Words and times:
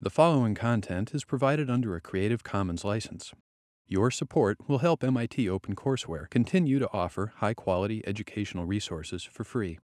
The 0.00 0.10
following 0.10 0.54
content 0.54 1.12
is 1.12 1.24
provided 1.24 1.68
under 1.68 1.96
a 1.96 2.00
Creative 2.00 2.44
Commons 2.44 2.84
license. 2.84 3.32
Your 3.88 4.12
support 4.12 4.68
will 4.68 4.78
help 4.78 5.02
MIT 5.02 5.46
OpenCourseware 5.46 6.30
continue 6.30 6.78
to 6.78 6.88
offer 6.92 7.32
high 7.38 7.54
quality 7.54 8.04
educational 8.06 8.64
resources 8.64 9.24
for 9.24 9.42
free. 9.42 9.80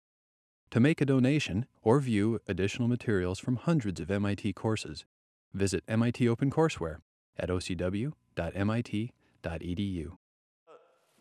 To 0.72 0.80
make 0.80 1.00
a 1.00 1.06
donation 1.06 1.64
or 1.80 1.98
view 1.98 2.40
additional 2.46 2.88
materials 2.88 3.38
from 3.38 3.56
hundreds 3.56 4.00
of 4.00 4.10
MIT 4.10 4.52
courses, 4.52 5.06
visit 5.54 5.82
MIT 5.88 6.26
OpenCourseware 6.26 6.98
at 7.38 7.48
ocw.mit.edu. 7.48 8.12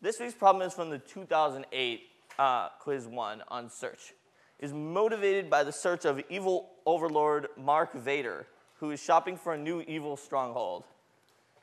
This 0.01 0.19
week's 0.19 0.33
problem 0.33 0.67
is 0.67 0.73
from 0.73 0.89
the 0.89 0.99
2008 0.99 2.01
uh, 2.37 2.67
quiz 2.81 3.07
one 3.07 3.41
on 3.47 3.69
search. 3.69 4.11
Is 4.59 4.73
motivated 4.73 5.49
by 5.49 5.63
the 5.63 5.71
search 5.71 6.03
of 6.03 6.21
evil 6.29 6.71
overlord 6.85 7.47
Mark 7.57 7.93
Vader, 7.93 8.47
who 8.81 8.89
is 8.89 9.01
shopping 9.01 9.37
for 9.37 9.53
a 9.53 9.57
new 9.57 9.81
evil 9.87 10.17
stronghold. 10.17 10.83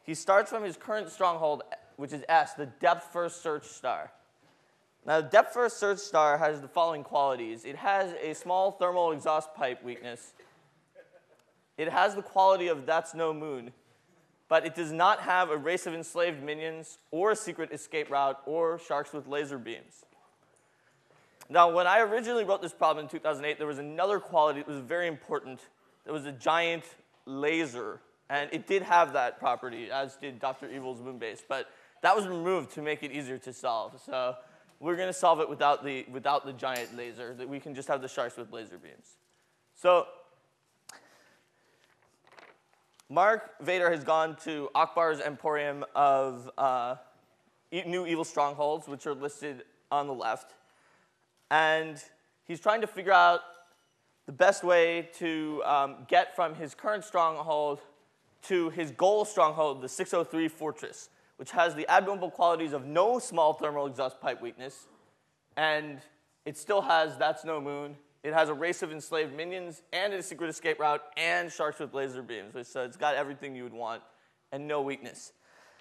He 0.04 0.14
starts 0.14 0.50
from 0.50 0.62
his 0.62 0.76
current 0.76 1.10
stronghold, 1.10 1.64
which 1.96 2.12
is 2.12 2.22
S, 2.28 2.54
the 2.54 2.66
depth 2.66 3.12
first 3.12 3.42
search 3.42 3.66
star. 3.66 4.12
Now, 5.04 5.20
the 5.20 5.28
depth 5.28 5.52
first 5.52 5.78
search 5.78 5.98
star 5.98 6.38
has 6.38 6.60
the 6.60 6.68
following 6.68 7.02
qualities 7.02 7.64
it 7.64 7.76
has 7.76 8.14
a 8.23 8.34
small 8.34 8.70
thermal 8.70 9.10
exhaust 9.10 9.52
pipe 9.54 9.82
weakness, 9.82 10.32
it 11.76 11.88
has 11.88 12.14
the 12.14 12.23
quality 12.23 12.68
of 12.68 12.86
that's 12.86 13.14
no 13.14 13.34
moon, 13.34 13.73
but 14.48 14.64
it 14.64 14.76
does 14.76 14.92
not 14.92 15.20
have 15.20 15.50
a 15.50 15.56
race 15.56 15.88
of 15.88 15.95
enslaved 15.95 16.40
minions 16.40 16.98
or 17.10 17.32
a 17.32 17.37
secret 17.37 17.73
escape 17.73 18.10
route 18.10 18.40
or 18.46 18.78
sharks 18.78 19.12
with 19.12 19.26
laser 19.26 19.59
beams. 19.59 20.04
Now, 21.50 21.68
when 21.68 21.88
I 21.88 21.98
originally 21.98 22.45
wrote 22.45 22.62
this 22.62 22.73
problem 22.73 23.06
in 23.06 23.10
2008, 23.10 23.59
there 23.59 23.66
was 23.66 23.78
another 23.78 24.20
quality 24.20 24.60
that 24.60 24.68
was 24.68 24.78
very 24.78 25.09
important. 25.09 25.60
There 26.04 26.12
was 26.12 26.24
a 26.24 26.32
giant 26.32 26.84
laser, 27.28 28.00
and 28.30 28.48
it 28.52 28.66
did 28.66 28.82
have 28.82 29.12
that 29.12 29.38
property, 29.38 29.91
as 29.91 30.16
did 30.16 30.41
Dr. 30.41 30.70
Evil's 30.70 31.00
Moonbase, 31.00 31.43
but 31.48 31.71
that 32.02 32.16
was 32.16 32.26
removed 32.26 32.73
to 32.73 32.82
make 32.82 33.02
it 33.02 33.12
easier 33.12 33.38
to 33.38 33.52
solve. 33.52 34.01
So 34.04 34.37
we're 34.80 34.96
going 34.96 35.09
to 35.09 35.12
solve 35.12 35.40
it 35.40 35.49
without 35.49 35.84
the, 35.84 36.06
without 36.10 36.46
the 36.46 36.52
giant 36.52 36.96
laser, 36.96 37.34
that 37.34 37.49
we 37.49 37.60
can 37.60 37.74
just 37.74 37.88
have 37.88 38.01
the 38.01 38.09
sharks 38.09 38.37
with 38.37 38.52
laser 38.52 38.79
beams. 38.79 39.16
So 39.74 40.06
Mark 43.10 43.54
Vader 43.60 43.90
has 43.90 44.04
gone 44.04 44.37
to 44.45 44.68
Akbar's 44.74 45.21
Emporium 45.21 45.84
of 45.95 46.51
uh, 46.59 46.96
New 47.73 48.06
Evil 48.06 48.24
Strongholds, 48.24 48.87
which 48.87 49.06
are 49.06 49.15
listed 49.15 49.65
on 49.90 50.06
the 50.06 50.15
left. 50.15 50.54
And 51.51 52.02
he's 52.45 52.60
trying 52.60 52.82
to 52.82 52.87
figure 52.87 53.12
out 53.12 53.40
the 54.29 54.32
best 54.32 54.62
way 54.62 55.09
to 55.15 55.62
um, 55.65 55.96
get 56.07 56.37
from 56.37 56.54
his 56.54 56.74
current 56.74 57.02
stronghold 57.02 57.80
to 58.43 58.68
his 58.68 58.90
goal 58.90 59.24
stronghold, 59.24 59.80
the 59.80 59.88
603 59.88 60.48
Fortress, 60.48 61.09
which 61.38 61.51
has 61.52 61.74
the 61.74 61.90
admirable 61.90 62.30
qualities 62.30 62.74
of 62.74 62.84
no 62.84 63.18
small 63.18 63.54
thermal 63.54 63.87
exhaust 63.87 64.21
pipe 64.21 64.43
weakness, 64.43 64.87
and 65.56 66.03
it 66.44 66.59
still 66.59 66.82
has 66.82 67.16
That's 67.16 67.43
No 67.43 67.59
Moon. 67.59 67.97
It 68.22 68.34
has 68.34 68.50
a 68.50 68.54
race 68.54 68.82
of 68.82 68.93
enslaved 68.93 69.34
minions 69.34 69.81
and 69.94 70.12
a 70.12 70.22
secret 70.22 70.50
escape 70.50 70.78
route 70.78 71.03
and 71.16 71.50
sharks 71.50 71.78
with 71.78 71.94
laser 71.94 72.21
beams, 72.21 72.69
so 72.69 72.84
it's 72.84 72.99
got 72.99 73.15
everything 73.15 73.56
you 73.56 73.62
would 73.62 73.72
want 73.72 74.03
and 74.53 74.69
no 74.69 74.82
weakness. 74.82 75.32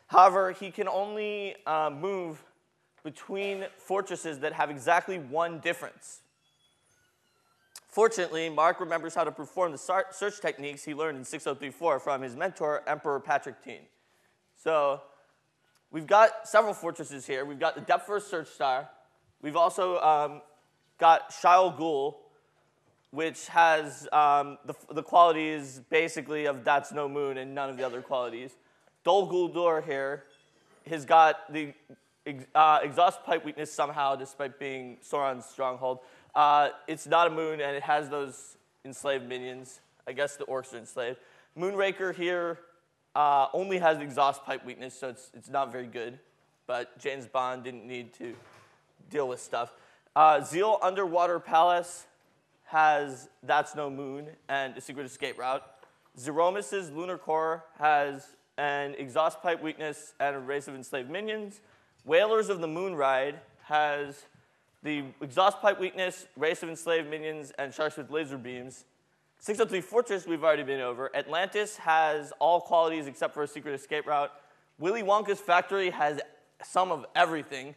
However, 0.08 0.53
he 0.53 0.72
can 0.72 0.88
only 0.88 1.58
uh, 1.66 1.90
move 1.90 2.42
between 3.03 3.66
fortresses 3.75 4.40
that 4.40 4.53
have 4.53 4.70
exactly 4.70 5.18
one 5.20 5.59
difference. 5.59 6.22
Fortunately, 7.98 8.48
Mark 8.48 8.80
remembers 8.80 9.16
how 9.16 9.23
to 9.23 9.31
perform 9.31 9.72
the 9.72 9.78
search 9.80 10.40
techniques 10.40 10.84
he 10.84 10.94
learned 10.94 11.17
in 11.17 11.23
6034 11.23 12.00
from 12.00 12.22
his 12.22 12.36
mentor, 12.36 12.84
Emperor 12.86 13.20
Patrick 13.20 13.64
Teen. 13.64 13.80
So 14.56 15.02
we've 15.90 16.06
got 16.06 16.48
several 16.48 16.75
fortresses 16.75 17.25
here. 17.25 17.44
We've 17.44 17.58
got 17.58 17.73
the 17.73 17.81
depth 17.81 18.06
first 18.06 18.30
search 18.30 18.50
star. 18.50 18.88
We've 19.42 19.56
also 19.56 20.00
um, 20.02 20.44
got 21.00 21.31
Shyle 21.31 21.75
Ghul, 21.75 22.18
which 23.09 23.47
has 23.47 24.08
um, 24.14 24.59
the, 24.66 24.75
the 24.94 25.02
qualities 25.02 25.81
basically 25.90 26.46
of 26.46 26.64
That's 26.64 26.91
No 26.91 27.09
Moon 27.09 27.40
and 27.40 27.56
none 27.56 27.68
of 27.68 27.78
the 27.78 27.84
other 27.84 28.03
qualities. 28.03 28.52
Dol 29.03 29.28
Guldur 29.28 29.84
here 29.84 30.25
has 30.85 31.03
got 31.03 31.52
the 31.52 31.74
uh, 32.53 32.79
exhaust 32.84 33.24
pipe 33.24 33.44
weakness 33.44 33.74
somehow, 33.74 34.16
despite 34.16 34.59
being 34.59 34.97
Sauron's 35.03 35.46
stronghold. 35.46 36.02
Uh, 36.38 36.70
it's 36.88 37.08
not 37.08 37.25
a 37.25 37.31
moon, 37.31 37.59
and 37.59 37.75
it 37.75 37.81
has 37.81 38.09
those 38.09 38.58
enslaved 38.86 39.28
minions. 39.28 39.80
I 40.08 40.12
guess 40.12 40.36
the 40.36 40.46
orcs 40.46 40.72
are 40.72 40.78
enslaved. 40.78 41.18
Moonraker 41.58 42.14
here 42.14 42.59
uh, 43.16 43.48
only 43.53 43.80
has 43.80 43.98
exhaust 43.98 44.44
pipe 44.44 44.64
weakness, 44.64 44.94
so 44.94 45.09
it's, 45.09 45.31
it's 45.34 45.50
not 45.50 45.72
very 45.72 45.88
good. 45.88 46.20
But 46.68 46.96
James 47.00 47.26
Bond 47.26 47.64
didn't 47.64 47.88
need 47.88 48.14
to 48.20 48.36
deal 49.09 49.28
with 49.28 49.42
stuff. 49.42 49.74
Uh, 50.16 50.44
Zeal 50.44 50.78
Underwater 50.84 51.40
Palace 51.40 52.06
has 52.66 53.30
That's 53.42 53.74
No 53.74 53.90
Moon 53.90 54.28
and 54.47 54.78
a 54.78 54.81
secret 54.81 55.08
escape 55.08 55.40
route. 55.40 55.64
Zeromus's 56.20 56.92
Lunar 56.92 57.18
Core 57.18 57.66
has 57.80 58.36
an 58.59 58.94
exhaust 59.00 59.42
pipe 59.42 59.64
weakness 59.64 60.14
and 60.20 60.36
a 60.36 60.40
race 60.40 60.68
of 60.68 60.76
enslaved 60.76 61.09
minions. 61.09 61.62
Whalers 62.06 62.50
of 62.50 62.62
the 62.62 62.68
Moon 62.68 62.94
Ride 62.94 63.40
has 63.64 64.26
the 64.84 65.04
exhaust 65.22 65.60
pipe 65.62 65.80
weakness, 65.80 66.28
race 66.36 66.64
of 66.64 66.70
enslaved 66.70 67.10
minions, 67.10 67.52
and 67.58 67.74
sharks 67.74 67.98
with 67.98 68.10
laser 68.10 68.38
beams. 68.38 68.86
603 69.40 69.82
Fortress, 69.82 70.26
we've 70.26 70.44
already 70.44 70.64
been 70.64 70.82
over. 70.82 71.16
Atlantis 71.16 71.78
has 71.78 72.32
all 72.40 72.62
qualities 72.62 73.08
except 73.08 73.34
for 73.34 73.44
a 73.44 73.48
secret 73.48 73.74
escape 73.74 74.08
route. 74.08 74.32
Willy 74.80 75.04
Wonka's 75.04 75.40
factory 75.40 75.90
has 75.90 76.20
some 76.64 76.92
of 76.92 77.06
everything. 77.16 77.76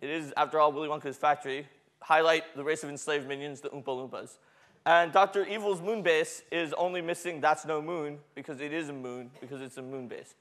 It 0.00 0.10
is, 0.10 0.32
after 0.36 0.58
all, 0.58 0.72
Willy 0.72 0.88
Wonka's 0.88 1.16
factory. 1.16 1.66
Highlight 2.00 2.56
the 2.56 2.64
race 2.64 2.82
of 2.82 2.90
enslaved 2.90 3.28
minions, 3.28 3.60
the 3.60 3.68
Oompa 3.70 3.84
Loompas. 3.86 4.36
And 4.84 5.12
Dr. 5.12 5.46
Evil's 5.46 5.80
moon 5.80 6.02
base 6.02 6.42
is 6.50 6.72
only 6.72 7.00
missing 7.00 7.40
That's 7.40 7.64
No 7.64 7.80
Moon 7.80 8.18
because 8.34 8.60
it 8.60 8.72
is 8.72 8.88
a 8.88 8.92
moon, 8.92 9.30
because 9.40 9.60
it's 9.60 9.76
a 9.76 9.82
moon 9.82 10.08
base. 10.08 10.34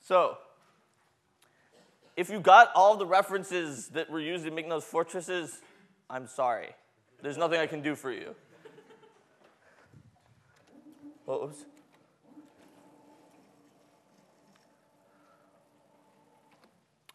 So, 0.00 0.38
if 2.18 2.28
you 2.28 2.40
got 2.40 2.72
all 2.74 2.96
the 2.96 3.06
references 3.06 3.90
that 3.90 4.10
were 4.10 4.18
used 4.18 4.44
in 4.44 4.52
making 4.52 4.70
those 4.70 4.82
fortresses, 4.82 5.60
I'm 6.10 6.26
sorry. 6.26 6.70
There's 7.22 7.36
nothing 7.36 7.60
I 7.60 7.68
can 7.68 7.80
do 7.80 7.94
for 7.94 8.10
you. 8.10 8.34
Oops. 11.30 11.64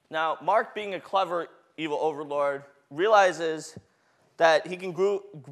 Now, 0.10 0.38
Mark, 0.42 0.74
being 0.74 0.94
a 0.94 1.02
clever 1.02 1.48
evil 1.76 1.98
overlord, 2.00 2.64
realizes 2.90 3.78
that 4.38 4.66
he 4.66 4.78
can 4.78 4.94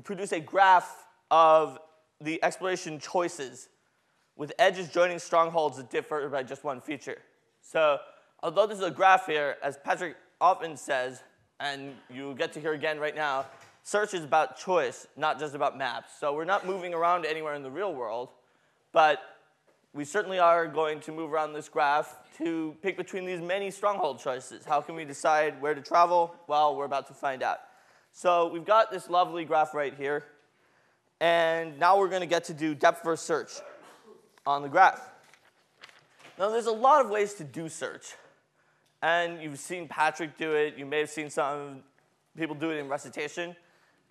produce 0.06 0.32
a 0.32 0.40
graph 0.40 0.96
of 1.30 1.78
the 2.22 2.42
exploration 2.42 3.00
choices 3.00 3.68
with 4.38 4.54
edges 4.58 4.88
joining 4.88 5.20
strongholds 5.20 5.76
that 5.76 5.90
differ 5.90 6.30
by 6.30 6.42
just 6.42 6.64
one 6.64 6.80
feature. 6.80 7.18
So 7.62 7.98
although 8.44 8.68
this 8.68 8.80
is 8.80 8.84
a 8.84 8.92
graph 8.92 9.26
here, 9.28 9.58
as 9.64 9.78
Patrick 9.78 10.16
often 10.40 10.76
says, 10.76 11.22
and 11.60 11.94
you 12.10 12.34
get 12.36 12.54
to 12.54 12.60
hear 12.60 12.74
again 12.74 13.00
right 13.00 13.16
now, 13.16 13.46
search 13.84 14.14
is 14.14 14.24
about 14.24 14.58
choice, 14.58 15.08
not 15.16 15.40
just 15.40 15.56
about 15.56 15.78
maps. 15.78 16.14
So 16.20 16.34
we're 16.34 16.46
not 16.46 16.66
moving 16.66 16.94
around 16.94 17.26
anywhere 17.26 17.54
in 17.54 17.64
the 17.64 17.72
real 17.72 17.94
world, 17.94 18.30
but 18.92 19.20
we 19.94 20.06
certainly 20.06 20.40
are 20.40 20.68
going 20.68 21.00
to 21.02 21.12
move 21.12 21.32
around 21.32 21.54
this 21.54 21.68
graph 21.70 22.16
to 22.38 22.76
pick 22.82 22.98
between 22.98 23.26
these 23.26 23.42
many 23.42 23.70
stronghold 23.70 24.20
choices. 24.20 24.66
How 24.66 24.82
can 24.82 24.96
we 24.96 25.06
decide 25.06 25.62
where 25.62 25.74
to 25.74 25.82
travel? 25.82 26.34
Well, 26.48 26.76
we're 26.76 26.86
about 26.86 27.08
to 27.08 27.14
find 27.14 27.44
out. 27.44 27.60
So 28.14 28.48
we've 28.48 28.66
got 28.66 28.92
this 28.92 29.10
lovely 29.10 29.46
graph 29.46 29.74
right 29.74 29.94
here, 29.94 30.26
and 31.20 31.78
now 31.78 31.98
we're 31.98 32.10
going 32.10 32.22
to 32.22 32.28
get 32.28 32.46
to 32.46 32.54
do 32.54 32.74
depth 32.74 33.04
first 33.04 33.26
search 33.26 33.52
on 34.46 34.62
the 34.62 34.70
graph. 34.70 35.10
Now, 36.40 36.50
there's 36.50 36.66
a 36.66 36.72
lot 36.72 37.06
of 37.06 37.12
ways 37.12 37.36
to 37.36 37.44
do 37.44 37.70
search. 37.70 38.16
And 39.02 39.42
you've 39.42 39.60
seen 39.60 39.88
Patrick 39.88 40.38
do 40.38 40.54
it. 40.54 40.78
You 40.78 40.86
may 40.86 41.00
have 41.00 41.10
seen 41.10 41.30
some 41.30 41.84
people 42.38 42.56
do 42.56 42.70
it 42.70 42.78
in 42.78 42.88
recitation. 42.88 43.56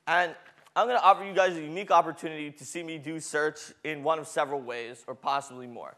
And 0.07 0.35
I'm 0.75 0.87
going 0.87 0.99
to 0.99 1.05
offer 1.05 1.25
you 1.25 1.35
guys 1.35 1.57
a 1.57 1.61
unique 1.61 1.91
opportunity 1.91 2.51
to 2.51 2.65
see 2.65 2.83
me 2.83 2.99
do 2.99 3.21
search 3.21 3.73
in 3.85 4.03
one 4.03 4.19
of 4.19 4.27
several 4.27 4.61
ways, 4.61 5.05
or 5.07 5.15
possibly 5.15 5.67
more. 5.67 5.95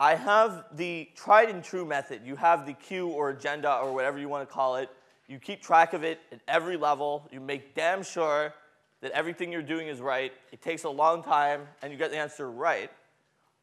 I 0.00 0.14
have 0.14 0.64
the 0.74 1.08
tried 1.14 1.48
and 1.50 1.62
true 1.64 1.84
method. 1.84 2.22
You 2.24 2.36
have 2.36 2.66
the 2.66 2.72
queue 2.72 3.08
or 3.08 3.30
agenda 3.30 3.74
or 3.76 3.92
whatever 3.92 4.18
you 4.18 4.28
want 4.28 4.48
to 4.48 4.52
call 4.52 4.76
it. 4.76 4.90
You 5.26 5.38
keep 5.38 5.62
track 5.62 5.92
of 5.92 6.04
it 6.04 6.20
at 6.30 6.40
every 6.46 6.76
level. 6.76 7.28
You 7.32 7.40
make 7.40 7.74
damn 7.74 8.02
sure 8.02 8.54
that 9.00 9.10
everything 9.12 9.52
you're 9.52 9.62
doing 9.62 9.88
is 9.88 10.00
right. 10.00 10.32
It 10.52 10.62
takes 10.62 10.84
a 10.84 10.90
long 10.90 11.22
time, 11.22 11.62
and 11.82 11.92
you 11.92 11.98
get 11.98 12.10
the 12.10 12.16
answer 12.16 12.50
right. 12.50 12.90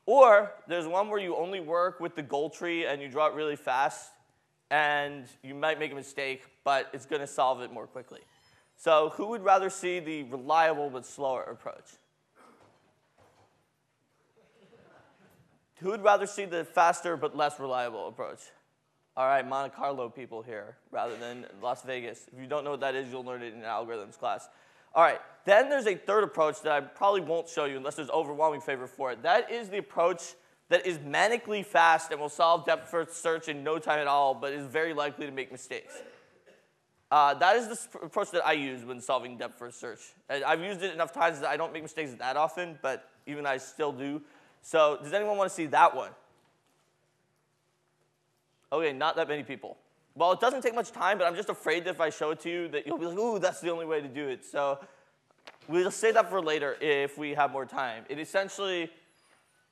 Or 0.05 0.51
there's 0.67 0.87
one 0.87 1.09
where 1.09 1.19
you 1.19 1.35
only 1.35 1.59
work 1.59 1.99
with 1.99 2.15
the 2.15 2.21
goal 2.21 2.49
tree 2.49 2.85
and 2.85 3.01
you 3.01 3.07
draw 3.07 3.27
it 3.27 3.33
really 3.33 3.55
fast, 3.55 4.11
and 4.71 5.25
you 5.43 5.53
might 5.53 5.79
make 5.79 5.91
a 5.91 5.95
mistake, 5.95 6.43
but 6.63 6.89
it's 6.93 7.05
going 7.05 7.21
to 7.21 7.27
solve 7.27 7.61
it 7.61 7.71
more 7.71 7.87
quickly. 7.87 8.21
So 8.77 9.13
who 9.15 9.27
would 9.27 9.43
rather 9.43 9.69
see 9.69 9.99
the 9.99 10.23
reliable 10.23 10.89
but 10.89 11.05
slower 11.05 11.43
approach? 11.43 11.85
who 15.79 15.89
would 15.89 16.03
rather 16.03 16.25
see 16.25 16.45
the 16.45 16.63
faster 16.63 17.17
but 17.17 17.35
less 17.35 17.59
reliable 17.59 18.07
approach? 18.07 18.39
All 19.17 19.27
right, 19.27 19.47
Monte 19.47 19.75
Carlo 19.75 20.09
people 20.09 20.41
here 20.41 20.77
rather 20.91 21.15
than 21.15 21.45
Las 21.61 21.83
Vegas. 21.83 22.27
If 22.33 22.39
you 22.39 22.47
don't 22.47 22.63
know 22.63 22.71
what 22.71 22.81
that 22.81 22.95
is, 22.95 23.09
you'll 23.09 23.23
learn 23.23 23.43
it 23.43 23.53
in 23.53 23.61
algorithms 23.61 24.17
class. 24.17 24.49
All 24.93 25.03
right, 25.03 25.19
then 25.45 25.69
there's 25.69 25.87
a 25.87 25.95
third 25.95 26.23
approach 26.23 26.61
that 26.61 26.71
I 26.71 26.81
probably 26.81 27.21
won't 27.21 27.47
show 27.47 27.65
you 27.65 27.77
unless 27.77 27.95
there's 27.95 28.09
overwhelming 28.09 28.61
favor 28.61 28.87
for 28.87 29.11
it. 29.11 29.23
That 29.23 29.51
is 29.51 29.69
the 29.69 29.77
approach 29.77 30.35
that 30.69 30.85
is 30.85 30.97
manically 30.99 31.65
fast 31.65 32.11
and 32.11 32.19
will 32.19 32.29
solve 32.29 32.65
depth 32.65 32.89
first 32.89 33.21
search 33.21 33.47
in 33.47 33.63
no 33.63 33.77
time 33.79 33.99
at 33.99 34.07
all, 34.07 34.33
but 34.33 34.51
is 34.51 34.65
very 34.65 34.93
likely 34.93 35.25
to 35.25 35.31
make 35.31 35.51
mistakes. 35.51 36.01
Uh, 37.11 37.33
that 37.35 37.55
is 37.55 37.67
the 37.67 37.99
approach 38.05 38.31
that 38.31 38.45
I 38.45 38.53
use 38.53 38.83
when 38.83 38.99
solving 38.99 39.37
depth 39.37 39.59
first 39.59 39.79
search. 39.79 39.99
And 40.27 40.43
I've 40.43 40.61
used 40.61 40.81
it 40.81 40.93
enough 40.93 41.13
times 41.13 41.39
that 41.39 41.49
I 41.49 41.57
don't 41.57 41.71
make 41.71 41.83
mistakes 41.83 42.13
that 42.15 42.35
often, 42.35 42.79
but 42.81 43.09
even 43.27 43.45
I 43.45 43.57
still 43.57 43.91
do. 43.91 44.21
So, 44.61 44.97
does 45.01 45.13
anyone 45.13 45.37
want 45.37 45.49
to 45.49 45.55
see 45.55 45.67
that 45.67 45.95
one? 45.95 46.11
Okay, 48.73 48.91
not 48.91 49.15
that 49.17 49.27
many 49.27 49.43
people. 49.43 49.77
Well, 50.15 50.31
it 50.31 50.39
doesn't 50.39 50.61
take 50.61 50.73
much 50.73 50.91
time, 50.91 51.19
but 51.19 51.27
I'm 51.27 51.35
just 51.35 51.49
afraid 51.49 51.83
that 51.85 51.91
if 51.91 52.01
I 52.01 52.09
show 52.09 52.31
it 52.31 52.39
to 52.41 52.49
you, 52.49 52.67
that 52.69 52.87
you'll 52.87 52.97
be 52.97 53.05
like, 53.05 53.17
ooh, 53.17 53.37
that's 53.37 53.61
the 53.61 53.69
only 53.69 53.85
way 53.85 54.01
to 54.01 54.07
do 54.07 54.27
it. 54.27 54.43
So, 54.43 54.79
we'll 55.67 55.91
save 55.91 56.15
that 56.15 56.29
for 56.29 56.41
later 56.41 56.75
if 56.81 57.17
we 57.17 57.35
have 57.35 57.51
more 57.51 57.65
time. 57.65 58.05
It 58.09 58.17
essentially, 58.17 58.89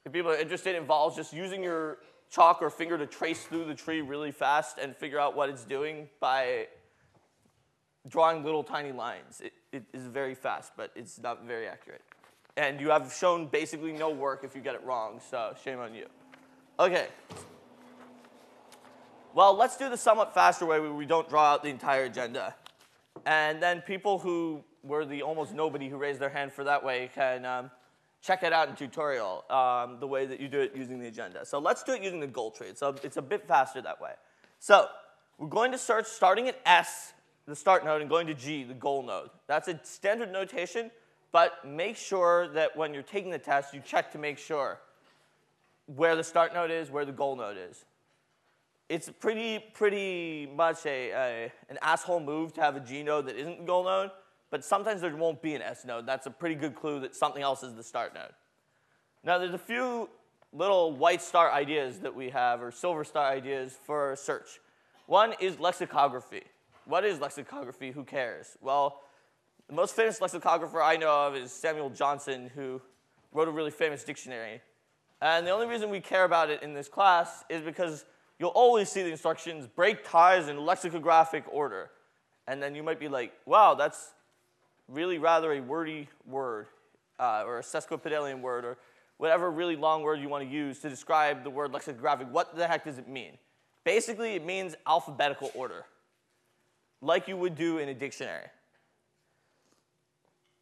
if 0.05 0.11
people 0.11 0.31
are 0.31 0.37
interested, 0.37 0.75
involves 0.75 1.15
just 1.15 1.33
using 1.33 1.63
your 1.63 1.99
chalk 2.29 2.61
or 2.61 2.69
finger 2.69 2.97
to 2.97 3.05
trace 3.05 3.43
through 3.43 3.65
the 3.65 3.75
tree 3.75 4.01
really 4.01 4.31
fast 4.31 4.77
and 4.77 4.95
figure 4.95 5.19
out 5.19 5.35
what 5.35 5.49
it's 5.49 5.63
doing 5.63 6.09
by 6.19 6.67
drawing 8.07 8.43
little 8.43 8.63
tiny 8.63 8.91
lines. 8.91 9.41
It, 9.41 9.53
it 9.71 9.83
is 9.93 10.07
very 10.07 10.35
fast, 10.35 10.73
but 10.75 10.91
it's 10.95 11.19
not 11.19 11.45
very 11.45 11.67
accurate. 11.67 12.01
And 12.57 12.79
you 12.79 12.89
have 12.89 13.13
shown 13.13 13.47
basically 13.47 13.93
no 13.93 14.09
work 14.09 14.43
if 14.43 14.55
you 14.55 14.61
get 14.61 14.75
it 14.75 14.83
wrong, 14.83 15.19
so 15.29 15.55
shame 15.63 15.79
on 15.79 15.93
you. 15.93 16.07
Okay. 16.79 17.07
Well, 19.33 19.55
let's 19.55 19.77
do 19.77 19.89
the 19.89 19.97
somewhat 19.97 20.33
faster 20.33 20.65
way 20.65 20.79
where 20.79 20.93
we 20.93 21.05
don't 21.05 21.27
draw 21.29 21.53
out 21.53 21.63
the 21.63 21.69
entire 21.69 22.03
agenda. 22.03 22.55
And 23.25 23.61
then 23.61 23.81
people 23.81 24.19
who 24.19 24.63
were 24.83 25.05
the 25.05 25.21
almost 25.21 25.53
nobody 25.53 25.87
who 25.89 25.97
raised 25.97 26.19
their 26.19 26.29
hand 26.29 26.51
for 26.51 26.63
that 26.65 26.83
way 26.83 27.09
can 27.15 27.45
um, 27.45 27.71
check 28.23 28.41
it 28.41 28.53
out 28.53 28.69
in 28.69 28.75
tutorial, 28.75 29.43
um, 29.49 29.99
the 29.99 30.07
way 30.07 30.25
that 30.25 30.39
you 30.39 30.47
do 30.47 30.61
it 30.61 30.73
using 30.75 30.97
the 30.97 31.07
agenda. 31.07 31.45
So 31.45 31.59
let's 31.59 31.83
do 31.83 31.91
it 31.91 32.01
using 32.01 32.19
the 32.19 32.27
goal 32.27 32.51
tree. 32.51 32.71
So 32.73 32.95
it's 33.03 33.17
a 33.17 33.21
bit 33.21 33.47
faster 33.47 33.81
that 33.81 33.99
way. 34.01 34.13
So 34.59 34.87
we're 35.37 35.47
going 35.47 35.71
to 35.73 35.77
search 35.77 36.05
starting 36.05 36.47
at 36.47 36.59
S, 36.65 37.13
the 37.45 37.55
start 37.55 37.83
node, 37.83 38.01
and 38.01 38.09
going 38.09 38.27
to 38.27 38.33
G, 38.33 38.63
the 38.63 38.73
goal 38.73 39.03
node. 39.03 39.29
That's 39.47 39.67
a 39.67 39.79
standard 39.83 40.31
notation, 40.31 40.89
but 41.31 41.67
make 41.67 41.97
sure 41.97 42.47
that 42.49 42.75
when 42.77 42.93
you're 42.93 43.03
taking 43.03 43.29
the 43.29 43.39
test, 43.39 43.73
you 43.73 43.81
check 43.85 44.11
to 44.13 44.17
make 44.17 44.37
sure 44.37 44.79
where 45.87 46.15
the 46.15 46.23
start 46.23 46.53
node 46.53 46.71
is, 46.71 46.89
where 46.89 47.03
the 47.03 47.11
goal 47.11 47.35
node 47.35 47.57
is 47.57 47.83
it's 48.89 49.09
pretty, 49.09 49.59
pretty 49.73 50.47
much 50.55 50.85
a, 50.85 51.11
a, 51.11 51.51
an 51.69 51.79
asshole 51.81 52.19
move 52.19 52.53
to 52.53 52.61
have 52.61 52.75
a 52.75 52.79
G 52.79 53.01
node 53.01 53.25
that 53.27 53.35
isn't 53.35 53.59
the 53.59 53.65
goal 53.65 53.85
node, 53.85 54.11
but 54.53 54.63
sometimes 54.63 55.01
there 55.01 55.15
won't 55.15 55.41
be 55.41 55.55
an 55.55 55.63
S 55.63 55.83
node. 55.83 56.05
That's 56.05 56.27
a 56.27 56.29
pretty 56.29 56.53
good 56.53 56.75
clue 56.75 56.99
that 56.99 57.15
something 57.15 57.41
else 57.41 57.63
is 57.63 57.73
the 57.73 57.81
start 57.81 58.13
node. 58.13 58.29
Now, 59.23 59.39
there's 59.39 59.55
a 59.55 59.57
few 59.57 60.11
little 60.51 60.95
white 60.95 61.23
star 61.23 61.51
ideas 61.51 62.01
that 62.01 62.13
we 62.13 62.29
have, 62.29 62.61
or 62.61 62.69
silver 62.69 63.03
star 63.03 63.25
ideas 63.25 63.75
for 63.83 64.15
search. 64.15 64.59
One 65.07 65.33
is 65.39 65.59
lexicography. 65.59 66.43
What 66.85 67.03
is 67.03 67.19
lexicography? 67.19 67.89
Who 67.89 68.03
cares? 68.03 68.55
Well, 68.61 69.01
the 69.67 69.73
most 69.73 69.95
famous 69.95 70.21
lexicographer 70.21 70.83
I 70.83 70.97
know 70.97 71.09
of 71.09 71.35
is 71.35 71.51
Samuel 71.51 71.89
Johnson, 71.89 72.51
who 72.53 72.79
wrote 73.31 73.47
a 73.47 73.51
really 73.51 73.71
famous 73.71 74.03
dictionary. 74.03 74.61
And 75.19 75.47
the 75.47 75.51
only 75.51 75.65
reason 75.65 75.89
we 75.89 75.99
care 75.99 76.25
about 76.25 76.51
it 76.51 76.61
in 76.61 76.75
this 76.75 76.87
class 76.87 77.43
is 77.49 77.63
because 77.63 78.05
you'll 78.37 78.49
always 78.49 78.87
see 78.87 79.01
the 79.01 79.09
instructions 79.09 79.65
break 79.65 80.07
ties 80.07 80.47
in 80.47 80.63
lexicographic 80.63 81.43
order. 81.51 81.89
And 82.45 82.61
then 82.61 82.75
you 82.75 82.83
might 82.83 82.99
be 82.99 83.07
like, 83.07 83.33
wow, 83.47 83.73
that's 83.73 84.13
really 84.87 85.17
rather 85.17 85.53
a 85.53 85.61
wordy 85.61 86.07
word, 86.25 86.67
uh, 87.19 87.43
or 87.45 87.59
a 87.59 87.61
sesquipedalian 87.61 88.41
word, 88.41 88.65
or 88.65 88.77
whatever 89.17 89.51
really 89.51 89.75
long 89.75 90.01
word 90.01 90.19
you 90.19 90.29
want 90.29 90.43
to 90.43 90.49
use 90.49 90.79
to 90.79 90.89
describe 90.89 91.43
the 91.43 91.49
word 91.49 91.71
lexicographic. 91.71 92.27
What 92.31 92.55
the 92.55 92.67
heck 92.67 92.83
does 92.83 92.97
it 92.97 93.07
mean? 93.07 93.37
Basically, 93.83 94.35
it 94.35 94.45
means 94.45 94.75
alphabetical 94.87 95.51
order, 95.55 95.85
like 97.01 97.27
you 97.27 97.37
would 97.37 97.55
do 97.55 97.79
in 97.79 97.89
a 97.89 97.93
dictionary. 97.93 98.47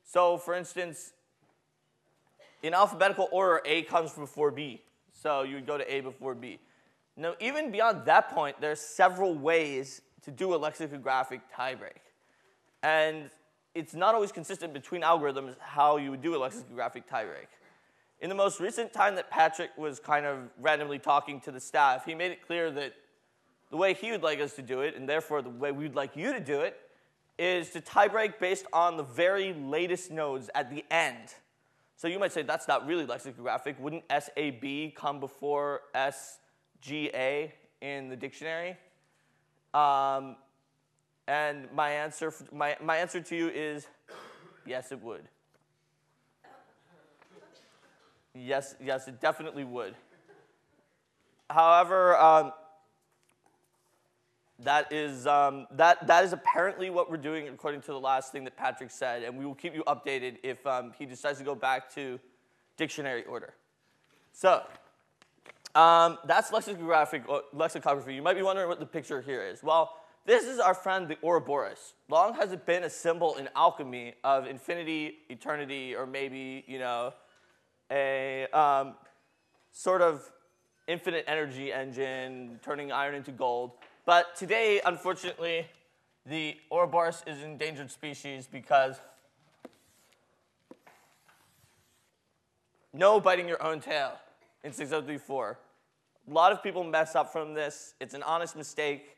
So, 0.03 0.37
for 0.37 0.53
instance, 0.53 1.13
in 2.63 2.73
alphabetical 2.73 3.29
order, 3.31 3.61
A 3.65 3.83
comes 3.83 4.11
before 4.13 4.51
B. 4.51 4.81
So 5.13 5.43
you 5.43 5.55
would 5.55 5.67
go 5.67 5.77
to 5.77 5.93
A 5.93 6.01
before 6.01 6.35
B. 6.35 6.59
Now, 7.15 7.35
even 7.39 7.71
beyond 7.71 8.05
that 8.05 8.29
point, 8.29 8.59
there 8.59 8.71
are 8.71 8.75
several 8.75 9.35
ways 9.35 10.01
to 10.23 10.31
do 10.31 10.53
a 10.53 10.57
lexicographic 10.57 11.41
tiebreak. 11.55 12.01
And 12.83 13.29
it's 13.73 13.93
not 13.93 14.13
always 14.15 14.31
consistent 14.31 14.73
between 14.73 15.01
algorithms 15.01 15.55
how 15.59 15.97
you 15.97 16.11
would 16.11 16.21
do 16.21 16.35
a 16.35 16.39
lexicographic 16.39 17.09
tiebreak. 17.09 17.47
In 18.19 18.29
the 18.29 18.35
most 18.35 18.59
recent 18.59 18.93
time 18.93 19.15
that 19.15 19.29
Patrick 19.29 19.71
was 19.77 19.99
kind 19.99 20.25
of 20.25 20.49
randomly 20.59 20.99
talking 20.99 21.39
to 21.41 21.51
the 21.51 21.59
staff, 21.59 22.05
he 22.05 22.13
made 22.13 22.31
it 22.31 22.45
clear 22.45 22.69
that 22.71 22.93
the 23.71 23.77
way 23.77 23.93
he 23.93 24.11
would 24.11 24.21
like 24.21 24.39
us 24.39 24.53
to 24.57 24.61
do 24.61 24.81
it, 24.81 24.95
and 24.95 25.07
therefore 25.07 25.41
the 25.41 25.49
way 25.49 25.71
we'd 25.71 25.95
like 25.95 26.15
you 26.15 26.33
to 26.33 26.39
do 26.39 26.61
it, 26.61 26.77
is 27.39 27.69
to 27.71 27.81
tiebreak 27.81 28.37
based 28.39 28.65
on 28.73 28.97
the 28.97 29.03
very 29.03 29.53
latest 29.53 30.11
nodes 30.11 30.49
at 30.53 30.69
the 30.69 30.85
end. 30.91 31.33
So 31.95 32.07
you 32.07 32.19
might 32.19 32.31
say 32.31 32.41
that's 32.41 32.67
not 32.67 32.85
really 32.85 33.05
lexicographic. 33.05 33.77
Wouldn't 33.79 34.03
SAB 34.09 34.93
come 34.95 35.19
before 35.19 35.81
SGA 35.95 37.51
in 37.81 38.09
the 38.09 38.15
dictionary? 38.15 38.77
Um, 39.73 40.35
and 41.31 41.71
my 41.73 41.89
answer, 41.91 42.33
my, 42.51 42.75
my 42.83 42.97
answer 42.97 43.21
to 43.21 43.35
you 43.37 43.47
is 43.47 43.87
yes, 44.65 44.91
it 44.91 45.01
would. 45.01 45.23
Yes, 48.35 48.75
yes, 48.83 49.07
it 49.07 49.21
definitely 49.21 49.63
would. 49.63 49.95
However, 51.49 52.17
um, 52.17 52.51
that 54.59 54.91
is, 54.91 55.25
um, 55.25 55.67
that, 55.71 56.05
that 56.05 56.25
is 56.25 56.33
apparently 56.33 56.89
what 56.89 57.09
we're 57.09 57.15
doing 57.15 57.47
according 57.47 57.79
to 57.83 57.93
the 57.93 57.99
last 57.99 58.33
thing 58.33 58.43
that 58.43 58.57
Patrick 58.57 58.91
said, 58.91 59.23
and 59.23 59.37
we 59.37 59.45
will 59.45 59.55
keep 59.55 59.73
you 59.73 59.85
updated 59.85 60.35
if 60.43 60.67
um, 60.67 60.91
he 60.99 61.05
decides 61.05 61.37
to 61.37 61.45
go 61.45 61.55
back 61.55 61.93
to 61.95 62.19
dictionary 62.75 63.23
order. 63.23 63.53
So, 64.33 64.63
um, 65.75 66.17
that's 66.25 66.51
lexicographic, 66.51 67.23
uh, 67.29 67.39
lexicography. 67.53 68.15
You 68.15 68.21
might 68.21 68.35
be 68.35 68.43
wondering 68.43 68.67
what 68.67 68.81
the 68.81 68.85
picture 68.85 69.21
here 69.21 69.41
is. 69.43 69.63
Well, 69.63 69.95
this 70.25 70.45
is 70.45 70.59
our 70.59 70.73
friend 70.73 71.07
the 71.07 71.17
Ouroboros. 71.23 71.93
Long 72.09 72.33
has 72.35 72.51
it 72.51 72.65
been 72.65 72.83
a 72.83 72.89
symbol 72.89 73.35
in 73.37 73.49
alchemy 73.55 74.13
of 74.23 74.45
infinity, 74.47 75.19
eternity, 75.29 75.95
or 75.95 76.05
maybe, 76.05 76.63
you 76.67 76.77
know, 76.79 77.13
a 77.89 78.47
um, 78.47 78.93
sort 79.71 80.01
of 80.01 80.31
infinite 80.87 81.25
energy 81.27 81.73
engine 81.73 82.59
turning 82.63 82.91
iron 82.91 83.15
into 83.15 83.31
gold. 83.31 83.71
But 84.05 84.35
today, 84.35 84.81
unfortunately, 84.85 85.67
the 86.25 86.57
Ouroboros 86.71 87.23
is 87.25 87.39
an 87.39 87.51
endangered 87.51 87.91
species 87.91 88.47
because 88.51 88.99
no 92.93 93.19
biting 93.19 93.47
your 93.47 93.61
own 93.63 93.79
tail 93.79 94.13
in 94.63 94.71
6034. 94.71 95.57
A 96.29 96.33
lot 96.33 96.51
of 96.51 96.61
people 96.61 96.83
mess 96.83 97.15
up 97.15 97.31
from 97.31 97.53
this. 97.53 97.95
It's 97.99 98.13
an 98.13 98.23
honest 98.23 98.55
mistake. 98.55 99.17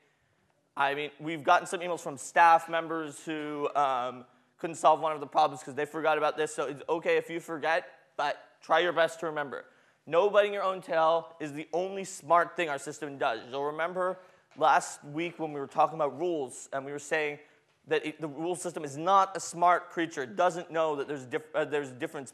I 0.76 0.96
mean, 0.96 1.12
we've 1.20 1.44
gotten 1.44 1.68
some 1.68 1.82
emails 1.82 2.00
from 2.00 2.18
staff 2.18 2.68
members 2.68 3.24
who 3.24 3.70
um, 3.76 4.26
couldn't 4.58 4.76
solve 4.76 5.02
one 5.02 5.14
of 5.14 5.20
the 5.20 5.28
problems 5.28 5.62
because 5.62 5.76
they 5.76 5.86
forgot 5.86 6.18
about 6.18 6.36
this. 6.36 6.54
So 6.54 6.66
it's 6.66 6.82
okay 6.90 7.18
if 7.18 7.30
you 7.30 7.40
forget, 7.40 7.86
but 8.18 8.38
try 8.62 8.80
your 8.80 8.94
best 8.94 9.20
to 9.20 9.28
remember. 9.28 9.66
No 10.08 10.30
biting 10.30 10.54
your 10.54 10.64
own 10.64 10.82
tail 10.82 11.36
is 11.40 11.54
the 11.54 11.68
only 11.74 12.04
smart 12.04 12.58
thing 12.58 12.70
our 12.70 12.80
system 12.80 13.18
does. 13.18 13.42
You'll 13.50 13.66
remember 13.66 14.20
last 14.58 15.04
week 15.06 15.40
when 15.40 15.54
we 15.54 15.60
were 15.60 15.68
talking 15.68 15.96
about 15.96 16.18
rules 16.20 16.70
and 16.74 16.84
we 16.84 16.92
were 16.92 17.00
saying 17.00 17.40
that 17.88 18.06
it, 18.06 18.20
the 18.20 18.28
rule 18.28 18.56
system 18.56 18.84
is 18.84 18.98
not 18.98 19.36
a 19.38 19.40
smart 19.40 19.92
creature. 19.92 20.24
It 20.24 20.36
doesn't 20.36 20.72
know 20.72 20.96
that 20.96 21.08
there's, 21.08 21.26
dif- 21.26 21.54
uh, 21.54 21.66
there's 21.66 21.90
a 21.90 21.94
difference 21.94 22.34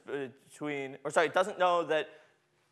between, 0.50 0.98
or 1.04 1.12
sorry, 1.12 1.28
it 1.28 1.34
doesn't 1.34 1.60
know 1.60 1.84
that 1.84 2.08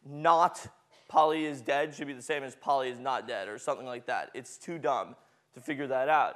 not 0.06 0.66
Polly 1.10 1.46
is 1.46 1.62
dead 1.62 1.94
should 1.94 2.08
be 2.08 2.14
the 2.14 2.22
same 2.22 2.44
as 2.44 2.56
Polly 2.56 2.90
is 2.90 3.00
not 3.00 3.28
dead 3.28 3.48
or 3.48 3.58
something 3.58 3.86
like 3.86 4.06
that. 4.06 4.30
It's 4.34 4.58
too 4.58 4.78
dumb 4.78 5.16
to 5.54 5.62
figure 5.62 5.88
that 5.88 6.10
out. 6.10 6.36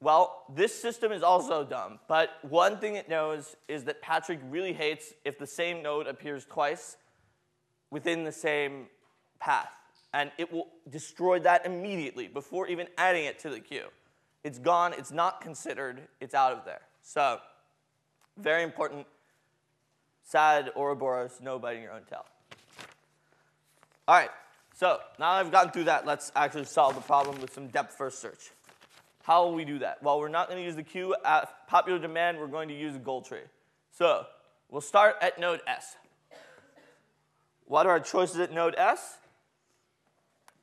Well, 0.00 0.44
this 0.54 0.78
system 0.78 1.12
is 1.12 1.22
also 1.22 1.64
dumb, 1.64 1.98
but 2.08 2.30
one 2.42 2.78
thing 2.78 2.96
it 2.96 3.08
knows 3.08 3.56
is 3.68 3.84
that 3.84 4.02
Patrick 4.02 4.40
really 4.50 4.72
hates 4.72 5.14
if 5.24 5.38
the 5.38 5.46
same 5.46 5.82
node 5.82 6.06
appears 6.06 6.44
twice 6.44 6.96
within 7.90 8.24
the 8.24 8.32
same 8.32 8.86
path. 9.40 9.70
And 10.12 10.30
it 10.36 10.52
will 10.52 10.68
destroy 10.90 11.38
that 11.40 11.64
immediately 11.64 12.28
before 12.28 12.68
even 12.68 12.86
adding 12.98 13.24
it 13.24 13.38
to 13.40 13.50
the 13.50 13.60
queue. 13.60 13.86
It's 14.44 14.58
gone, 14.58 14.92
it's 14.92 15.10
not 15.10 15.40
considered, 15.40 16.02
it's 16.20 16.34
out 16.34 16.52
of 16.52 16.64
there. 16.64 16.82
So, 17.02 17.38
very 18.36 18.62
important. 18.62 19.06
Sad 20.22 20.70
Ouroboros, 20.76 21.38
no 21.40 21.58
biting 21.58 21.82
your 21.82 21.92
own 21.92 22.02
tail. 22.08 22.26
All 24.06 24.16
right, 24.16 24.30
so 24.74 24.98
now 25.18 25.34
that 25.34 25.46
I've 25.46 25.52
gotten 25.52 25.70
through 25.70 25.84
that, 25.84 26.04
let's 26.04 26.32
actually 26.34 26.64
solve 26.64 26.96
the 26.96 27.00
problem 27.00 27.40
with 27.40 27.54
some 27.54 27.68
depth 27.68 27.96
first 27.96 28.20
search. 28.20 28.50
How 29.22 29.44
will 29.44 29.54
we 29.54 29.64
do 29.64 29.78
that? 29.78 30.02
Well, 30.02 30.18
we're 30.18 30.28
not 30.28 30.48
going 30.48 30.60
to 30.60 30.64
use 30.64 30.76
the 30.76 30.82
queue 30.82 31.14
at 31.24 31.66
popular 31.68 31.98
demand, 31.98 32.38
we're 32.38 32.46
going 32.48 32.68
to 32.68 32.74
use 32.74 32.94
a 32.94 32.98
goal 32.98 33.22
tree. 33.22 33.38
So 33.96 34.26
we'll 34.68 34.80
start 34.80 35.16
at 35.22 35.38
node 35.38 35.60
S. 35.66 35.96
What 37.66 37.86
are 37.86 37.90
our 37.90 38.00
choices 38.00 38.38
at 38.40 38.52
node 38.52 38.74
S? 38.76 39.16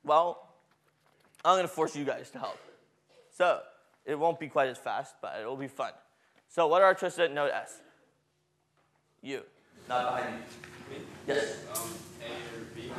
Well, 0.04 0.48
I'm 1.44 1.54
going 1.56 1.66
to 1.66 1.72
force 1.72 1.96
you 1.96 2.04
guys 2.04 2.30
to 2.30 2.38
help. 2.38 2.58
So 3.36 3.60
it 4.04 4.18
won't 4.18 4.38
be 4.38 4.48
quite 4.48 4.68
as 4.68 4.78
fast, 4.78 5.14
but 5.22 5.36
it'll 5.40 5.56
be 5.56 5.68
fun. 5.68 5.92
So 6.48 6.66
what 6.66 6.82
are 6.82 6.86
our 6.86 6.94
choices 6.94 7.18
at 7.18 7.32
node 7.32 7.50
S? 7.50 7.80
You. 9.22 9.42
Not 9.88 10.04
behind 10.04 10.42
you. 10.90 10.96
Yes. 11.26 11.56
Um, 11.74 11.88
A 12.20 12.60
or 12.60 12.64
B? 12.74 12.92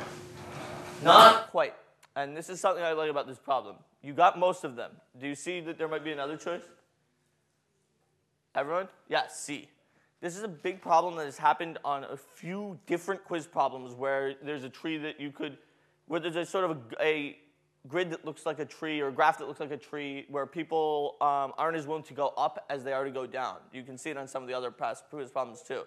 Not 1.02 1.50
quite. 1.50 1.74
And 2.16 2.36
this 2.36 2.48
is 2.48 2.60
something 2.60 2.82
I 2.82 2.92
like 2.92 3.10
about 3.10 3.26
this 3.26 3.38
problem. 3.38 3.76
You 4.02 4.12
got 4.12 4.38
most 4.38 4.64
of 4.64 4.76
them. 4.76 4.92
Do 5.18 5.26
you 5.26 5.34
see 5.34 5.60
that 5.62 5.78
there 5.78 5.88
might 5.88 6.04
be 6.04 6.12
another 6.12 6.36
choice? 6.36 6.62
Everyone? 8.54 8.88
Yeah, 9.08 9.26
C. 9.28 9.68
This 10.20 10.36
is 10.36 10.42
a 10.42 10.48
big 10.48 10.80
problem 10.80 11.16
that 11.16 11.24
has 11.24 11.36
happened 11.36 11.78
on 11.84 12.04
a 12.04 12.16
few 12.16 12.78
different 12.86 13.24
quiz 13.24 13.46
problems 13.46 13.94
where 13.94 14.34
there's 14.42 14.64
a 14.64 14.68
tree 14.68 14.96
that 14.98 15.20
you 15.20 15.30
could, 15.30 15.58
where 16.06 16.20
there's 16.20 16.36
a 16.36 16.46
sort 16.46 16.70
of 16.70 16.78
a, 17.00 17.04
a 17.04 17.36
grid 17.88 18.10
that 18.10 18.24
looks 18.24 18.46
like 18.46 18.58
a 18.58 18.64
tree 18.64 19.00
or 19.00 19.08
a 19.08 19.12
graph 19.12 19.38
that 19.38 19.46
looks 19.46 19.60
like 19.60 19.72
a 19.72 19.76
tree 19.76 20.24
where 20.30 20.46
people 20.46 21.16
um, 21.20 21.52
aren't 21.58 21.76
as 21.76 21.86
willing 21.86 22.04
to 22.04 22.14
go 22.14 22.32
up 22.36 22.64
as 22.70 22.84
they 22.84 22.92
are 22.92 23.04
to 23.04 23.10
go 23.10 23.26
down. 23.26 23.56
You 23.72 23.82
can 23.82 23.98
see 23.98 24.10
it 24.10 24.16
on 24.16 24.26
some 24.26 24.42
of 24.42 24.48
the 24.48 24.54
other 24.54 24.70
past 24.70 25.04
quiz 25.10 25.30
problems 25.30 25.62
too. 25.62 25.82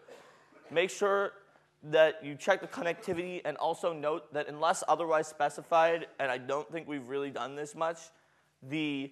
Make 0.69 0.89
sure 0.89 1.31
that 1.83 2.23
you 2.23 2.35
check 2.35 2.61
the 2.61 2.67
connectivity 2.67 3.41
and 3.45 3.55
also 3.57 3.93
note 3.93 4.33
that 4.33 4.47
unless 4.47 4.83
otherwise 4.87 5.27
specified, 5.27 6.07
and 6.19 6.31
I 6.31 6.37
don't 6.37 6.69
think 6.71 6.87
we've 6.87 7.07
really 7.07 7.29
done 7.29 7.55
this 7.55 7.75
much, 7.75 7.99
the 8.63 9.11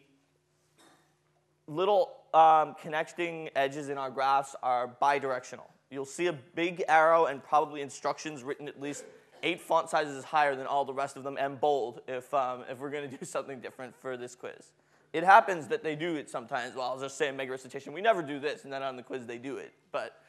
little 1.67 2.17
um, 2.33 2.75
connecting 2.81 3.49
edges 3.55 3.89
in 3.89 3.97
our 3.97 4.09
graphs 4.09 4.55
are 4.61 4.95
bidirectional. 5.01 5.67
You'll 5.89 6.05
see 6.05 6.27
a 6.27 6.33
big 6.33 6.83
arrow 6.87 7.25
and 7.25 7.43
probably 7.43 7.81
instructions 7.81 8.43
written 8.43 8.67
at 8.67 8.81
least 8.81 9.05
eight 9.43 9.61
font 9.61 9.89
sizes 9.89 10.23
higher 10.23 10.55
than 10.55 10.65
all 10.65 10.85
the 10.85 10.93
rest 10.93 11.17
of 11.17 11.23
them 11.23 11.37
and 11.39 11.59
bold 11.59 12.01
if, 12.07 12.33
um, 12.33 12.63
if 12.69 12.79
we're 12.79 12.89
going 12.89 13.09
to 13.09 13.17
do 13.17 13.25
something 13.25 13.59
different 13.59 13.95
for 13.95 14.17
this 14.17 14.35
quiz. 14.35 14.71
It 15.13 15.23
happens 15.23 15.67
that 15.67 15.81
they 15.81 15.95
do 15.95 16.15
it 16.15 16.29
sometimes. 16.29 16.75
Well, 16.75 16.89
I'll 16.89 16.99
just 16.99 17.17
say 17.17 17.31
mega 17.31 17.51
recitation. 17.51 17.93
We 17.93 18.01
never 18.01 18.21
do 18.21 18.37
this, 18.37 18.65
and 18.65 18.73
then 18.73 18.83
on 18.83 18.97
the 18.97 19.03
quiz 19.03 19.25
they 19.25 19.37
do 19.37 19.57
it. 19.57 19.71
But 19.93 20.19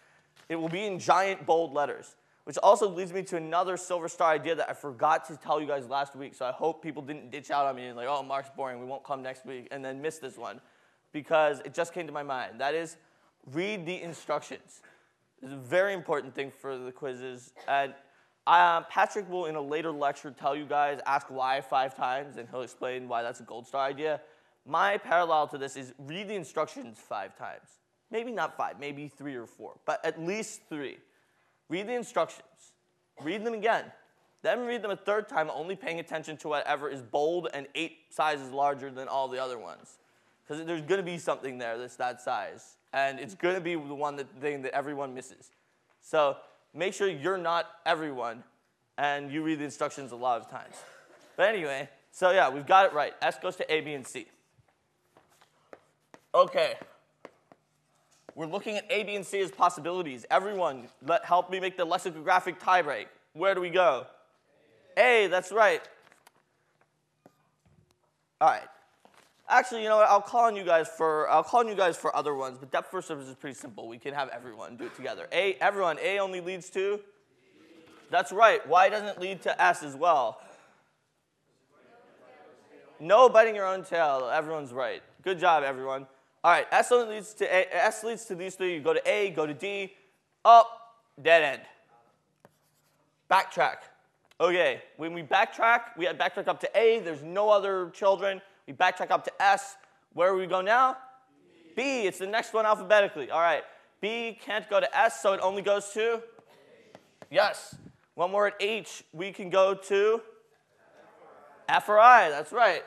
it 0.48 0.54
will 0.54 0.68
be 0.68 0.84
in 0.84 1.00
giant 1.00 1.44
bold 1.44 1.74
letters, 1.74 2.14
which 2.46 2.56
also 2.62 2.88
leads 2.88 3.12
me 3.12 3.24
to 3.24 3.36
another 3.36 3.76
silver 3.76 4.06
star 4.06 4.30
idea 4.30 4.54
that 4.54 4.70
I 4.70 4.72
forgot 4.72 5.24
to 5.26 5.36
tell 5.36 5.60
you 5.60 5.66
guys 5.66 5.88
last 5.88 6.14
week. 6.14 6.32
So 6.32 6.46
I 6.46 6.52
hope 6.52 6.80
people 6.80 7.02
didn't 7.02 7.32
ditch 7.32 7.50
out 7.50 7.66
on 7.66 7.74
me 7.74 7.86
and 7.86 7.96
like, 7.96 8.06
oh, 8.08 8.22
Mark's 8.22 8.50
boring. 8.56 8.78
We 8.78 8.86
won't 8.86 9.02
come 9.02 9.20
next 9.20 9.44
week, 9.44 9.66
and 9.72 9.84
then 9.84 10.00
miss 10.00 10.18
this 10.18 10.38
one 10.38 10.60
because 11.12 11.58
it 11.64 11.74
just 11.74 11.92
came 11.92 12.06
to 12.06 12.12
my 12.12 12.22
mind. 12.22 12.60
That 12.60 12.72
is, 12.72 12.98
read 13.50 13.84
the 13.84 14.00
instructions. 14.00 14.80
It's 15.42 15.52
a 15.52 15.56
very 15.56 15.92
important 15.92 16.36
thing 16.36 16.52
for 16.52 16.78
the 16.78 16.92
quizzes. 16.92 17.52
And 17.66 17.94
uh, 18.46 18.82
Patrick 18.82 19.28
will, 19.28 19.46
in 19.46 19.56
a 19.56 19.60
later 19.60 19.90
lecture, 19.90 20.30
tell 20.30 20.54
you 20.54 20.66
guys, 20.66 21.00
ask 21.04 21.26
why 21.28 21.60
five 21.60 21.96
times, 21.96 22.36
and 22.36 22.48
he'll 22.48 22.62
explain 22.62 23.08
why 23.08 23.24
that's 23.24 23.40
a 23.40 23.42
gold 23.42 23.66
star 23.66 23.84
idea. 23.84 24.20
My 24.64 24.98
parallel 24.98 25.48
to 25.48 25.58
this 25.58 25.74
is 25.74 25.94
read 25.98 26.28
the 26.28 26.36
instructions 26.36 26.98
five 27.00 27.36
times. 27.36 27.80
Maybe 28.12 28.30
not 28.30 28.56
five, 28.56 28.78
maybe 28.78 29.08
three 29.08 29.34
or 29.34 29.46
four, 29.46 29.80
but 29.84 30.04
at 30.04 30.22
least 30.22 30.60
three. 30.68 30.98
Read 31.68 31.86
the 31.86 31.94
instructions. 31.94 32.42
Read 33.22 33.44
them 33.44 33.54
again. 33.54 33.84
Then 34.42 34.66
read 34.66 34.82
them 34.82 34.90
a 34.90 34.96
third 34.96 35.28
time, 35.28 35.50
only 35.52 35.74
paying 35.74 35.98
attention 35.98 36.36
to 36.38 36.48
whatever 36.48 36.88
is 36.88 37.02
bold 37.02 37.48
and 37.52 37.66
eight 37.74 37.98
sizes 38.10 38.50
larger 38.52 38.90
than 38.90 39.08
all 39.08 39.28
the 39.28 39.42
other 39.42 39.58
ones. 39.58 39.98
Because 40.42 40.64
there's 40.64 40.82
going 40.82 40.98
to 40.98 41.02
be 41.02 41.18
something 41.18 41.58
there 41.58 41.76
that's 41.78 41.96
that 41.96 42.20
size. 42.20 42.76
And 42.92 43.18
it's 43.18 43.34
going 43.34 43.56
to 43.56 43.60
be 43.60 43.74
the 43.74 43.94
one 43.94 44.16
that, 44.16 44.28
thing 44.40 44.62
that 44.62 44.72
everyone 44.72 45.14
misses. 45.14 45.50
So 46.00 46.36
make 46.72 46.94
sure 46.94 47.08
you're 47.08 47.38
not 47.38 47.66
everyone 47.84 48.44
and 48.98 49.32
you 49.32 49.42
read 49.42 49.58
the 49.58 49.64
instructions 49.64 50.12
a 50.12 50.16
lot 50.16 50.40
of 50.40 50.48
times. 50.48 50.76
But 51.36 51.48
anyway, 51.48 51.88
so 52.12 52.30
yeah, 52.30 52.48
we've 52.48 52.66
got 52.66 52.86
it 52.86 52.92
right. 52.92 53.14
S 53.20 53.38
goes 53.38 53.56
to 53.56 53.72
A, 53.72 53.80
B, 53.80 53.94
and 53.94 54.06
C. 54.06 54.26
Okay. 56.34 56.74
We're 58.36 58.46
looking 58.46 58.76
at 58.76 58.84
A, 58.90 59.02
B, 59.02 59.16
and 59.16 59.26
C 59.26 59.40
as 59.40 59.50
possibilities. 59.50 60.26
Everyone, 60.30 60.88
let, 61.06 61.24
help 61.24 61.50
me 61.50 61.58
make 61.58 61.78
the 61.78 61.86
lexicographic 61.86 62.60
tiebreak. 62.60 63.06
Where 63.32 63.54
do 63.54 63.62
we 63.62 63.70
go? 63.70 64.06
A, 64.98 65.26
that's 65.28 65.50
right. 65.50 65.80
All 68.38 68.50
right. 68.50 68.68
Actually, 69.48 69.84
you 69.84 69.88
know 69.88 69.96
what? 69.96 70.08
I'll 70.10 70.20
call 70.20 70.44
on 70.44 70.56
you 70.56 70.64
guys 70.64 70.86
for 70.86 71.30
I'll 71.30 71.44
call 71.44 71.60
on 71.60 71.68
you 71.68 71.74
guys 71.74 71.96
for 71.96 72.14
other 72.14 72.34
ones, 72.34 72.58
but 72.58 72.70
depth 72.70 72.90
first 72.90 73.08
service 73.08 73.26
is 73.26 73.34
pretty 73.36 73.54
simple. 73.54 73.88
We 73.88 73.96
can 73.96 74.12
have 74.12 74.28
everyone 74.28 74.76
do 74.76 74.84
it 74.84 74.94
together. 74.94 75.28
A, 75.32 75.54
everyone. 75.54 75.98
A 76.02 76.18
only 76.18 76.42
leads 76.42 76.68
to. 76.70 77.00
That's 78.10 78.32
right. 78.32 78.66
Why 78.68 78.90
doesn't 78.90 79.08
it 79.08 79.18
lead 79.18 79.40
to 79.42 79.62
S 79.62 79.82
as 79.82 79.96
well? 79.96 80.40
No 83.00 83.30
biting 83.30 83.54
your 83.54 83.66
own 83.66 83.82
tail. 83.82 84.30
Everyone's 84.30 84.72
right. 84.72 85.02
Good 85.22 85.38
job, 85.38 85.64
everyone. 85.64 86.06
All 86.46 86.52
right. 86.52 86.68
S 86.70 86.92
leads 86.92 87.34
to 87.34 87.44
A. 87.44 87.66
S 87.72 88.04
leads 88.04 88.24
to 88.26 88.36
these 88.36 88.54
three. 88.54 88.74
You 88.74 88.80
go 88.80 88.94
to 88.94 89.02
A, 89.04 89.30
go 89.30 89.48
to 89.48 89.52
D, 89.52 89.92
up, 90.44 90.68
dead 91.20 91.42
end. 91.42 91.62
Backtrack. 93.28 93.78
Okay. 94.40 94.80
When 94.96 95.12
we 95.12 95.24
backtrack, 95.24 95.80
we 95.98 96.04
had 96.04 96.16
backtrack 96.16 96.46
up 96.46 96.60
to 96.60 96.70
A. 96.78 97.00
There's 97.00 97.24
no 97.24 97.50
other 97.50 97.90
children. 97.90 98.40
We 98.68 98.74
backtrack 98.74 99.10
up 99.10 99.24
to 99.24 99.42
S. 99.42 99.74
Where 100.12 100.30
do 100.30 100.38
we 100.38 100.46
go 100.46 100.60
now? 100.60 100.98
B. 101.74 102.06
It's 102.06 102.20
the 102.20 102.28
next 102.28 102.54
one 102.54 102.64
alphabetically. 102.64 103.28
All 103.32 103.40
right. 103.40 103.64
B 104.00 104.38
can't 104.40 104.70
go 104.70 104.78
to 104.78 104.96
S, 104.96 105.20
so 105.20 105.32
it 105.32 105.40
only 105.42 105.62
goes 105.62 105.88
to? 105.94 106.22
Yes. 107.28 107.74
When 108.14 108.30
we're 108.30 108.46
at 108.46 108.54
H, 108.60 109.02
we 109.12 109.32
can 109.32 109.50
go 109.50 109.74
to? 109.74 110.20
F 111.68 111.88
or 111.88 111.98
I. 111.98 112.28
That's 112.28 112.52
right. 112.52 112.84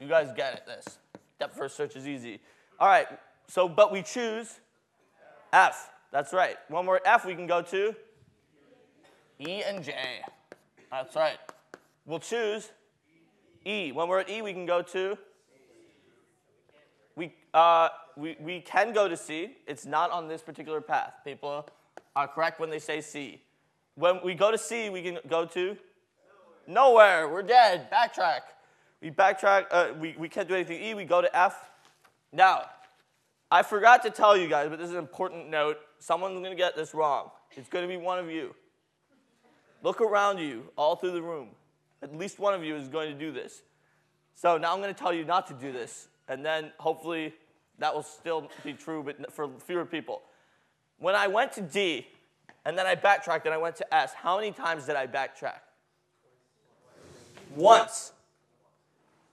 You 0.00 0.06
guys 0.06 0.30
get 0.36 0.54
it, 0.54 0.66
this. 0.66 0.98
Depth 1.40 1.56
first 1.56 1.76
search 1.76 1.96
is 1.96 2.06
easy. 2.06 2.38
All 2.78 2.88
right. 2.88 3.06
So, 3.48 3.68
but 3.68 3.92
we 3.92 4.02
choose 4.02 4.60
F. 5.52 5.90
That's 6.12 6.32
right. 6.32 6.56
One 6.68 6.86
we're 6.86 7.00
F, 7.04 7.24
we 7.24 7.34
can 7.34 7.46
go 7.46 7.62
to? 7.62 7.94
E 9.40 9.62
and 9.62 9.84
J. 9.84 9.94
That's 10.90 11.14
right. 11.14 11.38
We'll 12.06 12.18
choose 12.18 12.70
E. 13.64 13.92
When 13.92 14.08
we're 14.08 14.20
at 14.20 14.30
E, 14.30 14.42
we 14.42 14.52
can 14.52 14.66
go 14.66 14.82
to? 14.82 15.18
We, 17.16 17.34
uh, 17.54 17.88
we, 18.16 18.36
we 18.40 18.60
can 18.60 18.92
go 18.92 19.08
to 19.08 19.16
C. 19.16 19.56
It's 19.66 19.86
not 19.86 20.10
on 20.10 20.28
this 20.28 20.42
particular 20.42 20.80
path. 20.80 21.14
People 21.24 21.66
are 22.14 22.28
correct 22.28 22.60
when 22.60 22.70
they 22.70 22.78
say 22.78 23.00
C. 23.00 23.40
When 23.94 24.20
we 24.22 24.34
go 24.34 24.50
to 24.50 24.58
C, 24.58 24.90
we 24.90 25.02
can 25.02 25.18
go 25.28 25.46
to? 25.46 25.76
Nowhere. 26.66 27.22
Nowhere. 27.24 27.28
We're 27.28 27.42
dead. 27.42 27.90
Backtrack. 27.90 28.40
We 29.00 29.10
backtrack. 29.10 29.66
Uh, 29.70 29.88
we, 29.98 30.14
we 30.18 30.28
can't 30.28 30.46
do 30.46 30.54
anything. 30.54 30.82
E, 30.82 30.94
we 30.94 31.04
go 31.04 31.22
to 31.22 31.36
F. 31.36 31.70
Now, 32.36 32.66
I 33.50 33.62
forgot 33.62 34.02
to 34.02 34.10
tell 34.10 34.36
you 34.36 34.46
guys, 34.46 34.68
but 34.68 34.78
this 34.78 34.88
is 34.88 34.92
an 34.92 34.98
important 34.98 35.48
note. 35.48 35.78
Someone's 35.98 36.38
going 36.38 36.50
to 36.50 36.56
get 36.56 36.76
this 36.76 36.92
wrong. 36.92 37.30
It's 37.52 37.70
going 37.70 37.82
to 37.82 37.88
be 37.88 37.96
one 37.96 38.18
of 38.18 38.30
you. 38.30 38.54
Look 39.82 40.02
around 40.02 40.38
you, 40.38 40.64
all 40.76 40.96
through 40.96 41.12
the 41.12 41.22
room. 41.22 41.48
At 42.02 42.14
least 42.14 42.38
one 42.38 42.52
of 42.52 42.62
you 42.62 42.76
is 42.76 42.88
going 42.88 43.10
to 43.10 43.18
do 43.18 43.32
this. 43.32 43.62
So 44.34 44.58
now 44.58 44.74
I'm 44.74 44.82
going 44.82 44.94
to 44.94 45.00
tell 45.00 45.14
you 45.14 45.24
not 45.24 45.46
to 45.46 45.54
do 45.54 45.72
this, 45.72 46.08
and 46.28 46.44
then 46.44 46.72
hopefully 46.76 47.32
that 47.78 47.94
will 47.94 48.02
still 48.02 48.50
be 48.62 48.74
true, 48.74 49.02
but 49.02 49.32
for 49.32 49.48
fewer 49.64 49.86
people. 49.86 50.20
When 50.98 51.14
I 51.14 51.28
went 51.28 51.52
to 51.52 51.62
D, 51.62 52.06
and 52.66 52.76
then 52.76 52.86
I 52.86 52.96
backtracked 52.96 53.46
and 53.46 53.54
I 53.54 53.58
went 53.58 53.76
to 53.76 53.94
S, 53.94 54.12
how 54.12 54.36
many 54.36 54.52
times 54.52 54.84
did 54.84 54.96
I 54.96 55.06
backtrack? 55.06 55.60
Once. 57.54 58.12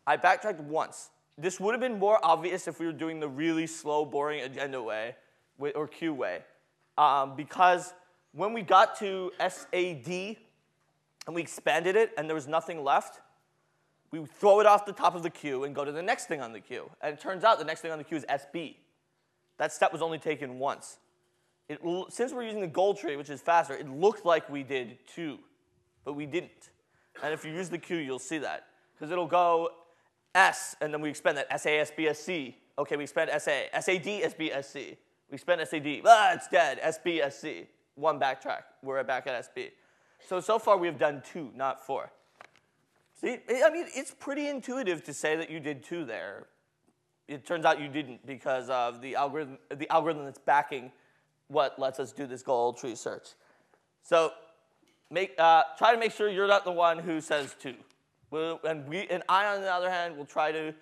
I 0.07 0.15
backtracked 0.15 0.61
once. 0.61 1.09
This 1.37 1.59
would 1.59 1.73
have 1.73 1.81
been 1.81 1.99
more 1.99 2.19
obvious 2.23 2.67
if 2.67 2.79
we 2.79 2.85
were 2.85 2.91
doing 2.91 3.19
the 3.19 3.27
really 3.27 3.67
slow, 3.67 4.05
boring 4.05 4.41
agenda 4.41 4.81
way 4.81 5.15
or 5.57 5.87
queue 5.87 6.13
way. 6.13 6.41
Um, 6.97 7.35
because 7.35 7.93
when 8.33 8.53
we 8.53 8.61
got 8.61 8.97
to 8.99 9.31
SAD, 9.39 10.37
and 11.25 11.35
we 11.35 11.41
expanded 11.41 11.95
it 11.95 12.11
and 12.17 12.27
there 12.27 12.35
was 12.35 12.47
nothing 12.47 12.83
left, 12.83 13.21
we 14.11 14.19
would 14.19 14.31
throw 14.31 14.59
it 14.59 14.65
off 14.65 14.85
the 14.85 14.93
top 14.93 15.15
of 15.15 15.23
the 15.23 15.29
queue 15.29 15.63
and 15.63 15.73
go 15.73 15.83
to 15.83 15.91
the 15.91 16.01
next 16.01 16.27
thing 16.27 16.41
on 16.41 16.53
the 16.53 16.59
queue. 16.59 16.89
And 17.01 17.13
it 17.13 17.19
turns 17.19 17.43
out 17.43 17.57
the 17.57 17.65
next 17.65 17.81
thing 17.81 17.91
on 17.91 17.97
the 17.97 18.03
queue 18.03 18.17
is 18.17 18.25
SB. 18.25 18.75
That 19.57 19.71
step 19.71 19.91
was 19.91 20.01
only 20.01 20.19
taken 20.19 20.59
once. 20.59 20.99
It, 21.69 21.79
since 22.09 22.33
we're 22.33 22.43
using 22.43 22.61
the 22.61 22.67
goal 22.67 22.93
tree, 22.93 23.15
which 23.15 23.29
is 23.29 23.41
faster, 23.41 23.73
it 23.73 23.89
looked 23.89 24.25
like 24.25 24.49
we 24.49 24.63
did 24.63 24.97
two, 25.07 25.39
but 26.03 26.13
we 26.13 26.25
didn't. 26.25 26.69
And 27.23 27.33
if 27.33 27.45
you 27.45 27.51
use 27.51 27.69
the 27.69 27.77
queue, 27.77 27.97
you'll 27.97 28.19
see 28.19 28.37
that. 28.39 28.65
Because 28.93 29.11
it'll 29.11 29.27
go 29.27 29.69
S, 30.35 30.75
and 30.81 30.93
then 30.93 31.01
we 31.01 31.09
expand 31.09 31.37
that 31.37 31.47
S 31.49 31.65
A 31.65 31.79
S 31.79 31.91
B 31.95 32.07
S 32.07 32.19
C. 32.19 32.57
Okay, 32.77 32.95
we 32.95 33.03
expand 33.03 33.29
SA. 33.39 33.79
SAD, 33.79 34.05
We 34.05 35.35
expand 35.35 35.61
SAD. 35.67 36.01
Ah, 36.05 36.33
it's 36.33 36.47
dead. 36.47 36.79
SB, 36.81 37.31
SC. 37.31 37.67
One 37.95 38.19
backtrack. 38.19 38.63
We're 38.81 39.03
back 39.03 39.27
at 39.27 39.53
SB. 39.53 39.71
So, 40.27 40.39
so 40.39 40.57
far 40.57 40.77
we 40.77 40.87
have 40.87 40.97
done 40.97 41.21
two, 41.31 41.51
not 41.55 41.85
four. 41.85 42.11
See, 43.21 43.37
I 43.63 43.69
mean, 43.69 43.85
it's 43.93 44.11
pretty 44.11 44.47
intuitive 44.47 45.03
to 45.03 45.13
say 45.13 45.35
that 45.35 45.51
you 45.51 45.59
did 45.59 45.83
two 45.83 46.03
there. 46.03 46.47
It 47.27 47.45
turns 47.45 47.63
out 47.63 47.79
you 47.79 47.87
didn't 47.87 48.25
because 48.25 48.69
of 48.69 49.01
the 49.01 49.15
algorithm, 49.15 49.59
the 49.75 49.89
algorithm 49.89 50.25
that's 50.25 50.39
backing 50.39 50.91
what 51.47 51.77
lets 51.77 51.99
us 51.99 52.11
do 52.11 52.25
this 52.25 52.41
goal 52.41 52.73
tree 52.73 52.95
search. 52.95 53.29
So 54.01 54.31
make, 55.11 55.35
uh, 55.37 55.63
try 55.77 55.93
to 55.93 55.99
make 55.99 56.11
sure 56.11 56.27
you're 56.27 56.47
not 56.47 56.65
the 56.65 56.71
one 56.71 56.97
who 56.97 57.21
says 57.21 57.55
two. 57.61 57.75
We'll, 58.33 58.59
and, 58.67 58.87
we, 58.87 59.05
and 59.11 59.21
I, 59.29 59.45
on 59.45 59.61
the 59.61 59.71
other 59.71 59.91
hand, 59.91 60.17
will 60.17 60.25
try 60.25 60.51
to 60.51 60.73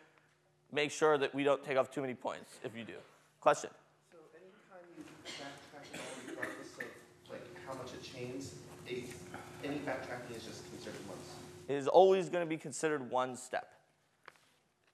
make 0.72 0.90
sure 0.90 1.18
that 1.18 1.36
we 1.36 1.44
don't 1.44 1.62
take 1.62 1.76
off 1.76 1.92
too 1.92 2.00
many 2.00 2.14
points 2.14 2.60
if 2.64 2.78
you 2.78 2.86
do. 2.86 2.94
Question? 3.42 3.72
So 4.10 4.20
anytime 4.34 4.88
you 4.98 5.04
backtrack 5.28 6.00
regardless 6.30 6.68
of 6.80 7.30
like 7.30 7.42
how 7.68 7.74
much 7.74 7.92
it 7.92 8.04
changes, 8.04 8.56
any 8.88 9.80
backtracking 9.80 10.34
is 10.34 10.46
just 10.46 10.70
considered 10.72 11.02
once? 11.10 11.28
It 11.68 11.74
is 11.74 11.90
always 11.90 12.30
going 12.30 12.46
to 12.46 12.50
be 12.50 12.56
considered 12.56 13.12
one 13.12 13.36
step. 13.36 13.74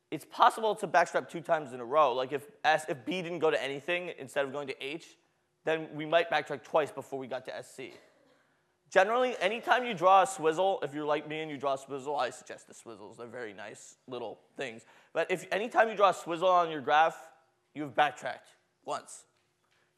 It's 0.09 0.25
possible 0.25 0.73
to 0.73 0.87
backstep 0.87 1.29
two 1.29 1.41
times 1.41 1.73
in 1.73 1.79
a 1.79 1.85
row. 1.85 2.11
Like 2.13 2.33
if, 2.33 2.47
S, 2.65 2.85
if 2.89 3.05
B 3.05 3.21
didn't 3.21 3.37
go 3.37 3.51
to 3.51 3.63
anything 3.63 4.13
instead 4.17 4.45
of 4.45 4.51
going 4.51 4.67
to 4.69 4.83
H, 4.83 5.15
then 5.63 5.89
we 5.93 6.07
might 6.07 6.31
backtrack 6.31 6.63
twice 6.63 6.89
before 6.89 7.19
we 7.19 7.27
got 7.27 7.45
to 7.45 7.51
SC. 7.61 7.93
Generally, 8.89 9.35
anytime 9.41 9.83
you 9.85 9.93
draw 9.93 10.23
a 10.23 10.27
swizzle, 10.27 10.79
if 10.81 10.93
you're 10.93 11.05
like 11.05 11.27
me 11.27 11.41
and 11.41 11.51
you 11.51 11.57
draw 11.57 11.73
a 11.73 11.77
swizzle, 11.77 12.15
I 12.15 12.29
suggest 12.29 12.67
the 12.67 12.73
swizzles. 12.73 13.17
They're 13.17 13.27
very 13.27 13.53
nice 13.53 13.97
little 14.07 14.39
things. 14.55 14.85
But 15.13 15.29
if 15.29 15.45
anytime 15.51 15.89
you 15.89 15.95
draw 15.95 16.09
a 16.09 16.13
swizzle 16.13 16.47
on 16.47 16.71
your 16.71 16.79
graph, 16.79 17.17
you've 17.73 17.93
backtracked 17.95 18.47
once. 18.85 19.25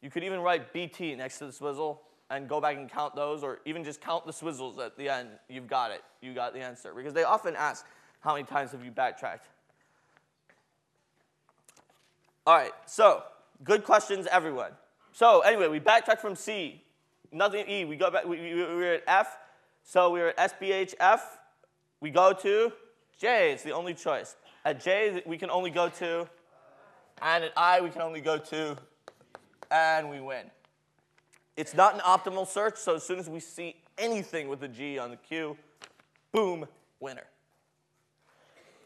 You 0.02 0.10
could 0.10 0.24
even 0.24 0.40
write 0.40 0.74
BT 0.74 1.16
next 1.16 1.38
to 1.40 1.46
the 1.46 1.52
swizzle 1.52 2.02
and 2.32 2.48
go 2.48 2.60
back 2.62 2.78
and 2.78 2.90
count 2.90 3.16
those, 3.16 3.44
or 3.44 3.60
even 3.66 3.84
just 3.84 4.02
count 4.02 4.26
the 4.26 4.32
swizzles 4.32 4.80
at 4.80 4.98
the 4.98 5.10
end. 5.10 5.30
You've 5.50 5.68
got 5.68 5.92
it. 5.92 6.04
You 6.22 6.34
got 6.34 6.54
the 6.54 6.60
answer. 6.60 6.94
Because 6.96 7.14
they 7.14 7.24
often 7.24 7.56
ask, 7.56 7.86
how 8.22 8.34
many 8.34 8.46
times 8.46 8.72
have 8.72 8.84
you 8.84 8.92
backtracked? 8.92 9.48
All 12.46 12.56
right, 12.56 12.72
so 12.86 13.24
good 13.64 13.84
questions, 13.84 14.28
everyone. 14.32 14.72
So 15.12 15.42
anyway, 15.42 15.68
we 15.68 15.80
backtracked 15.80 16.22
from 16.22 16.36
C, 16.36 16.84
nothing 17.32 17.68
E. 17.70 17.86
We 17.86 17.96
go 17.96 18.12
back. 18.12 18.26
We, 18.26 18.40
we, 18.40 18.54
we 18.56 18.64
were 18.64 18.94
at 18.94 19.04
F, 19.08 19.38
so 19.84 20.12
we're 20.12 20.30
at 20.30 20.60
SBHF. 20.60 21.20
We 22.02 22.10
go 22.10 22.34
to 22.34 22.72
J. 23.20 23.52
It's 23.52 23.64
the 23.64 23.72
only 23.72 23.94
choice. 23.94 24.36
At 24.66 24.82
J, 24.84 25.22
we 25.26 25.38
can 25.38 25.50
only 25.50 25.72
go 25.72 25.90
to, 25.90 26.28
and 27.22 27.44
at 27.44 27.52
I, 27.58 27.82
we 27.82 27.90
can 27.90 28.02
only 28.02 28.22
go 28.22 28.38
to, 28.38 28.78
and 29.72 30.10
we 30.10 30.20
win. 30.20 30.46
It's 31.58 31.74
not 31.74 31.94
an 31.94 32.02
optimal 32.02 32.48
search, 32.48 32.78
so 32.78 32.96
as 32.96 33.04
soon 33.04 33.20
as 33.20 33.30
we 33.30 33.40
see 33.40 33.76
anything 33.98 34.48
with 34.48 34.64
a 34.64 34.68
G 34.68 34.98
on 34.98 35.10
the 35.10 35.18
queue, 35.18 35.58
boom, 36.32 36.66
winner. 37.00 37.26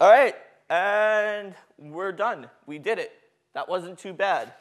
All 0.00 0.10
right, 0.10 0.34
and 0.70 1.54
we're 1.78 2.12
done. 2.12 2.48
We 2.66 2.78
did 2.78 2.98
it. 2.98 3.12
That 3.52 3.68
wasn't 3.68 3.98
too 3.98 4.12
bad. 4.12 4.52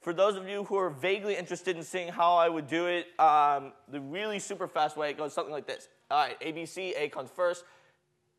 For 0.00 0.14
those 0.14 0.36
of 0.36 0.48
you 0.48 0.64
who 0.64 0.76
are 0.76 0.88
vaguely 0.88 1.36
interested 1.36 1.76
in 1.76 1.82
seeing 1.82 2.08
how 2.08 2.36
I 2.36 2.48
would 2.48 2.66
do 2.66 2.86
it, 2.86 3.08
um, 3.20 3.72
the 3.88 4.00
really 4.00 4.38
super 4.38 4.66
fast 4.66 4.96
way, 4.96 5.10
it 5.10 5.18
goes 5.18 5.34
something 5.34 5.52
like 5.52 5.66
this. 5.66 5.88
All 6.10 6.18
right, 6.18 6.40
ABC, 6.40 6.94
A 6.96 7.08
comes 7.10 7.30
first, 7.30 7.64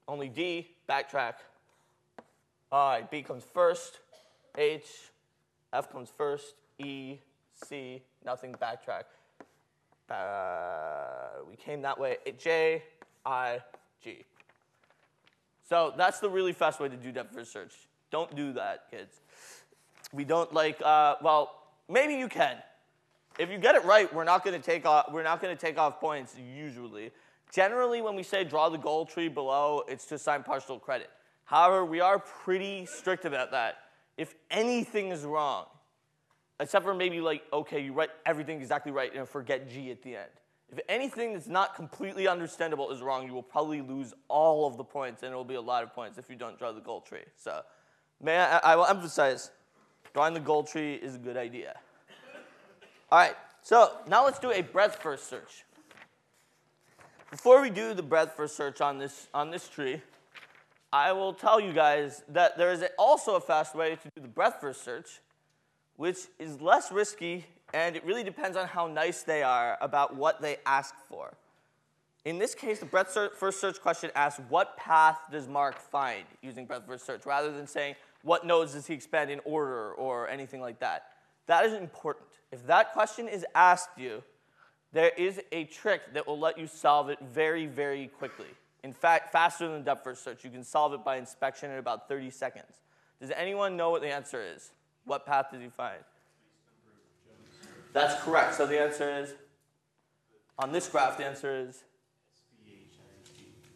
only 0.07 0.27
D, 0.27 0.71
backtrack. 0.89 1.35
All 2.71 2.89
right, 2.89 3.09
B 3.09 3.21
comes 3.21 3.43
first, 3.43 3.99
H, 4.57 4.87
F 5.71 5.91
comes 5.91 6.09
first, 6.09 6.55
E, 6.79 7.17
C, 7.53 8.01
nothing, 8.25 8.55
backtrack. 8.55 9.03
Uh, 10.09 11.43
we 11.47 11.55
came 11.55 11.83
that 11.83 11.99
way, 11.99 12.17
J, 12.39 12.81
I, 13.23 13.59
G. 14.03 14.25
So 15.69 15.93
that's 15.95 16.19
the 16.19 16.29
really 16.29 16.53
fast 16.53 16.79
way 16.79 16.89
to 16.89 16.97
do 16.97 17.11
depth 17.11 17.33
first 17.33 17.53
search. 17.53 17.73
Don't 18.09 18.35
do 18.35 18.51
that, 18.53 18.89
kids. 18.89 19.21
We 20.13 20.25
don't 20.25 20.53
like, 20.53 20.81
uh, 20.83 21.15
well, 21.21 21.55
maybe 21.89 22.15
you 22.15 22.27
can. 22.27 22.57
If 23.39 23.49
you 23.49 23.57
get 23.57 23.75
it 23.75 23.85
right, 23.85 24.13
we're 24.13 24.25
not 24.25 24.43
going 24.43 24.59
to 24.59 24.65
take 24.65 24.85
off, 24.85 25.11
we're 25.11 25.23
not 25.23 25.41
going 25.41 25.55
to 25.55 25.59
take 25.59 25.77
off 25.77 25.99
points 25.99 26.35
usually. 26.37 27.11
Generally, 27.51 28.01
when 28.01 28.15
we 28.15 28.23
say 28.23 28.43
draw 28.43 28.69
the 28.69 28.77
goal 28.77 29.05
tree 29.05 29.29
below, 29.29 29.83
it's 29.87 30.05
to 30.07 30.15
assign 30.15 30.43
partial 30.43 30.79
credit. 30.79 31.09
However, 31.45 31.83
we 31.83 31.99
are 31.99 32.19
pretty 32.19 32.85
strict 32.85 33.25
about 33.25 33.51
that. 33.51 33.75
If 34.17 34.35
anything 34.49 35.09
is 35.09 35.23
wrong, 35.23 35.65
except 36.59 36.85
for 36.85 36.93
maybe 36.93 37.19
like, 37.19 37.43
okay, 37.51 37.81
you 37.81 37.93
write 37.93 38.11
everything 38.25 38.61
exactly 38.61 38.91
right 38.91 39.13
and 39.13 39.27
forget 39.27 39.69
G 39.69 39.91
at 39.91 40.01
the 40.01 40.15
end. 40.15 40.29
If 40.71 40.79
anything 40.87 41.33
that's 41.33 41.47
not 41.47 41.75
completely 41.75 42.27
understandable 42.27 42.91
is 42.91 43.01
wrong, 43.01 43.27
you 43.27 43.33
will 43.33 43.43
probably 43.43 43.81
lose 43.81 44.13
all 44.29 44.65
of 44.65 44.77
the 44.77 44.85
points, 44.85 45.23
and 45.23 45.33
it 45.33 45.35
will 45.35 45.43
be 45.43 45.55
a 45.55 45.61
lot 45.61 45.83
of 45.83 45.93
points 45.93 46.17
if 46.17 46.29
you 46.29 46.37
don't 46.37 46.57
draw 46.57 46.71
the 46.71 46.79
goal 46.79 47.01
tree. 47.01 47.25
So, 47.35 47.61
may 48.21 48.37
I, 48.37 48.59
I 48.59 48.75
will 48.77 48.85
emphasize 48.85 49.51
Drawing 50.13 50.33
the 50.33 50.39
goal 50.39 50.63
tree 50.63 50.95
is 50.95 51.15
a 51.15 51.17
good 51.17 51.37
idea. 51.37 51.79
All 53.11 53.19
right, 53.19 53.35
so 53.61 53.91
now 54.07 54.25
let's 54.25 54.39
do 54.39 54.51
a 54.51 54.61
breadth 54.61 55.01
first 55.01 55.29
search. 55.29 55.65
Before 57.29 57.61
we 57.61 57.69
do 57.69 57.93
the 57.93 58.03
breadth 58.03 58.35
first 58.35 58.57
search 58.57 58.81
on 58.81 58.97
this, 58.97 59.27
on 59.33 59.51
this 59.51 59.69
tree, 59.69 60.01
I 60.91 61.13
will 61.13 61.33
tell 61.33 61.61
you 61.61 61.71
guys 61.71 62.23
that 62.27 62.57
there 62.57 62.73
is 62.73 62.83
also 62.99 63.35
a 63.35 63.39
fast 63.39 63.73
way 63.73 63.95
to 63.95 64.09
do 64.15 64.21
the 64.21 64.27
breadth 64.27 64.59
first 64.59 64.83
search, 64.83 65.21
which 65.95 66.17
is 66.39 66.59
less 66.59 66.91
risky, 66.91 67.45
and 67.73 67.95
it 67.95 68.05
really 68.05 68.23
depends 68.23 68.57
on 68.57 68.67
how 68.67 68.87
nice 68.87 69.23
they 69.23 69.43
are 69.43 69.77
about 69.79 70.15
what 70.15 70.41
they 70.41 70.57
ask 70.65 70.93
for. 71.07 71.31
In 72.25 72.37
this 72.37 72.53
case, 72.53 72.79
the 72.79 72.85
breadth 72.85 73.17
first 73.37 73.61
search 73.61 73.81
question 73.81 74.11
asks, 74.13 74.41
what 74.49 74.75
path 74.75 75.19
does 75.31 75.47
Mark 75.47 75.79
find 75.79 76.25
using 76.41 76.65
breadth 76.65 76.85
first 76.85 77.05
search, 77.05 77.25
rather 77.25 77.51
than 77.51 77.65
saying, 77.65 77.95
what 78.23 78.45
nodes 78.45 78.73
does 78.73 78.87
he 78.87 78.93
expand 78.93 79.31
in 79.31 79.39
order 79.45 79.91
or 79.93 80.29
anything 80.29 80.61
like 80.61 80.79
that. 80.79 81.05
That 81.47 81.65
is 81.65 81.73
important. 81.73 82.27
If 82.51 82.65
that 82.67 82.93
question 82.93 83.27
is 83.27 83.45
asked 83.55 83.97
you, 83.97 84.23
there 84.93 85.11
is 85.17 85.39
a 85.51 85.65
trick 85.65 86.13
that 86.13 86.27
will 86.27 86.39
let 86.39 86.57
you 86.57 86.67
solve 86.67 87.09
it 87.09 87.19
very, 87.21 87.65
very 87.65 88.07
quickly. 88.07 88.47
In 88.83 88.93
fact, 88.93 89.31
faster 89.31 89.67
than 89.67 89.83
depth 89.83 90.03
first 90.03 90.23
search. 90.23 90.43
You 90.43 90.49
can 90.49 90.63
solve 90.63 90.93
it 90.93 91.03
by 91.03 91.17
inspection 91.17 91.71
in 91.71 91.77
about 91.77 92.07
30 92.09 92.29
seconds. 92.29 92.81
Does 93.19 93.31
anyone 93.35 93.77
know 93.77 93.89
what 93.91 94.01
the 94.01 94.11
answer 94.11 94.41
is? 94.43 94.71
What 95.05 95.25
path 95.25 95.47
did 95.51 95.61
you 95.61 95.69
find? 95.69 95.99
That's 97.93 98.21
correct. 98.23 98.55
So 98.55 98.65
the 98.65 98.79
answer 98.79 99.09
is, 99.19 99.33
on 100.57 100.71
this 100.71 100.87
graph, 100.87 101.17
the 101.17 101.25
answer 101.25 101.55
is 101.55 101.83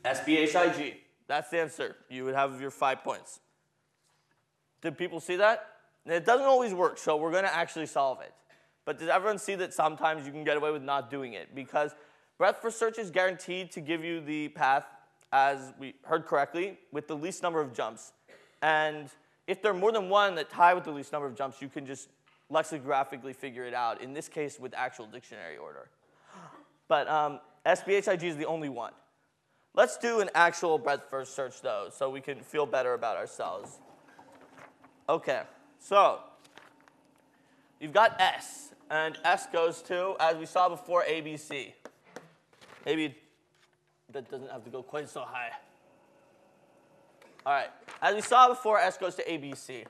SBHIG. 0.03 0.95
That's 1.27 1.49
the 1.49 1.59
answer. 1.59 1.95
You 2.09 2.25
would 2.25 2.35
have 2.35 2.61
your 2.61 2.71
five 2.71 3.03
points. 3.03 3.39
Did 4.85 4.99
people 4.99 5.19
see 5.19 5.37
that? 5.37 5.67
it 6.05 6.27
doesn't 6.27 6.45
always 6.45 6.71
work, 6.71 6.99
so 6.99 7.17
we're 7.17 7.31
going 7.31 7.43
to 7.43 7.55
actually 7.55 7.87
solve 7.87 8.21
it. 8.21 8.31
But 8.85 8.99
does 8.99 9.09
everyone 9.09 9.39
see 9.39 9.55
that 9.55 9.73
sometimes 9.73 10.27
you 10.27 10.31
can 10.31 10.43
get 10.43 10.57
away 10.57 10.69
with 10.69 10.83
not 10.83 11.09
doing 11.09 11.33
it? 11.33 11.55
Because 11.55 11.95
breadth 12.37 12.61
first 12.61 12.77
search 12.77 12.99
is 12.99 13.09
guaranteed 13.09 13.71
to 13.71 13.81
give 13.81 14.03
you 14.03 14.21
the 14.21 14.49
path, 14.49 14.85
as 15.31 15.73
we 15.79 15.95
heard 16.03 16.27
correctly, 16.27 16.77
with 16.91 17.07
the 17.07 17.15
least 17.15 17.41
number 17.41 17.59
of 17.59 17.73
jumps. 17.73 18.13
And 18.61 19.09
if 19.47 19.59
there 19.59 19.71
are 19.71 19.75
more 19.75 19.91
than 19.91 20.07
one 20.07 20.35
that 20.35 20.51
tie 20.51 20.75
with 20.75 20.83
the 20.83 20.91
least 20.91 21.11
number 21.11 21.27
of 21.27 21.35
jumps, 21.35 21.63
you 21.63 21.67
can 21.67 21.87
just 21.87 22.09
lexicographically 22.53 23.35
figure 23.35 23.65
it 23.65 23.73
out, 23.73 24.01
in 24.01 24.13
this 24.13 24.29
case 24.29 24.59
with 24.59 24.75
actual 24.75 25.07
dictionary 25.07 25.57
order. 25.57 25.89
But 26.87 27.07
um, 27.07 27.39
SBHIG 27.65 28.21
is 28.21 28.37
the 28.37 28.45
only 28.45 28.69
one. 28.69 28.93
Let's 29.73 29.97
do 29.97 30.19
an 30.19 30.29
actual 30.35 30.77
breadth 30.77 31.09
first 31.09 31.35
search, 31.35 31.63
though, 31.63 31.87
so 31.91 32.11
we 32.11 32.21
can 32.21 32.41
feel 32.41 32.67
better 32.67 32.93
about 32.93 33.17
ourselves. 33.17 33.79
Okay, 35.07 35.41
so 35.79 36.19
you've 37.79 37.93
got 37.93 38.19
S, 38.19 38.73
and 38.89 39.15
S 39.23 39.45
goes 39.53 39.83
to, 39.83 40.15
as 40.19 40.35
we 40.35 40.47
saw 40.47 40.67
before, 40.67 41.03
ABC. 41.03 41.73
Maybe 42.87 43.15
that 44.11 44.31
doesn't 44.31 44.49
have 44.49 44.63
to 44.63 44.71
go 44.71 44.81
quite 44.81 45.07
so 45.07 45.21
high. 45.21 45.51
All 47.45 47.53
right, 47.53 47.69
as 48.01 48.15
we 48.15 48.21
saw 48.21 48.47
before, 48.47 48.79
S 48.79 48.97
goes 48.97 49.13
to 49.15 49.23
ABC. 49.25 49.85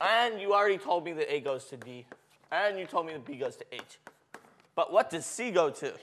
And 0.00 0.40
you 0.40 0.54
already 0.54 0.78
told 0.78 1.04
me 1.04 1.12
that 1.14 1.32
A 1.32 1.40
goes 1.40 1.64
to 1.66 1.76
D. 1.76 2.06
And 2.52 2.78
you 2.78 2.86
told 2.86 3.06
me 3.06 3.14
that 3.14 3.24
B 3.24 3.34
goes 3.34 3.56
to 3.56 3.64
H. 3.72 3.98
But 4.76 4.92
what 4.92 5.10
does 5.10 5.26
C 5.26 5.50
go 5.50 5.70
to? 5.70 5.94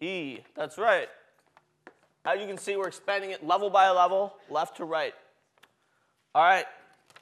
E, 0.00 0.40
that's 0.56 0.78
right. 0.78 1.08
As 2.24 2.40
you 2.40 2.46
can 2.48 2.58
see, 2.58 2.76
we're 2.76 2.88
expanding 2.88 3.30
it 3.30 3.46
level 3.46 3.70
by 3.70 3.88
level, 3.90 4.34
left 4.50 4.76
to 4.78 4.84
right. 4.84 5.14
All 6.34 6.42
right, 6.42 6.64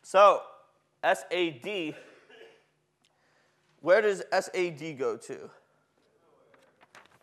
so 0.04 0.42
SAD, 1.02 1.96
where 3.80 4.00
does 4.02 4.22
SAD 4.30 4.96
go 4.96 5.16
to? 5.16 5.50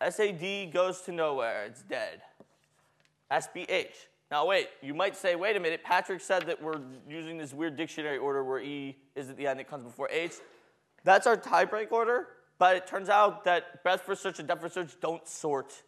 SAD 0.10 0.74
goes 0.74 1.00
to 1.02 1.14
nowhere, 1.14 1.64
it's 1.66 1.84
dead. 1.84 2.22
SBH. 3.32 3.94
Now, 4.30 4.46
wait, 4.46 4.68
you 4.82 4.94
might 4.94 5.16
say, 5.16 5.36
wait 5.36 5.56
a 5.56 5.62
minute, 5.62 5.82
Patrick 5.82 6.20
said 6.20 6.46
that 6.48 6.62
we're 6.62 6.82
using 7.10 7.38
this 7.38 7.54
weird 7.54 7.78
dictionary 7.78 8.18
order 8.18 8.44
where 8.44 8.60
E 8.60 8.98
is 9.16 9.30
at 9.30 9.38
the 9.38 9.48
end, 9.48 9.62
it 9.62 9.70
comes 9.70 9.86
before 9.86 10.10
H. 10.12 10.34
That's 11.06 11.26
our 11.26 11.38
tiebreak 11.38 11.94
order, 11.94 12.28
but 12.60 12.76
it 12.76 12.86
turns 12.86 13.08
out 13.08 13.46
that 13.46 13.82
breadth 13.84 14.02
first 14.02 14.22
search 14.22 14.40
and 14.40 14.48
depth 14.48 14.62
first 14.62 14.74
search 14.74 15.00
don't 15.00 15.26
sort 15.26 15.84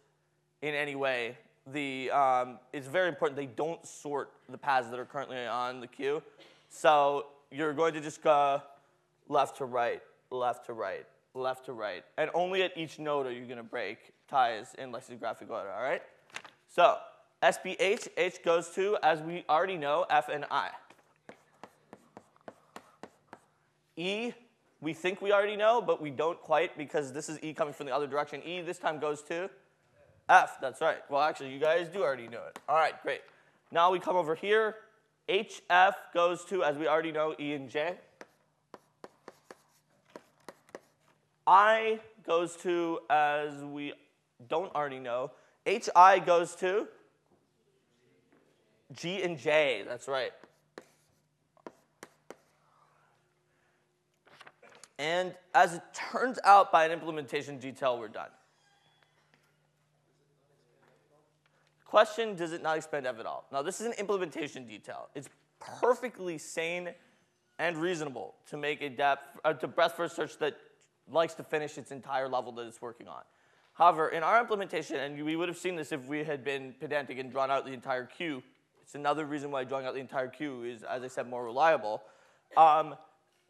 in 0.62 0.74
any 0.74 0.94
way. 0.94 1.36
The, 1.72 2.10
um, 2.10 2.58
it's 2.72 2.86
very 2.86 3.08
important 3.08 3.36
they 3.36 3.46
don't 3.46 3.84
sort 3.86 4.30
the 4.48 4.58
paths 4.58 4.88
that 4.88 4.98
are 4.98 5.04
currently 5.04 5.44
on 5.46 5.80
the 5.80 5.86
queue. 5.86 6.22
So 6.68 7.26
you're 7.50 7.72
going 7.72 7.94
to 7.94 8.00
just 8.00 8.22
go 8.22 8.62
left 9.28 9.58
to 9.58 9.64
right, 9.64 10.02
left 10.30 10.66
to 10.66 10.72
right, 10.72 11.06
left 11.34 11.66
to 11.66 11.72
right. 11.72 12.04
And 12.16 12.30
only 12.34 12.62
at 12.62 12.76
each 12.76 12.98
node 12.98 13.26
are 13.26 13.32
you 13.32 13.44
going 13.44 13.58
to 13.58 13.62
break 13.62 13.98
ties 14.28 14.74
in 14.78 14.92
lexicographic 14.92 15.50
order, 15.50 15.70
all 15.70 15.82
right? 15.82 16.02
So 16.68 16.96
SBH, 17.42 18.08
H 18.16 18.42
goes 18.44 18.68
to, 18.70 18.96
as 19.02 19.20
we 19.20 19.44
already 19.48 19.76
know, 19.76 20.06
F 20.10 20.28
and 20.28 20.44
I. 20.50 20.70
E, 23.96 24.32
we 24.80 24.94
think 24.94 25.20
we 25.20 25.32
already 25.32 25.56
know, 25.56 25.82
but 25.82 26.00
we 26.00 26.10
don't 26.10 26.40
quite 26.40 26.76
because 26.78 27.12
this 27.12 27.28
is 27.28 27.38
E 27.42 27.52
coming 27.52 27.74
from 27.74 27.86
the 27.86 27.94
other 27.94 28.06
direction. 28.06 28.42
E 28.44 28.62
this 28.62 28.78
time 28.78 28.98
goes 28.98 29.22
to 29.22 29.50
F, 30.30 30.58
that's 30.60 30.80
right. 30.80 30.98
Well, 31.10 31.20
actually, 31.20 31.52
you 31.52 31.58
guys 31.58 31.88
do 31.88 32.02
already 32.02 32.28
know 32.28 32.42
it. 32.46 32.58
All 32.68 32.76
right, 32.76 32.94
great. 33.02 33.20
Now 33.72 33.90
we 33.90 33.98
come 33.98 34.14
over 34.14 34.36
here. 34.36 34.76
HF 35.28 35.94
goes 36.14 36.44
to, 36.46 36.62
as 36.62 36.76
we 36.78 36.86
already 36.86 37.10
know, 37.10 37.34
E 37.38 37.52
and 37.52 37.68
J. 37.68 37.96
I 41.48 41.98
goes 42.24 42.54
to, 42.58 43.00
as 43.10 43.64
we 43.64 43.92
don't 44.48 44.72
already 44.72 45.00
know, 45.00 45.32
HI 45.66 46.20
goes 46.24 46.54
to 46.56 46.86
G 48.92 49.22
and 49.22 49.36
J, 49.36 49.84
that's 49.86 50.06
right. 50.06 50.32
And 54.96 55.34
as 55.54 55.74
it 55.74 55.82
turns 55.92 56.38
out, 56.44 56.70
by 56.70 56.84
an 56.84 56.92
implementation 56.92 57.58
detail, 57.58 57.98
we're 57.98 58.08
done. 58.08 58.28
Question, 61.90 62.36
does 62.36 62.52
it 62.52 62.62
not 62.62 62.76
expand 62.76 63.04
F 63.04 63.18
at 63.18 63.26
all? 63.26 63.46
Now, 63.50 63.62
this 63.62 63.80
is 63.80 63.86
an 63.88 63.94
implementation 63.94 64.64
detail. 64.64 65.08
It's 65.16 65.28
perfectly 65.58 66.38
sane 66.38 66.90
and 67.58 67.76
reasonable 67.76 68.36
to 68.46 68.56
make 68.56 68.80
a 68.80 68.88
depth, 68.88 69.40
uh, 69.44 69.54
to 69.54 69.66
breadth 69.66 69.96
first 69.96 70.14
search 70.14 70.38
that 70.38 70.56
likes 71.10 71.34
to 71.34 71.42
finish 71.42 71.78
its 71.78 71.90
entire 71.90 72.28
level 72.28 72.52
that 72.52 72.68
it's 72.68 72.80
working 72.80 73.08
on. 73.08 73.22
However, 73.72 74.08
in 74.10 74.22
our 74.22 74.38
implementation, 74.38 74.98
and 74.98 75.20
we 75.24 75.34
would 75.34 75.48
have 75.48 75.58
seen 75.58 75.74
this 75.74 75.90
if 75.90 76.06
we 76.06 76.22
had 76.22 76.44
been 76.44 76.76
pedantic 76.78 77.18
and 77.18 77.32
drawn 77.32 77.50
out 77.50 77.66
the 77.66 77.72
entire 77.72 78.04
queue, 78.04 78.40
it's 78.80 78.94
another 78.94 79.24
reason 79.24 79.50
why 79.50 79.64
drawing 79.64 79.84
out 79.84 79.94
the 79.94 80.00
entire 80.00 80.28
queue 80.28 80.62
is, 80.62 80.84
as 80.84 81.02
I 81.02 81.08
said, 81.08 81.28
more 81.28 81.44
reliable. 81.44 82.04
Um, 82.56 82.94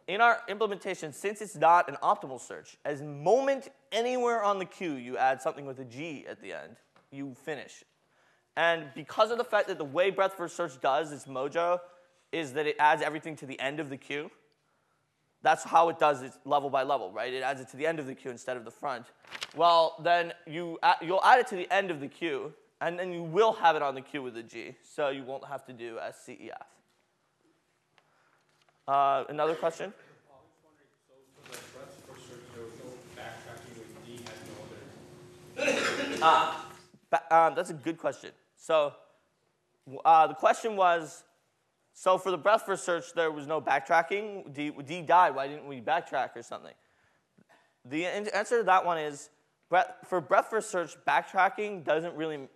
in 0.08 0.22
our 0.22 0.40
implementation, 0.48 1.12
since 1.12 1.42
it's 1.42 1.56
not 1.56 1.90
an 1.90 1.96
optimal 2.02 2.40
search, 2.40 2.78
as 2.86 3.02
moment 3.02 3.68
anywhere 3.92 4.42
on 4.42 4.58
the 4.58 4.64
queue 4.64 4.94
you 4.94 5.18
add 5.18 5.42
something 5.42 5.66
with 5.66 5.78
a 5.78 5.84
G 5.84 6.24
at 6.26 6.40
the 6.40 6.54
end, 6.54 6.76
you 7.10 7.34
finish. 7.34 7.84
And 8.60 8.88
because 8.94 9.30
of 9.30 9.38
the 9.38 9.44
fact 9.44 9.68
that 9.68 9.78
the 9.78 9.86
way 9.86 10.10
breadth 10.10 10.34
first 10.34 10.54
search 10.54 10.78
does 10.82 11.12
its 11.12 11.24
mojo 11.24 11.80
is 12.30 12.52
that 12.52 12.66
it 12.66 12.76
adds 12.78 13.00
everything 13.00 13.34
to 13.36 13.46
the 13.46 13.58
end 13.58 13.80
of 13.80 13.88
the 13.88 13.96
queue, 13.96 14.30
that's 15.40 15.64
how 15.64 15.88
it 15.88 15.98
does 15.98 16.20
it 16.20 16.32
level 16.44 16.68
by 16.68 16.82
level, 16.82 17.10
right? 17.10 17.32
It 17.32 17.42
adds 17.42 17.62
it 17.62 17.70
to 17.70 17.78
the 17.78 17.86
end 17.86 17.98
of 17.98 18.06
the 18.06 18.14
queue 18.14 18.30
instead 18.30 18.58
of 18.58 18.66
the 18.66 18.70
front. 18.70 19.06
Well, 19.56 19.96
then 20.04 20.34
you, 20.46 20.78
you'll 21.00 21.24
add 21.24 21.40
it 21.40 21.46
to 21.46 21.56
the 21.56 21.72
end 21.72 21.90
of 21.90 22.00
the 22.00 22.06
queue, 22.06 22.52
and 22.82 22.98
then 22.98 23.14
you 23.14 23.22
will 23.22 23.54
have 23.54 23.76
it 23.76 23.82
on 23.82 23.94
the 23.94 24.02
queue 24.02 24.22
with 24.22 24.36
a 24.36 24.42
G, 24.42 24.74
so 24.82 25.08
you 25.08 25.24
won't 25.24 25.46
have 25.46 25.64
to 25.64 25.72
do 25.72 25.96
SCEF. 25.96 26.50
Uh, 28.86 29.24
another 29.30 29.54
question? 29.54 29.94
Uh, 36.22 36.54
um, 37.30 37.54
that's 37.56 37.70
a 37.70 37.74
good 37.74 37.98
question. 37.98 38.30
So 38.60 38.92
uh, 40.04 40.26
the 40.26 40.34
question 40.34 40.76
was, 40.76 41.24
so 41.94 42.18
for 42.18 42.30
the 42.30 42.36
breadth 42.36 42.64
first 42.66 42.84
search, 42.84 43.14
there 43.14 43.30
was 43.30 43.46
no 43.46 43.60
backtracking. 43.60 44.52
D, 44.52 44.70
D 44.86 45.00
died. 45.00 45.34
Why 45.34 45.48
didn't 45.48 45.66
we 45.66 45.80
backtrack 45.80 46.36
or 46.36 46.42
something? 46.42 46.74
The 47.86 48.04
answer 48.04 48.58
to 48.58 48.64
that 48.64 48.84
one 48.84 48.98
is, 48.98 49.30
for 50.06 50.20
breadth 50.20 50.48
first 50.50 50.70
search, 50.70 50.94
backtracking 51.08 51.84
doesn't 51.84 52.14
really, 52.14 52.48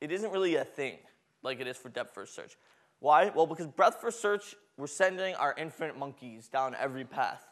it 0.00 0.12
isn't 0.12 0.30
really 0.30 0.54
a 0.54 0.64
thing 0.64 0.98
like 1.42 1.60
it 1.60 1.66
is 1.66 1.76
for 1.76 1.88
depth 1.88 2.14
first 2.14 2.34
search. 2.34 2.56
Why? 3.00 3.30
Well, 3.34 3.46
because 3.46 3.66
breadth 3.66 4.00
first 4.00 4.22
search, 4.22 4.54
we're 4.76 4.86
sending 4.86 5.34
our 5.34 5.54
infinite 5.58 5.98
monkeys 5.98 6.46
down 6.48 6.76
every 6.78 7.04
path. 7.04 7.44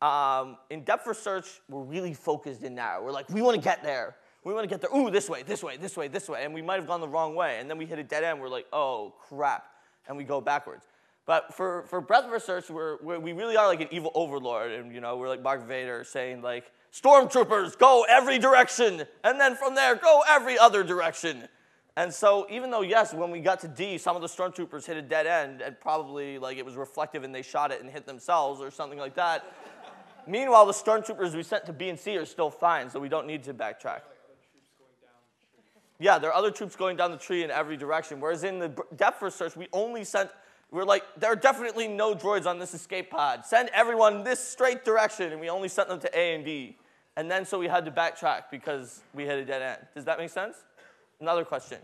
Um, 0.00 0.56
in 0.70 0.84
depth 0.84 1.04
first 1.04 1.22
search, 1.22 1.60
we're 1.68 1.82
really 1.82 2.14
focused 2.14 2.62
in 2.62 2.74
narrow. 2.74 3.04
We're 3.04 3.12
like, 3.12 3.28
we 3.28 3.42
want 3.42 3.56
to 3.56 3.62
get 3.62 3.82
there. 3.82 4.16
We 4.48 4.54
want 4.54 4.64
to 4.64 4.74
get 4.74 4.80
there. 4.80 4.98
Ooh, 4.98 5.10
this 5.10 5.28
way, 5.28 5.42
this 5.42 5.62
way, 5.62 5.76
this 5.76 5.94
way, 5.94 6.08
this 6.08 6.26
way. 6.26 6.42
And 6.42 6.54
we 6.54 6.62
might 6.62 6.76
have 6.76 6.86
gone 6.86 7.02
the 7.02 7.08
wrong 7.08 7.34
way. 7.34 7.58
And 7.60 7.68
then 7.68 7.76
we 7.76 7.84
hit 7.84 7.98
a 7.98 8.02
dead 8.02 8.24
end. 8.24 8.40
We're 8.40 8.48
like, 8.48 8.64
oh, 8.72 9.12
crap. 9.28 9.66
And 10.08 10.16
we 10.16 10.24
go 10.24 10.40
backwards. 10.40 10.86
But 11.26 11.52
for, 11.52 11.82
for 11.82 12.00
breadth 12.00 12.30
first 12.30 12.46
search, 12.46 12.70
we're, 12.70 12.96
we're, 13.02 13.18
we 13.18 13.34
really 13.34 13.58
are 13.58 13.66
like 13.66 13.82
an 13.82 13.88
evil 13.90 14.10
overlord. 14.14 14.72
And, 14.72 14.94
you 14.94 15.02
know, 15.02 15.18
we're 15.18 15.28
like 15.28 15.42
Mark 15.42 15.68
Vader 15.68 16.02
saying, 16.02 16.40
like, 16.40 16.72
stormtroopers, 16.94 17.76
go 17.78 18.06
every 18.08 18.38
direction. 18.38 19.02
And 19.22 19.38
then 19.38 19.54
from 19.54 19.74
there, 19.74 19.96
go 19.96 20.22
every 20.26 20.58
other 20.58 20.82
direction. 20.82 21.46
And 21.98 22.10
so 22.10 22.46
even 22.50 22.70
though, 22.70 22.80
yes, 22.80 23.12
when 23.12 23.30
we 23.30 23.40
got 23.40 23.60
to 23.60 23.68
D, 23.68 23.98
some 23.98 24.16
of 24.16 24.22
the 24.22 24.28
stormtroopers 24.28 24.86
hit 24.86 24.96
a 24.96 25.02
dead 25.02 25.26
end 25.26 25.60
and 25.60 25.78
probably 25.78 26.38
like 26.38 26.56
it 26.56 26.64
was 26.64 26.74
reflective 26.74 27.22
and 27.22 27.34
they 27.34 27.42
shot 27.42 27.70
it 27.70 27.82
and 27.82 27.90
hit 27.90 28.06
themselves 28.06 28.62
or 28.62 28.70
something 28.70 28.98
like 28.98 29.14
that. 29.16 29.44
Meanwhile, 30.26 30.64
the 30.64 30.72
stormtroopers 30.72 31.34
we 31.34 31.42
sent 31.42 31.66
to 31.66 31.74
B 31.74 31.90
and 31.90 32.00
C 32.00 32.16
are 32.16 32.24
still 32.24 32.48
fine, 32.48 32.88
so 32.88 32.98
we 32.98 33.10
don't 33.10 33.26
need 33.26 33.42
to 33.42 33.52
backtrack. 33.52 34.00
Yeah, 36.00 36.18
there 36.18 36.30
are 36.30 36.34
other 36.34 36.50
troops 36.50 36.76
going 36.76 36.96
down 36.96 37.10
the 37.10 37.16
tree 37.16 37.42
in 37.42 37.50
every 37.50 37.76
direction. 37.76 38.20
Whereas 38.20 38.44
in 38.44 38.58
the 38.58 38.68
depth 38.96 39.18
first 39.18 39.36
search, 39.36 39.56
we 39.56 39.66
only 39.72 40.04
sent, 40.04 40.30
we're 40.70 40.84
like, 40.84 41.02
there 41.16 41.32
are 41.32 41.36
definitely 41.36 41.88
no 41.88 42.14
droids 42.14 42.46
on 42.46 42.58
this 42.58 42.72
escape 42.72 43.10
pod. 43.10 43.44
Send 43.44 43.68
everyone 43.74 44.22
this 44.22 44.38
straight 44.38 44.84
direction, 44.84 45.32
and 45.32 45.40
we 45.40 45.50
only 45.50 45.68
sent 45.68 45.88
them 45.88 45.98
to 46.00 46.18
A 46.18 46.34
and 46.34 46.44
B. 46.44 46.76
And 47.16 47.28
then 47.28 47.44
so 47.44 47.58
we 47.58 47.66
had 47.66 47.84
to 47.84 47.90
backtrack 47.90 48.44
because 48.50 49.02
we 49.12 49.24
hit 49.24 49.40
a 49.40 49.44
dead 49.44 49.60
end. 49.60 49.86
Does 49.94 50.04
that 50.04 50.18
make 50.18 50.30
sense? 50.30 50.56
Another 51.20 51.44
question. 51.44 51.78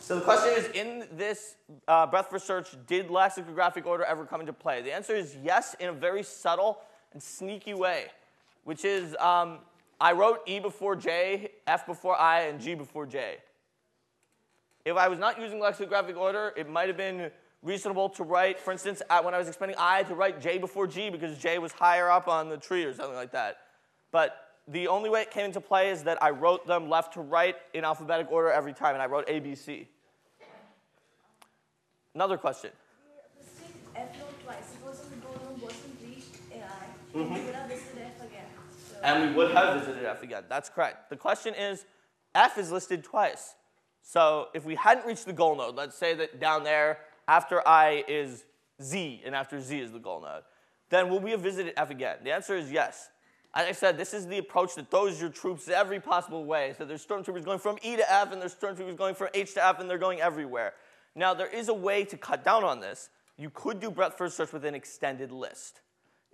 So 0.00 0.16
the 0.16 0.22
question 0.22 0.52
is, 0.56 0.68
in 0.70 1.06
this 1.12 1.54
uh, 1.86 2.04
breadth 2.06 2.30
first 2.30 2.44
search, 2.44 2.70
did 2.88 3.10
lexicographic 3.10 3.86
order 3.86 4.02
ever 4.04 4.24
come 4.24 4.40
into 4.40 4.52
play? 4.52 4.82
The 4.82 4.92
answer 4.92 5.14
is 5.14 5.36
yes, 5.40 5.76
in 5.78 5.88
a 5.88 5.92
very 5.92 6.24
subtle 6.24 6.80
and 7.12 7.22
sneaky 7.22 7.74
way, 7.74 8.06
which 8.64 8.84
is 8.84 9.16
um, 9.16 9.58
I 10.00 10.12
wrote 10.12 10.40
E 10.46 10.60
before 10.60 10.96
J, 10.96 11.50
F 11.66 11.86
before 11.86 12.18
I, 12.18 12.42
and 12.42 12.60
G 12.60 12.74
before 12.74 13.06
J. 13.06 13.36
If 14.84 14.96
I 14.96 15.08
was 15.08 15.18
not 15.18 15.38
using 15.38 15.60
lexicographic 15.60 16.16
order, 16.16 16.52
it 16.56 16.68
might 16.68 16.88
have 16.88 16.96
been 16.96 17.30
reasonable 17.62 18.08
to 18.08 18.22
write, 18.22 18.58
for 18.58 18.72
instance, 18.72 19.02
when 19.22 19.34
I 19.34 19.38
was 19.38 19.48
expanding 19.48 19.76
I, 19.78 20.02
to 20.04 20.14
write 20.14 20.40
J 20.40 20.56
before 20.58 20.86
G 20.86 21.10
because 21.10 21.36
J 21.36 21.58
was 21.58 21.72
higher 21.72 22.10
up 22.10 22.28
on 22.28 22.48
the 22.48 22.56
tree 22.56 22.84
or 22.84 22.94
something 22.94 23.14
like 23.14 23.32
that. 23.32 23.58
But 24.10 24.36
the 24.66 24.88
only 24.88 25.10
way 25.10 25.22
it 25.22 25.30
came 25.30 25.46
into 25.46 25.60
play 25.60 25.90
is 25.90 26.04
that 26.04 26.22
I 26.22 26.30
wrote 26.30 26.66
them 26.66 26.88
left 26.88 27.14
to 27.14 27.20
right 27.20 27.56
in 27.74 27.84
alphabetic 27.84 28.30
order 28.30 28.50
every 28.50 28.72
time, 28.72 28.94
and 28.94 29.02
I 29.02 29.06
wrote 29.06 29.24
A, 29.28 29.40
B, 29.40 29.54
C. 29.54 29.88
Another 32.14 32.38
question. 32.38 32.70
Mm-hmm. 37.14 37.99
And 39.02 39.30
we 39.30 39.36
would 39.36 39.52
have 39.52 39.80
visited 39.80 40.04
F 40.04 40.22
again. 40.22 40.44
That's 40.48 40.68
correct. 40.68 41.10
The 41.10 41.16
question 41.16 41.54
is, 41.54 41.84
F 42.34 42.58
is 42.58 42.70
listed 42.70 43.02
twice. 43.02 43.54
So 44.02 44.48
if 44.54 44.64
we 44.64 44.74
hadn't 44.74 45.06
reached 45.06 45.26
the 45.26 45.32
goal 45.32 45.56
node, 45.56 45.76
let's 45.76 45.96
say 45.96 46.14
that 46.14 46.40
down 46.40 46.64
there, 46.64 46.98
after 47.28 47.66
I 47.66 48.04
is 48.08 48.44
Z, 48.82 49.22
and 49.24 49.34
after 49.34 49.60
Z 49.60 49.78
is 49.78 49.92
the 49.92 49.98
goal 49.98 50.22
node, 50.22 50.42
then 50.90 51.08
will 51.08 51.20
we 51.20 51.30
have 51.30 51.40
visited 51.40 51.74
F 51.76 51.90
again? 51.90 52.18
The 52.24 52.32
answer 52.32 52.56
is 52.56 52.70
yes. 52.72 53.08
As 53.54 53.66
I 53.66 53.72
said, 53.72 53.98
this 53.98 54.14
is 54.14 54.26
the 54.26 54.38
approach 54.38 54.74
that 54.76 54.90
throws 54.90 55.20
your 55.20 55.30
troops 55.30 55.68
every 55.68 56.00
possible 56.00 56.44
way. 56.44 56.74
So 56.78 56.84
there's 56.84 57.04
stormtroopers 57.04 57.44
going 57.44 57.58
from 57.58 57.78
E 57.82 57.96
to 57.96 58.12
F, 58.12 58.32
and 58.32 58.40
there's 58.40 58.54
stormtroopers 58.54 58.96
going 58.96 59.14
from 59.14 59.28
H 59.34 59.54
to 59.54 59.64
F, 59.64 59.80
and 59.80 59.90
they're 59.90 59.98
going 59.98 60.20
everywhere. 60.20 60.74
Now, 61.16 61.34
there 61.34 61.48
is 61.48 61.68
a 61.68 61.74
way 61.74 62.04
to 62.04 62.16
cut 62.16 62.44
down 62.44 62.62
on 62.62 62.80
this. 62.80 63.10
You 63.36 63.50
could 63.50 63.80
do 63.80 63.90
breadth 63.90 64.16
first 64.16 64.36
search 64.36 64.52
with 64.52 64.64
an 64.64 64.74
extended 64.74 65.32
list. 65.32 65.80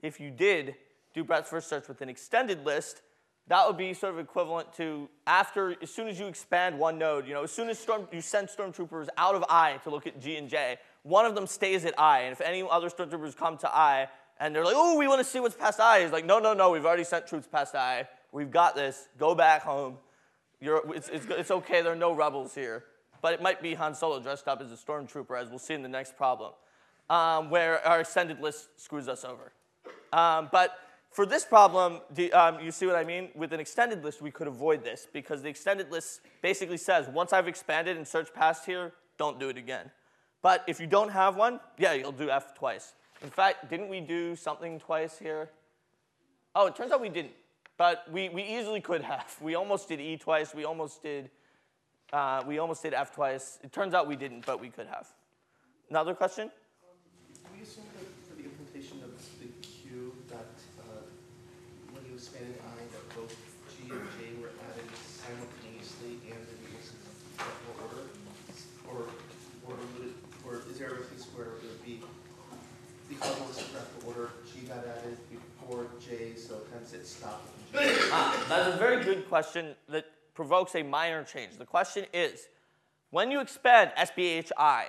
If 0.02 0.20
you 0.20 0.31
did 0.31 0.74
do 1.16 1.24
breadth 1.24 1.48
first 1.48 1.68
search 1.68 1.88
with 1.88 2.00
an 2.00 2.09
extended 2.09 2.64
list, 2.64 3.02
that 3.48 3.66
would 3.66 3.76
be 3.76 3.94
sort 3.94 4.12
of 4.14 4.20
equivalent 4.20 4.72
to 4.74 5.09
after, 5.26 5.74
as 5.83 5.90
soon 5.90 6.07
as 6.09 6.18
you 6.20 6.26
expand 6.26 6.79
one 6.79 6.98
node, 6.98 7.26
you 7.26 7.35
know, 7.35 7.42
as 7.42 7.50
soon 7.50 7.68
as 7.68 7.79
storm, 7.79 8.07
you 8.12 8.20
send 8.20 8.48
stormtroopers 8.48 9.09
out 9.16 9.35
of 9.35 9.44
I 9.48 9.79
to 9.85 9.90
look 9.90 10.07
at 10.07 10.20
G 10.20 10.37
and 10.37 10.48
J, 10.48 10.79
one 11.02 11.24
of 11.26 11.35
them 11.35 11.46
stays 11.46 11.85
at 11.85 11.98
I, 11.98 12.20
and 12.22 12.33
if 12.33 12.40
any 12.40 12.62
other 12.70 12.88
stormtroopers 12.88 13.37
come 13.37 13.57
to 13.59 13.68
I, 13.74 14.09
and 14.38 14.55
they're 14.55 14.64
like, 14.64 14.74
oh, 14.76 14.98
we 14.98 15.09
want 15.09 15.20
to 15.20 15.24
see 15.24 15.40
what's 15.40 15.57
past 15.57 15.81
I. 15.81 16.02
He's 16.02 16.12
like, 16.12 16.26
no, 16.26 16.38
no, 16.38 16.52
no, 16.52 16.70
we've 16.70 16.85
already 16.85 17.05
sent 17.05 17.26
troops 17.26 17.48
past 17.50 17.74
I. 17.74 18.07
We've 18.33 18.50
got 18.50 18.74
this. 18.74 19.09
Go 19.16 19.35
back 19.35 19.62
home. 19.62 19.96
It's, 20.61 21.09
it's, 21.09 21.26
it's 21.31 21.50
okay, 21.50 21.81
there 21.81 21.92
are 21.92 21.96
no 21.96 22.12
rebels 22.12 22.55
here. 22.55 22.85
But 23.22 23.33
it 23.33 23.40
might 23.40 23.62
be 23.62 23.72
Han 23.74 23.94
Solo 23.94 24.20
dressed 24.20 24.46
up 24.46 24.61
as 24.61 24.70
a 24.70 24.76
stormtrooper, 24.76 25.40
as 25.40 25.48
we'll 25.48 25.59
see 25.59 25.72
in 25.72 25.83
the 25.83 25.88
next 25.88 26.18
problem. 26.18 26.52
um, 27.11 27.50
where 27.50 27.87
our 27.87 28.00
extended 28.00 28.40
list 28.40 28.68
screws 28.76 29.09
us 29.09 29.24
over. 29.24 29.52
Um, 30.12 30.48
but 30.50 30.79
for 31.16 31.24
this 31.24 31.46
problem, 31.46 32.00
do, 32.12 32.31
um, 32.35 32.61
you 32.61 32.70
see 32.70 32.85
what 32.85 32.94
I 32.94 33.02
mean? 33.02 33.31
With 33.35 33.55
an 33.55 33.59
extended 33.59 34.05
list, 34.05 34.20
we 34.20 34.31
could 34.31 34.46
avoid 34.46 34.85
this 34.85 35.09
because 35.11 35.40
the 35.40 35.48
extended 35.48 35.90
list 35.90 36.20
basically 36.42 36.76
says, 36.76 37.09
once 37.09 37.33
I've 37.33 37.48
expanded 37.48 37.96
and 37.96 38.07
searched 38.07 38.35
past 38.35 38.66
here, 38.66 38.92
don't 39.16 39.40
do 39.40 39.48
it 39.48 39.57
again. 39.57 39.90
But 40.42 40.62
if 40.66 40.79
you 40.79 40.87
don't 40.87 41.09
have 41.09 41.37
one, 41.37 41.59
yeah, 41.79 41.94
you'll 41.94 42.12
do 42.12 42.29
F 42.29 42.55
twice. 42.55 42.92
In 43.22 43.31
fact, 43.31 43.70
didn't 43.70 43.88
we 43.88 44.02
do 44.02 44.37
something 44.37 44.79
twice 44.79 45.18
here? 45.18 45.48
Oh, 46.55 46.66
it 46.66 46.76
turns 46.76 46.92
out 46.92 47.00
we 47.00 47.09
didn't. 47.09 47.33
But 47.79 48.05
we, 48.12 48.29
we 48.29 48.42
easily 48.42 48.83
could 48.83 49.00
have. 49.00 49.35
We 49.40 49.55
almost 49.55 49.88
did 49.88 50.02
E 50.02 50.18
twice. 50.18 50.55
We 50.55 50.66
almost 50.66 51.02
did, 51.02 51.31
uh, 52.12 52.42
we 52.46 52.59
almost 52.59 52.83
did 52.83 52.92
F 52.92 53.14
twice. 53.14 53.59
It 53.64 53.72
turns 53.72 53.94
out 53.94 54.07
we 54.07 54.16
didn't, 54.16 54.44
but 54.44 54.61
we 54.61 54.68
could 54.68 54.87
have. 54.87 55.07
Another 55.88 56.14
question? 56.14 56.50
Can 57.42 57.57
we 57.57 57.62
assume 57.62 57.85
that 57.94 58.05
for 58.29 58.37
the 58.37 58.44
implementation 58.44 59.02
of 59.02 59.11
the 59.40 59.46
queue 59.66 60.12
that 60.29 60.52
uh, 60.81 61.07
when 61.92 62.05
you 62.11 62.15
expanded 62.26 62.58
I, 62.58 62.82
that 62.90 63.06
both 63.14 63.30
G 63.70 63.86
and 63.86 64.02
J 64.18 64.34
were 64.42 64.50
added 64.66 64.90
simultaneously 64.98 66.18
and 66.26 66.42
in 66.42 66.74
alphabetical 67.38 67.86
order? 67.86 68.02
Or, 68.90 69.06
or 69.70 69.78
would 69.78 70.08
it, 70.10 70.14
or 70.44 70.62
is 70.68 70.78
there 70.78 70.88
a 70.88 71.06
case 71.06 71.26
where 71.36 71.46
it 71.46 71.62
would 71.62 71.84
be 71.86 72.02
the 73.08 73.14
alphabetical 73.24 74.10
order, 74.10 74.30
G 74.52 74.66
got 74.66 74.78
added 74.78 75.18
before 75.30 75.86
J, 76.02 76.34
so 76.34 76.62
hence 76.72 76.94
it 76.94 77.06
stopped 77.06 77.46
G? 77.72 77.78
Ah, 78.10 78.44
that's 78.48 78.74
a 78.74 78.78
very 78.78 79.04
good 79.04 79.28
question 79.28 79.76
that 79.88 80.06
provokes 80.34 80.74
a 80.74 80.82
minor 80.82 81.22
change. 81.22 81.58
The 81.58 81.64
question 81.64 82.06
is, 82.12 82.48
when 83.10 83.30
you 83.30 83.40
expand 83.40 83.92
SBHI, 83.96 84.86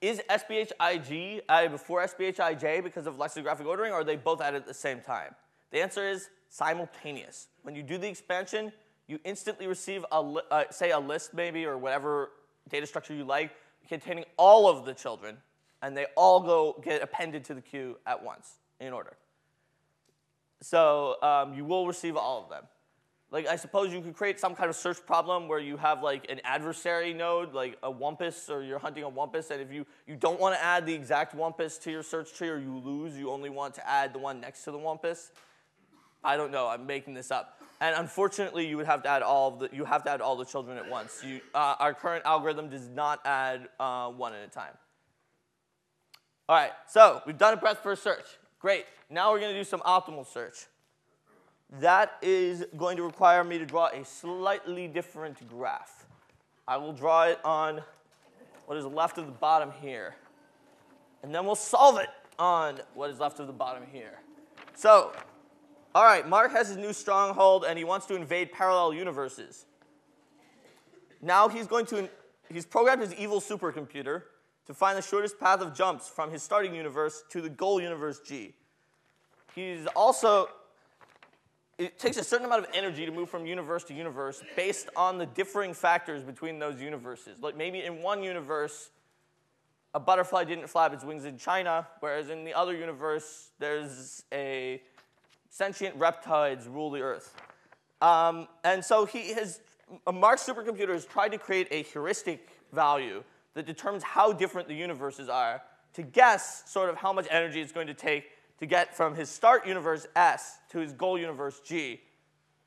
is 0.00 0.20
SBHIG 0.30 1.42
added 1.48 1.72
before 1.72 2.04
SBHIJ 2.04 2.82
because 2.82 3.06
of 3.06 3.18
lexicographic 3.18 3.66
ordering, 3.66 3.92
or 3.92 3.96
are 3.96 4.04
they 4.04 4.16
both 4.16 4.40
added 4.40 4.58
at 4.58 4.66
the 4.66 4.74
same 4.74 5.00
time? 5.00 5.34
The 5.70 5.82
answer 5.82 6.08
is 6.08 6.30
simultaneous. 6.48 7.48
When 7.62 7.74
you 7.74 7.82
do 7.82 7.98
the 7.98 8.08
expansion, 8.08 8.72
you 9.06 9.18
instantly 9.24 9.66
receive, 9.66 10.04
a 10.10 10.16
uh, 10.16 10.64
say, 10.70 10.90
a 10.90 10.98
list 10.98 11.34
maybe, 11.34 11.66
or 11.66 11.76
whatever 11.76 12.30
data 12.68 12.86
structure 12.86 13.14
you 13.14 13.24
like, 13.24 13.50
containing 13.88 14.24
all 14.36 14.68
of 14.68 14.84
the 14.84 14.94
children, 14.94 15.36
and 15.82 15.96
they 15.96 16.06
all 16.16 16.40
go 16.40 16.80
get 16.82 17.02
appended 17.02 17.44
to 17.44 17.54
the 17.54 17.60
queue 17.60 17.96
at 18.06 18.22
once 18.22 18.58
in 18.78 18.92
order. 18.92 19.16
So 20.62 21.16
um, 21.22 21.54
you 21.54 21.64
will 21.64 21.86
receive 21.86 22.16
all 22.16 22.42
of 22.42 22.48
them. 22.50 22.64
Like 23.30 23.46
I 23.46 23.56
suppose 23.56 23.92
you 23.92 24.00
could 24.00 24.14
create 24.14 24.40
some 24.40 24.56
kind 24.56 24.68
of 24.68 24.74
search 24.74 25.04
problem 25.06 25.46
where 25.46 25.60
you 25.60 25.76
have 25.76 26.02
like 26.02 26.28
an 26.30 26.40
adversary 26.42 27.14
node, 27.14 27.54
like 27.54 27.78
a 27.82 27.92
wumpus, 27.92 28.50
or 28.50 28.62
you're 28.62 28.80
hunting 28.80 29.04
a 29.04 29.10
wumpus, 29.10 29.50
and 29.50 29.60
if 29.60 29.72
you, 29.72 29.86
you 30.06 30.16
don't 30.16 30.40
want 30.40 30.56
to 30.56 30.62
add 30.62 30.84
the 30.84 30.92
exact 30.92 31.36
wumpus 31.36 31.80
to 31.82 31.92
your 31.92 32.02
search 32.02 32.34
tree 32.34 32.48
or 32.48 32.58
you 32.58 32.76
lose, 32.78 33.16
you 33.16 33.30
only 33.30 33.48
want 33.48 33.74
to 33.74 33.88
add 33.88 34.12
the 34.12 34.18
one 34.18 34.40
next 34.40 34.64
to 34.64 34.72
the 34.72 34.78
wumpus. 34.78 35.30
I 36.24 36.36
don't 36.36 36.50
know, 36.50 36.66
I'm 36.66 36.86
making 36.86 37.14
this 37.14 37.30
up. 37.30 37.60
And 37.80 37.94
unfortunately, 37.96 38.66
you 38.66 38.76
would 38.76 38.86
have 38.86 39.02
to 39.04 39.08
add 39.08 39.22
all 39.22 39.52
the, 39.52 39.70
you 39.72 39.84
have 39.84 40.02
to 40.04 40.10
add 40.10 40.20
all 40.20 40.36
the 40.36 40.44
children 40.44 40.76
at 40.76 40.90
once. 40.90 41.22
You, 41.24 41.40
uh, 41.54 41.76
our 41.78 41.94
current 41.94 42.26
algorithm 42.26 42.68
does 42.68 42.88
not 42.88 43.20
add 43.24 43.68
uh, 43.78 44.10
one 44.10 44.34
at 44.34 44.46
a 44.46 44.50
time. 44.50 44.74
All 46.48 46.56
right, 46.56 46.72
so 46.88 47.22
we've 47.26 47.38
done 47.38 47.54
a 47.54 47.56
breadth 47.56 47.80
first 47.82 48.02
search. 48.02 48.26
Great. 48.58 48.84
Now 49.08 49.32
we're 49.32 49.38
to 49.38 49.54
do 49.54 49.64
some 49.64 49.80
optimal 49.80 50.26
search. 50.26 50.66
That 51.78 52.16
is 52.20 52.64
going 52.76 52.96
to 52.96 53.04
require 53.04 53.44
me 53.44 53.58
to 53.58 53.66
draw 53.66 53.86
a 53.86 54.04
slightly 54.04 54.88
different 54.88 55.48
graph. 55.48 56.06
I 56.66 56.76
will 56.76 56.92
draw 56.92 57.24
it 57.24 57.38
on 57.44 57.82
what 58.66 58.76
is 58.76 58.84
left 58.84 59.18
of 59.18 59.26
the 59.26 59.32
bottom 59.32 59.70
here. 59.80 60.16
And 61.22 61.34
then 61.34 61.44
we'll 61.44 61.54
solve 61.54 61.98
it 61.98 62.08
on 62.38 62.80
what 62.94 63.10
is 63.10 63.20
left 63.20 63.38
of 63.38 63.46
the 63.46 63.52
bottom 63.52 63.84
here. 63.92 64.20
So, 64.74 65.12
all 65.94 66.04
right, 66.04 66.26
Mark 66.28 66.52
has 66.52 66.68
his 66.68 66.76
new 66.76 66.92
stronghold 66.92 67.64
and 67.64 67.78
he 67.78 67.84
wants 67.84 68.06
to 68.06 68.14
invade 68.14 68.52
parallel 68.52 68.94
universes. 68.94 69.66
Now 71.20 71.48
he's 71.48 71.66
going 71.66 71.86
to, 71.86 72.08
he's 72.50 72.64
programmed 72.64 73.02
his 73.02 73.14
evil 73.14 73.40
supercomputer 73.40 74.22
to 74.66 74.74
find 74.74 74.96
the 74.96 75.02
shortest 75.02 75.38
path 75.38 75.60
of 75.60 75.74
jumps 75.74 76.08
from 76.08 76.30
his 76.30 76.42
starting 76.42 76.74
universe 76.74 77.22
to 77.30 77.40
the 77.40 77.50
goal 77.50 77.80
universe 77.80 78.20
G. 78.20 78.54
He's 79.54 79.86
also, 79.96 80.48
it 81.80 81.98
takes 81.98 82.18
a 82.18 82.24
certain 82.24 82.44
amount 82.44 82.62
of 82.62 82.70
energy 82.74 83.06
to 83.06 83.10
move 83.10 83.30
from 83.30 83.46
universe 83.46 83.84
to 83.84 83.94
universe 83.94 84.42
based 84.54 84.90
on 84.96 85.16
the 85.16 85.24
differing 85.24 85.72
factors 85.72 86.22
between 86.22 86.58
those 86.58 86.78
universes. 86.78 87.40
Like 87.40 87.56
maybe 87.56 87.82
in 87.82 88.02
one 88.02 88.22
universe, 88.22 88.90
a 89.94 89.98
butterfly 89.98 90.44
didn't 90.44 90.68
flap 90.68 90.92
its 90.92 91.04
wings 91.04 91.24
in 91.24 91.38
China, 91.38 91.88
whereas 92.00 92.28
in 92.28 92.44
the 92.44 92.52
other 92.52 92.76
universe, 92.76 93.48
there's 93.58 94.24
a 94.30 94.82
sentient 95.48 95.96
reptiles 95.96 96.68
rule 96.68 96.90
the 96.90 97.00
earth. 97.00 97.34
Um, 98.02 98.46
and 98.62 98.84
so 98.84 99.06
he 99.06 99.32
has, 99.32 99.60
a 100.06 100.12
Mark's 100.12 100.46
supercomputer 100.46 100.92
has 100.92 101.06
tried 101.06 101.30
to 101.30 101.38
create 101.38 101.66
a 101.70 101.82
heuristic 101.82 102.50
value 102.74 103.24
that 103.54 103.64
determines 103.64 104.02
how 104.02 104.34
different 104.34 104.68
the 104.68 104.74
universes 104.74 105.30
are 105.30 105.62
to 105.94 106.02
guess 106.02 106.70
sort 106.70 106.90
of 106.90 106.96
how 106.96 107.14
much 107.14 107.26
energy 107.30 107.62
it's 107.62 107.72
going 107.72 107.86
to 107.86 107.94
take 107.94 108.24
to 108.60 108.66
get 108.66 108.94
from 108.94 109.14
his 109.14 109.28
start 109.28 109.66
universe 109.66 110.06
S 110.14 110.58
to 110.70 110.78
his 110.78 110.92
goal 110.92 111.18
universe 111.18 111.60
G, 111.64 112.00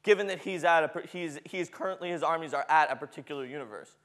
given 0.04 0.28
that 0.28 0.40
he's 0.40 0.64
at 0.64 0.84
a, 0.84 1.08
he's, 1.08 1.40
he's 1.46 1.70
currently 1.70 2.10
his 2.10 2.24
armies 2.24 2.54
are 2.54 2.66
at 2.68 2.92
a 2.92 2.96
particular 2.96 3.46
universe. 3.46 3.96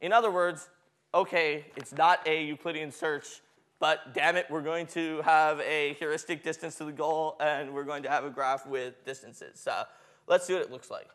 In 0.00 0.12
other 0.12 0.30
words, 0.30 0.68
okay, 1.14 1.66
it's 1.76 1.92
not 1.92 2.26
a 2.26 2.44
Euclidean 2.44 2.90
search, 2.90 3.42
but 3.78 4.14
damn 4.14 4.36
it, 4.36 4.46
we're 4.50 4.62
going 4.62 4.86
to 4.88 5.20
have 5.22 5.60
a 5.60 5.94
heuristic 5.98 6.42
distance 6.42 6.76
to 6.76 6.84
the 6.84 6.92
goal, 6.92 7.36
and 7.40 7.72
we're 7.72 7.84
going 7.84 8.02
to 8.02 8.10
have 8.10 8.24
a 8.24 8.30
graph 8.30 8.66
with 8.66 9.04
distances. 9.04 9.60
So 9.60 9.82
let's 10.26 10.46
see 10.46 10.54
what 10.54 10.62
it 10.62 10.72
looks 10.72 10.90
like. 10.90 11.08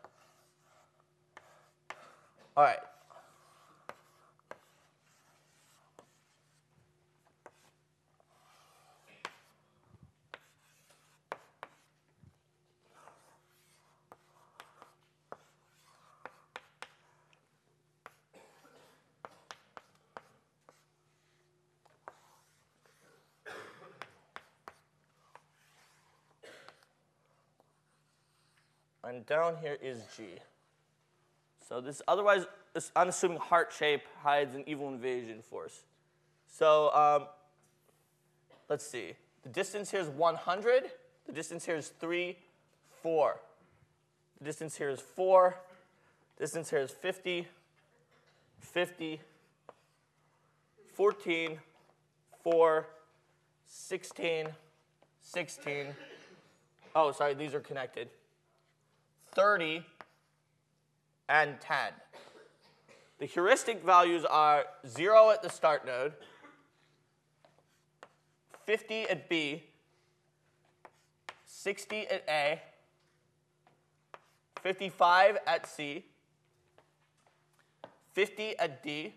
All 2.56 2.62
right. 2.62 2.78
And 29.04 29.26
down 29.26 29.56
here 29.60 29.76
is 29.82 29.98
G. 30.16 30.24
So 31.68 31.80
this 31.80 32.02
otherwise, 32.06 32.44
this 32.74 32.92
unassuming 32.94 33.38
heart 33.38 33.72
shape 33.76 34.02
hides 34.22 34.54
an 34.54 34.64
evil 34.66 34.88
invasion 34.88 35.42
force. 35.42 35.82
So 36.48 36.94
um, 36.94 37.26
let's 38.68 38.86
see. 38.86 39.14
The 39.42 39.48
distance 39.48 39.90
here 39.90 40.00
is 40.00 40.08
100. 40.08 40.90
The 41.26 41.32
distance 41.32 41.64
here 41.64 41.76
is 41.76 41.88
3, 42.00 42.36
4. 43.02 43.40
The 44.38 44.44
distance 44.44 44.76
here 44.76 44.90
is 44.90 45.00
4. 45.00 45.56
Distance 46.38 46.70
here 46.70 46.80
is 46.80 46.90
50, 46.90 47.46
50, 48.60 49.20
14, 50.94 51.58
4, 52.42 52.86
16, 53.66 54.48
16. 55.20 55.86
Oh, 56.94 57.12
sorry, 57.12 57.34
these 57.34 57.54
are 57.54 57.60
connected. 57.60 58.08
30, 59.34 59.84
and 61.28 61.60
10. 61.60 61.76
The 63.18 63.26
heuristic 63.26 63.84
values 63.84 64.24
are 64.24 64.64
0 64.86 65.30
at 65.30 65.42
the 65.42 65.48
start 65.48 65.86
node, 65.86 66.12
50 68.66 69.02
at 69.04 69.28
B, 69.28 69.64
60 71.46 72.06
at 72.08 72.24
A, 72.28 72.60
55 74.62 75.38
at 75.46 75.66
C, 75.66 76.04
50 78.12 78.58
at 78.58 78.82
D, 78.82 79.14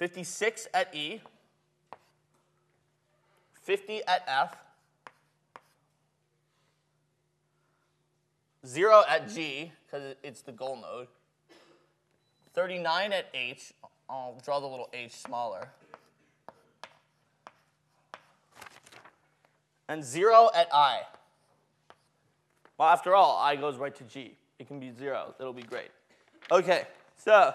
Fifty-six 0.00 0.66
at 0.72 0.94
E, 0.94 1.20
50 3.62 4.02
at 4.06 4.24
F, 4.26 4.56
0 8.66 9.02
at 9.08 9.28
G, 9.28 9.72
because 9.86 10.14
it's 10.22 10.42
the 10.42 10.52
goal 10.52 10.76
node, 10.80 11.08
39 12.54 13.12
at 13.12 13.26
H, 13.32 13.72
I'll 14.08 14.40
draw 14.44 14.60
the 14.60 14.66
little 14.66 14.88
h 14.92 15.12
smaller, 15.12 15.68
and 19.88 20.04
0 20.04 20.50
at 20.54 20.68
I. 20.72 21.02
Well, 22.78 22.88
after 22.88 23.14
all, 23.14 23.38
I 23.38 23.56
goes 23.56 23.76
right 23.76 23.94
to 23.94 24.04
G. 24.04 24.36
It 24.58 24.66
can 24.66 24.80
be 24.80 24.90
0. 24.90 25.34
It'll 25.38 25.52
be 25.52 25.62
great. 25.62 25.90
Okay, 26.50 26.86
so 27.16 27.52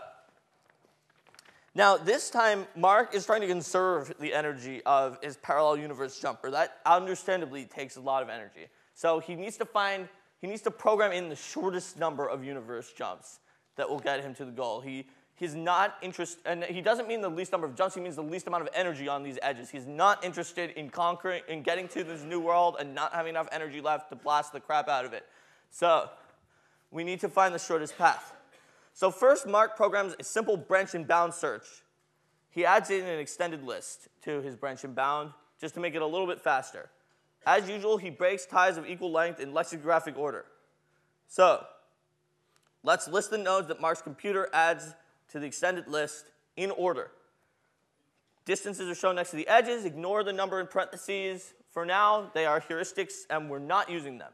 now 1.76 1.98
this 1.98 2.30
time 2.30 2.66
Mark 2.76 3.14
is 3.14 3.26
trying 3.26 3.42
to 3.42 3.48
conserve 3.48 4.14
the 4.20 4.34
energy 4.34 4.82
of 4.86 5.20
his 5.22 5.38
parallel 5.38 5.78
universe 5.78 6.20
jumper. 6.20 6.50
That 6.50 6.78
understandably 6.86 7.66
takes 7.66 7.98
a 7.98 8.02
lot 8.02 8.24
of 8.24 8.30
energy. 8.30 8.68
So 8.94 9.20
he 9.20 9.36
needs 9.36 9.58
to 9.58 9.66
find, 9.66 10.08
he 10.40 10.48
needs 10.48 10.62
to 10.62 10.72
program 10.72 11.12
in 11.12 11.28
the 11.28 11.36
shortest 11.36 12.00
number 12.00 12.28
of 12.28 12.44
universe 12.44 12.94
jumps 12.94 13.40
that 13.76 13.90
will 13.90 14.00
get 14.00 14.22
him 14.22 14.34
to 14.36 14.46
the 14.46 14.52
goal. 14.52 14.80
He, 14.80 15.06
he's 15.36 15.54
not 15.54 15.98
interested, 16.02 16.42
and 16.46 16.64
he 16.64 16.82
doesn't 16.82 17.10
mean 17.10 17.20
the 17.20 17.30
least 17.30 17.52
number 17.52 17.68
of 17.68 17.76
jumps, 17.76 17.96
he 17.96 18.02
means 18.02 18.16
the 18.16 18.24
least 18.24 18.48
amount 18.48 18.64
of 18.64 18.70
energy 18.74 19.10
on 19.10 19.22
these 19.22 19.38
edges. 19.42 19.70
He's 19.70 19.86
not 19.86 20.24
interested 20.24 20.72
in 20.72 20.90
conquering, 20.90 21.42
in 21.50 21.62
getting 21.62 21.90
to 21.90 22.06
this 22.06 22.24
new 22.24 22.40
world 22.40 22.78
and 22.80 22.96
not 22.96 23.14
having 23.14 23.32
enough 23.32 23.50
energy 23.52 23.82
left 23.82 24.10
to 24.10 24.16
blast 24.16 24.54
the 24.54 24.62
crap 24.62 24.88
out 24.88 25.04
of 25.04 25.12
it. 25.12 25.26
So 25.72 26.10
we 26.90 27.04
need 27.04 27.20
to 27.20 27.30
find 27.30 27.54
the 27.54 27.60
shortest 27.60 27.98
path. 27.98 28.35
So 28.96 29.12
first, 29.12 29.46
Mark 29.46 29.76
programs 29.76 30.16
a 30.18 30.24
simple 30.24 30.56
branch 30.56 30.96
and 30.96 31.06
bound 31.06 31.34
search. 31.34 31.66
He 32.50 32.66
adds 32.66 32.90
in 32.90 33.04
an 33.04 33.20
extended 33.20 33.62
list 33.62 34.08
to 34.22 34.42
his 34.42 34.56
branch 34.56 34.86
and 34.86 34.96
bound 34.96 35.32
just 35.60 35.74
to 35.74 35.82
make 35.82 35.96
it 35.96 36.02
a 36.02 36.06
little 36.06 36.26
bit 36.26 36.40
faster. 36.40 36.90
As 37.46 37.70
usual, 37.70 37.98
he 37.98 38.10
breaks 38.10 38.46
ties 38.46 38.78
of 38.78 38.88
equal 38.88 39.12
length 39.12 39.42
in 39.42 39.54
lexicographic 39.54 40.18
order. 40.18 40.46
So 41.28 41.66
let's 42.84 43.10
list 43.10 43.32
the 43.32 43.38
nodes 43.38 43.68
that 43.68 43.82
Mark's 43.82 44.02
computer 44.02 44.48
adds 44.54 44.96
to 45.32 45.40
the 45.40 45.46
extended 45.46 45.90
list 45.90 46.28
in 46.56 46.72
order. 46.72 47.12
Distances 48.46 48.90
are 48.90 48.96
shown 48.96 49.16
next 49.16 49.32
to 49.32 49.36
the 49.36 49.48
edges. 49.50 49.84
Ignore 49.84 50.24
the 50.24 50.32
number 50.32 50.62
in 50.62 50.68
parentheses. 50.68 51.54
For 51.70 51.86
now, 51.86 52.32
they 52.34 52.46
are 52.46 52.62
heuristics, 52.62 53.26
and 53.30 53.50
we're 53.50 53.60
not 53.60 53.90
using 53.90 54.20
them. 54.20 54.32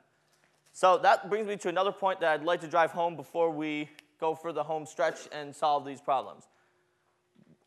So 0.72 1.00
that 1.00 1.32
brings 1.32 1.48
me 1.48 1.58
to 1.58 1.70
another 1.70 1.92
point 1.92 2.20
that 2.20 2.32
I'd 2.32 2.44
like 2.44 2.62
to 2.62 2.68
drive 2.68 2.92
home 2.92 3.16
before 3.16 3.50
we 3.50 3.90
go 4.22 4.36
for 4.36 4.54
the 4.54 4.64
home 4.64 4.86
stretch 4.86 5.28
and 5.34 5.54
solve 5.54 5.86
these 5.86 6.00
problems. 6.00 6.48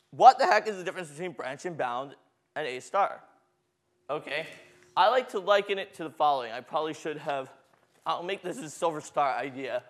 What 0.09 0.39
the 0.39 0.45
heck 0.45 0.67
is 0.67 0.77
the 0.77 0.83
difference 0.83 1.09
between 1.09 1.33
branch 1.33 1.65
and 1.65 1.77
bound 1.77 2.15
and 2.55 2.65
A 2.65 2.79
star? 2.79 3.21
Okay, 4.09 4.47
I 4.95 5.09
like 5.09 5.29
to 5.29 5.39
liken 5.39 5.77
it 5.77 5.93
to 5.95 6.03
the 6.03 6.09
following. 6.09 6.51
I 6.51 6.61
probably 6.61 6.93
should 6.93 7.17
have, 7.17 7.51
I'll 8.05 8.23
make 8.23 8.41
this 8.41 8.57
a 8.59 8.69
silver 8.69 9.01
star 9.01 9.35
idea. 9.35 9.83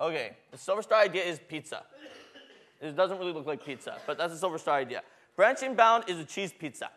Okay, 0.00 0.36
the 0.50 0.58
silver 0.58 0.82
star 0.82 1.02
idea 1.02 1.24
is 1.24 1.38
pizza. 1.48 1.82
It 2.80 2.94
doesn't 2.96 3.18
really 3.18 3.32
look 3.32 3.46
like 3.46 3.64
pizza, 3.64 3.98
but 4.06 4.16
that's 4.16 4.32
a 4.32 4.38
silver 4.38 4.58
star 4.58 4.76
idea. 4.76 5.02
Branch 5.36 5.62
and 5.62 5.76
bound 5.76 6.04
is 6.08 6.18
a 6.18 6.24
cheese 6.24 6.52
pizza. 6.58 6.90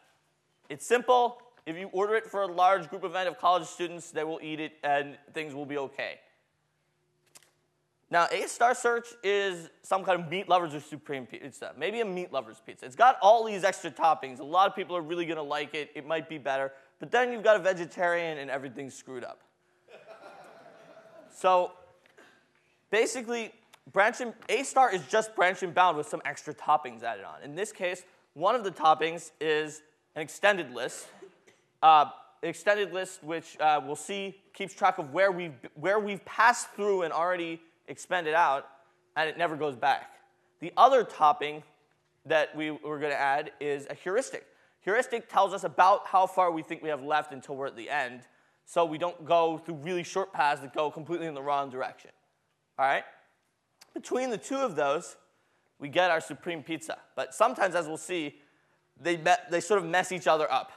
It's 0.70 0.86
simple. 0.86 1.42
If 1.70 1.78
you 1.78 1.88
order 1.92 2.16
it 2.16 2.26
for 2.26 2.42
a 2.42 2.48
large 2.48 2.90
group 2.90 3.04
event 3.04 3.30
of 3.30 3.38
college 3.38 3.68
students, 3.68 4.10
they 4.10 4.24
will 4.24 4.40
eat 4.42 4.60
it 4.60 4.74
and 4.84 5.20
things 5.36 5.54
will 5.54 5.68
be 5.68 5.78
okay. 5.78 6.20
Now, 8.10 8.28
A 8.32 8.48
star 8.48 8.74
search 8.74 9.06
is 9.24 9.70
some 9.84 10.04
kind 10.04 10.20
of 10.20 10.32
meat 10.32 10.50
lovers 10.50 10.74
or 10.74 10.80
supreme 10.80 11.28
pizza, 11.28 11.74
maybe 11.78 12.02
a 12.02 12.06
meat 12.06 12.34
lovers 12.34 12.60
pizza. 12.66 12.88
It's 12.88 12.96
got 12.96 13.18
all 13.22 13.46
these 13.46 13.64
extra 13.64 13.92
toppings. 13.92 14.40
A 14.40 14.44
lot 14.44 14.68
of 14.68 14.76
people 14.76 14.98
are 14.98 15.04
really 15.04 15.28
to 15.36 15.44
like 15.44 15.76
it. 15.76 15.92
It 15.94 16.08
might 16.08 16.28
be 16.28 16.40
better. 16.40 16.72
But 17.00 17.12
then 17.12 17.32
you've 17.32 17.44
got 17.44 17.56
a 17.56 17.60
vegetarian 17.60 18.40
and 18.40 18.50
everything's 18.50 18.96
screwed 18.96 19.24
up. 19.24 19.42
so 21.32 21.74
basically, 22.90 23.54
branch 23.94 24.16
A 24.50 24.64
star 24.64 24.92
is 24.92 25.06
just 25.06 25.36
branch 25.36 25.62
and 25.62 25.76
bound 25.76 25.98
with 25.98 26.08
some 26.08 26.24
extra 26.26 26.52
toppings 26.52 27.04
added 27.04 27.26
on. 27.26 27.44
In 27.44 27.54
this 27.54 27.72
case, 27.72 28.06
one 28.34 28.56
of 28.56 28.64
the 28.64 28.72
toppings 28.72 29.30
is 29.40 29.84
an 30.16 30.24
extended 30.24 30.74
list. 30.74 31.06
Uh, 31.82 32.06
extended 32.42 32.94
list, 32.94 33.24
which 33.24 33.58
uh, 33.60 33.82
we'll 33.84 33.96
see, 33.96 34.36
keeps 34.54 34.74
track 34.74 34.98
of 34.98 35.12
where 35.14 35.32
we've, 35.32 35.54
where 35.76 36.00
we've 36.00 36.24
passed 36.26 36.70
through 36.72 37.04
and 37.04 37.14
already 37.14 37.62
expended 37.88 38.34
out, 38.34 38.68
and 39.16 39.30
it 39.30 39.38
never 39.38 39.56
goes 39.56 39.76
back. 39.76 40.12
The 40.60 40.72
other 40.78 41.04
topping 41.04 41.64
that 42.26 42.56
we 42.56 42.72
were 42.72 43.00
going 43.00 43.12
to 43.12 43.20
add 43.20 43.52
is 43.60 43.88
a 43.90 43.94
heuristic. 43.94 44.46
Heuristic 44.82 45.30
tells 45.30 45.54
us 45.54 45.64
about 45.64 46.08
how 46.08 46.26
far 46.28 46.52
we 46.52 46.62
think 46.62 46.82
we 46.82 46.90
have 46.90 47.04
left 47.04 47.34
until 47.34 47.56
we're 47.56 47.68
at 47.68 47.76
the 47.76 47.90
end, 47.90 48.22
so 48.66 48.86
we 48.86 48.98
don't 48.98 49.26
go 49.26 49.58
through 49.58 49.76
really 49.76 50.04
short 50.04 50.32
paths 50.32 50.62
that 50.62 50.74
go 50.74 50.92
completely 50.92 51.28
in 51.28 51.34
the 51.34 51.42
wrong 51.42 51.70
direction. 51.70 52.12
All 52.78 52.86
right? 52.86 53.04
Between 53.94 54.30
the 54.30 54.38
two 54.38 54.58
of 54.58 54.76
those, 54.76 55.18
we 55.80 55.90
get 55.90 56.12
our 56.12 56.22
supreme 56.22 56.62
pizza. 56.62 56.98
But 57.16 57.34
sometimes, 57.34 57.76
as 57.76 57.88
we'll 57.88 57.98
see, 57.98 58.36
they, 59.02 59.22
they 59.50 59.60
sort 59.60 59.82
of 59.82 59.86
mess 59.86 60.12
each 60.12 60.28
other 60.28 60.50
up. 60.52 60.72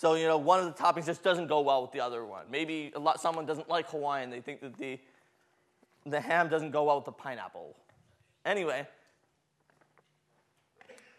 So, 0.00 0.14
you 0.14 0.26
know, 0.26 0.38
one 0.38 0.60
of 0.60 0.64
the 0.64 0.82
toppings 0.82 1.04
just 1.04 1.22
doesn't 1.22 1.48
go 1.48 1.60
well 1.60 1.82
with 1.82 1.92
the 1.92 2.00
other 2.00 2.24
one. 2.24 2.46
Maybe 2.50 2.90
a 2.94 2.98
lot, 2.98 3.20
someone 3.20 3.44
doesn't 3.44 3.68
like 3.68 3.86
Hawaiian. 3.90 4.30
They 4.30 4.40
think 4.40 4.62
that 4.62 4.78
the, 4.78 4.98
the 6.06 6.18
ham 6.18 6.48
doesn't 6.48 6.70
go 6.70 6.84
well 6.84 6.96
with 6.96 7.04
the 7.04 7.12
pineapple. 7.12 7.76
Anyway, 8.46 8.88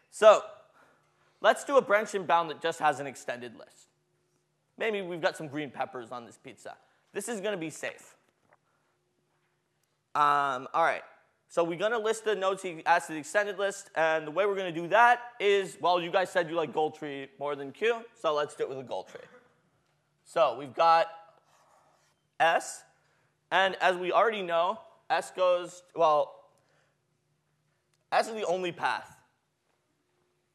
so 0.10 0.41
let's 1.41 1.63
do 1.63 1.78
a 1.78 1.82
branch 1.84 2.15
and 2.15 2.26
bound 2.26 2.50
that 2.50 2.60
just 2.60 2.80
has 2.80 3.00
an 3.00 3.06
extended 3.06 3.56
list. 3.56 3.89
Maybe 4.80 5.04
we've 5.04 5.22
got 5.22 5.38
some 5.38 5.48
green 5.48 5.70
peppers 5.70 6.12
on 6.12 6.26
this 6.26 6.39
pizza. 6.44 6.76
This 7.13 7.30
is 7.30 7.39
going 7.39 7.54
to 7.54 7.62
be 7.62 7.70
safe. 7.70 8.15
Um, 10.15 10.67
all 10.74 10.84
right. 10.84 11.04
So 11.52 11.66
we're 11.66 11.78
going 11.78 11.92
to 11.92 11.98
list 11.98 12.24
the 12.24 12.34
nodes 12.34 12.62
to 12.62 12.82
the 12.82 13.18
extended 13.18 13.60
list, 13.60 13.90
and 13.96 14.26
the 14.26 14.32
way 14.32 14.46
we're 14.46 14.56
going 14.56 14.74
to 14.74 14.82
do 14.82 14.88
that 14.88 15.20
is, 15.38 15.78
well, 15.82 16.02
you 16.02 16.10
guys 16.10 16.30
said 16.30 16.50
you 16.50 16.56
like 16.56 16.72
goal 16.72 16.92
tree 16.92 17.28
more 17.40 17.58
than 17.58 17.74
queue, 17.74 18.06
so 18.18 18.34
let's 18.34 18.56
do 18.56 18.64
it 18.64 18.70
with 18.70 18.80
a 18.80 18.84
goal 18.84 19.04
tree. 19.04 19.20
So 20.24 20.56
we've 20.58 20.74
got 20.74 21.08
S, 22.40 22.84
and 23.52 23.76
as 23.82 23.98
we 23.98 24.14
already 24.14 24.44
know, 24.44 24.80
S 25.10 25.32
goes, 25.36 25.84
well, 25.94 26.46
S 28.14 28.30
is 28.30 28.36
the 28.36 28.46
only 28.46 28.72
path. 28.72 29.14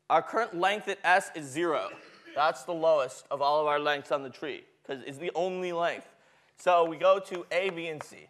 Our 0.09 0.23
current 0.23 0.59
length 0.59 0.89
at 0.89 0.99
S 1.05 1.31
is 1.35 1.45
zero. 1.45 1.91
That's 2.35 2.63
the 2.63 2.73
lowest 2.73 3.27
of 3.31 3.43
all 3.43 3.61
of 3.61 3.67
our 3.67 3.79
lengths 3.79 4.13
on 4.13 4.23
the 4.23 4.31
tree, 4.31 4.65
because 4.83 5.05
it's 5.07 5.19
the 5.19 5.31
only 5.35 5.75
length. 5.75 6.09
So 6.57 6.87
we 6.87 6.97
go 6.97 7.19
to 7.19 7.45
A, 7.53 7.69
B, 7.69 7.89
and 7.89 8.03
C. 8.03 8.29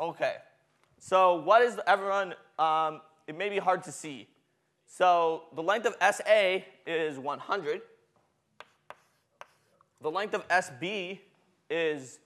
Okay. 0.00 0.36
So 1.00 1.36
what 1.36 1.62
is 1.62 1.80
everyone, 1.86 2.34
um, 2.58 3.00
it 3.26 3.36
may 3.36 3.48
be 3.48 3.58
hard 3.58 3.82
to 3.84 3.92
see. 3.92 4.28
So 4.86 5.44
the 5.54 5.62
length 5.62 5.86
of 5.86 5.96
SA 6.14 6.58
is 6.86 7.18
100. 7.18 7.80
The 10.02 10.10
length 10.10 10.34
of 10.34 10.46
SB 10.48 11.18
is. 11.70 12.18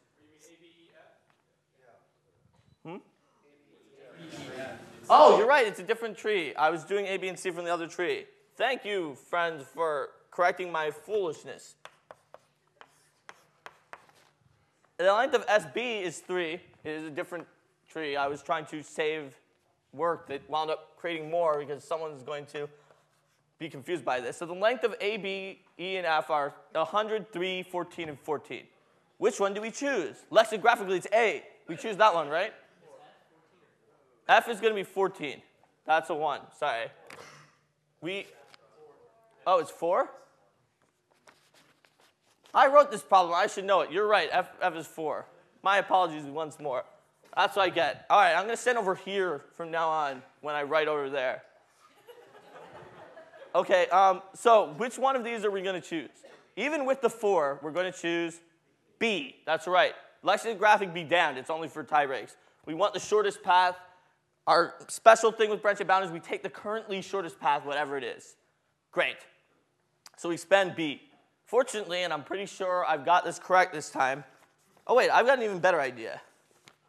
Hmm? 2.84 2.96
Oh, 5.08 5.38
you're 5.38 5.46
right. 5.46 5.66
It's 5.66 5.78
a 5.78 5.84
different 5.84 6.16
tree. 6.16 6.54
I 6.56 6.70
was 6.70 6.84
doing 6.84 7.06
A, 7.06 7.16
B, 7.16 7.28
and 7.28 7.38
C 7.38 7.50
from 7.52 7.64
the 7.64 7.72
other 7.72 7.86
tree. 7.86 8.26
Thank 8.56 8.84
you, 8.84 9.16
friends, 9.28 9.64
for 9.72 10.10
correcting 10.30 10.72
my 10.72 10.90
foolishness. 10.90 11.76
The 14.96 15.12
length 15.12 15.34
of 15.34 15.46
SB 15.46 16.02
is 16.02 16.18
3. 16.20 16.54
It 16.54 16.60
is 16.84 17.04
a 17.04 17.10
different 17.10 17.46
tree, 17.94 18.16
I 18.16 18.26
was 18.26 18.42
trying 18.42 18.66
to 18.66 18.82
save 18.82 19.36
work 19.92 20.26
that 20.26 20.48
wound 20.50 20.68
up 20.68 20.96
creating 20.96 21.30
more 21.30 21.60
because 21.60 21.84
someone's 21.84 22.24
going 22.24 22.44
to 22.46 22.68
be 23.60 23.68
confused 23.68 24.04
by 24.04 24.18
this. 24.18 24.36
So 24.36 24.46
the 24.46 24.52
length 24.52 24.82
of 24.82 24.96
A, 25.00 25.16
B, 25.16 25.60
E, 25.78 25.96
and 25.96 26.04
F 26.04 26.28
are 26.28 26.52
100, 26.72 27.32
3, 27.32 27.62
14, 27.62 28.08
and 28.08 28.18
14. 28.18 28.62
Which 29.18 29.38
one 29.38 29.54
do 29.54 29.60
we 29.60 29.70
choose? 29.70 30.16
Lexicographically, 30.32 30.96
it's 30.96 31.06
A. 31.14 31.44
We 31.68 31.76
choose 31.76 31.96
that 31.98 32.12
one, 32.12 32.28
right? 32.28 32.52
F 34.28 34.48
is 34.48 34.60
going 34.60 34.72
to 34.72 34.76
be 34.76 34.82
14. 34.82 35.40
That's 35.86 36.10
a 36.10 36.14
1. 36.14 36.40
Sorry. 36.58 36.86
We. 38.00 38.26
Oh, 39.46 39.60
it's 39.60 39.70
4? 39.70 40.10
I 42.52 42.66
wrote 42.66 42.90
this 42.90 43.02
problem. 43.02 43.34
I 43.36 43.46
should 43.46 43.64
know 43.64 43.82
it. 43.82 43.92
You're 43.92 44.08
right. 44.08 44.28
F, 44.32 44.48
F 44.60 44.74
is 44.74 44.86
4. 44.86 45.26
My 45.62 45.78
apologies 45.78 46.24
once 46.24 46.58
more. 46.58 46.84
That's 47.36 47.56
what 47.56 47.64
I 47.64 47.70
get. 47.70 48.06
All 48.10 48.20
right, 48.20 48.34
I'm 48.34 48.44
going 48.44 48.56
to 48.56 48.60
stand 48.60 48.78
over 48.78 48.94
here 48.94 49.42
from 49.56 49.70
now 49.70 49.88
on 49.88 50.22
when 50.40 50.54
I 50.54 50.62
write 50.62 50.88
over 50.88 51.10
there. 51.10 51.42
Okay, 53.54 53.86
um, 53.88 54.22
so 54.34 54.72
which 54.78 54.98
one 54.98 55.14
of 55.14 55.22
these 55.22 55.44
are 55.44 55.50
we 55.50 55.62
going 55.62 55.80
to 55.80 55.86
choose? 55.86 56.10
Even 56.56 56.84
with 56.84 57.00
the 57.00 57.10
four, 57.10 57.60
we're 57.62 57.70
going 57.70 57.90
to 57.92 57.96
choose 57.96 58.40
B. 58.98 59.36
That's 59.46 59.66
right. 59.66 59.94
Lexicographic 60.22 60.92
be 60.92 61.04
damned. 61.04 61.38
It's 61.38 61.50
only 61.50 61.68
for 61.68 61.84
tie 61.84 62.06
breaks. 62.06 62.36
We 62.66 62.74
want 62.74 62.94
the 62.94 63.00
shortest 63.00 63.42
path. 63.42 63.76
Our 64.46 64.74
special 64.88 65.30
thing 65.30 65.50
with 65.50 65.62
branch 65.62 65.80
and 65.80 65.88
bound 65.88 66.04
is 66.04 66.10
we 66.10 66.20
take 66.20 66.42
the 66.42 66.50
currently 66.50 67.00
shortest 67.00 67.38
path, 67.38 67.64
whatever 67.64 67.96
it 67.96 68.04
is. 68.04 68.34
Great. 68.90 69.16
So 70.16 70.28
we 70.28 70.36
spend 70.36 70.74
B. 70.74 71.02
Fortunately, 71.44 72.02
and 72.02 72.12
I'm 72.12 72.24
pretty 72.24 72.46
sure 72.46 72.84
I've 72.86 73.04
got 73.04 73.24
this 73.24 73.38
correct 73.38 73.72
this 73.72 73.90
time. 73.90 74.24
Oh, 74.86 74.94
wait, 74.94 75.10
I've 75.10 75.26
got 75.26 75.38
an 75.38 75.44
even 75.44 75.58
better 75.58 75.80
idea. 75.80 76.20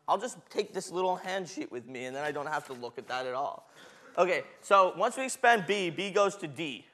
I'll 0.07 0.17
just 0.17 0.37
take 0.49 0.73
this 0.73 0.91
little 0.91 1.15
hand 1.15 1.47
sheet 1.47 1.71
with 1.71 1.87
me 1.87 2.05
and 2.05 2.15
then 2.15 2.23
I 2.23 2.31
don't 2.31 2.47
have 2.47 2.65
to 2.67 2.73
look 2.73 2.97
at 2.97 3.07
that 3.07 3.25
at 3.25 3.33
all. 3.33 3.69
Okay, 4.17 4.43
so 4.61 4.93
once 4.97 5.17
we 5.17 5.25
expand 5.25 5.65
B, 5.67 5.89
B 5.89 6.11
goes 6.11 6.35
to 6.37 6.47
D. 6.47 6.85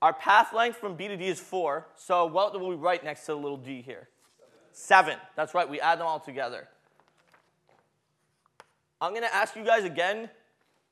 Our 0.00 0.12
path 0.12 0.52
length 0.54 0.78
from 0.78 0.94
B 0.94 1.08
to 1.08 1.16
D 1.16 1.26
is 1.26 1.40
4. 1.40 1.86
So 1.96 2.26
what 2.26 2.58
will 2.58 2.68
we 2.68 2.76
write 2.76 3.04
next 3.04 3.22
to 3.26 3.32
the 3.32 3.38
little 3.38 3.56
d 3.56 3.82
here? 3.82 4.08
7. 4.72 5.16
That's 5.34 5.54
right. 5.54 5.68
We 5.68 5.80
add 5.80 5.98
them 5.98 6.06
all 6.06 6.20
together. 6.20 6.68
I'm 9.00 9.10
going 9.10 9.22
to 9.22 9.34
ask 9.34 9.56
you 9.56 9.64
guys 9.64 9.84
again 9.84 10.30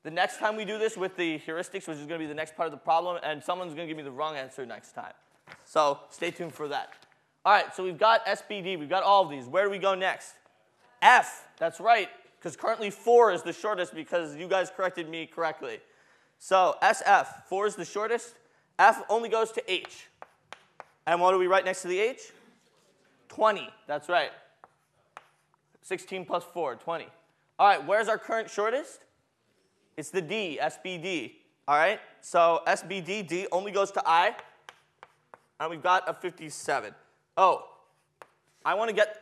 the 0.03 0.11
next 0.11 0.37
time 0.37 0.55
we 0.55 0.65
do 0.65 0.77
this 0.77 0.97
with 0.97 1.15
the 1.15 1.39
heuristics, 1.39 1.87
which 1.87 1.97
is 1.97 2.05
going 2.05 2.09
to 2.09 2.19
be 2.19 2.25
the 2.25 2.33
next 2.33 2.55
part 2.55 2.67
of 2.67 2.71
the 2.71 2.77
problem, 2.77 3.19
and 3.23 3.43
someone's 3.43 3.73
going 3.73 3.87
to 3.87 3.93
give 3.93 3.97
me 3.97 4.03
the 4.03 4.11
wrong 4.11 4.35
answer 4.35 4.65
next 4.65 4.91
time. 4.91 5.13
So 5.65 5.99
stay 6.09 6.31
tuned 6.31 6.53
for 6.53 6.67
that. 6.67 7.06
All 7.47 7.53
right, 7.53 7.73
so 7.73 7.81
we've 7.81 7.97
got 7.97 8.25
SBD. 8.25 8.77
We've 8.77 8.89
got 8.89 9.03
all 9.03 9.23
of 9.23 9.29
these. 9.29 9.45
Where 9.45 9.63
do 9.63 9.69
we 9.69 9.77
go 9.77 9.95
next? 9.95 10.33
F. 11.01 11.47
That's 11.57 11.79
right, 11.79 12.09
because 12.37 12.57
currently 12.57 12.89
4 12.89 13.31
is 13.31 13.41
the 13.41 13.53
shortest 13.53 13.95
because 13.95 14.35
you 14.35 14.49
guys 14.49 14.69
corrected 14.69 15.07
me 15.07 15.25
correctly. 15.27 15.79
So 16.39 16.75
SF, 16.83 17.45
4 17.45 17.67
is 17.67 17.75
the 17.77 17.85
shortest. 17.85 18.35
F 18.77 19.01
only 19.07 19.29
goes 19.29 19.53
to 19.53 19.71
H. 19.71 20.09
And 21.05 21.21
what 21.21 21.31
do 21.31 21.37
we 21.37 21.47
write 21.47 21.63
next 21.63 21.83
to 21.83 21.87
the 21.87 21.97
H? 21.97 22.19
20. 23.29 23.69
That's 23.87 24.09
right. 24.09 24.31
16 25.83 26.25
plus 26.25 26.43
4, 26.53 26.75
20. 26.75 27.07
All 27.59 27.67
right, 27.69 27.87
where's 27.87 28.09
our 28.09 28.17
current 28.17 28.49
shortest? 28.49 29.05
It's 29.95 30.09
the 30.09 30.21
D, 30.21 30.59
SBD. 30.61 31.31
All 31.65 31.77
right, 31.77 32.01
so 32.19 32.59
SBD, 32.67 33.25
D 33.25 33.47
only 33.53 33.71
goes 33.71 33.91
to 33.91 34.03
I. 34.05 34.35
And 35.61 35.69
we've 35.69 35.81
got 35.81 36.09
a 36.09 36.13
57. 36.13 36.93
Oh, 37.37 37.63
I 38.65 38.73
want 38.73 38.89
to 38.89 38.95
get, 38.95 39.15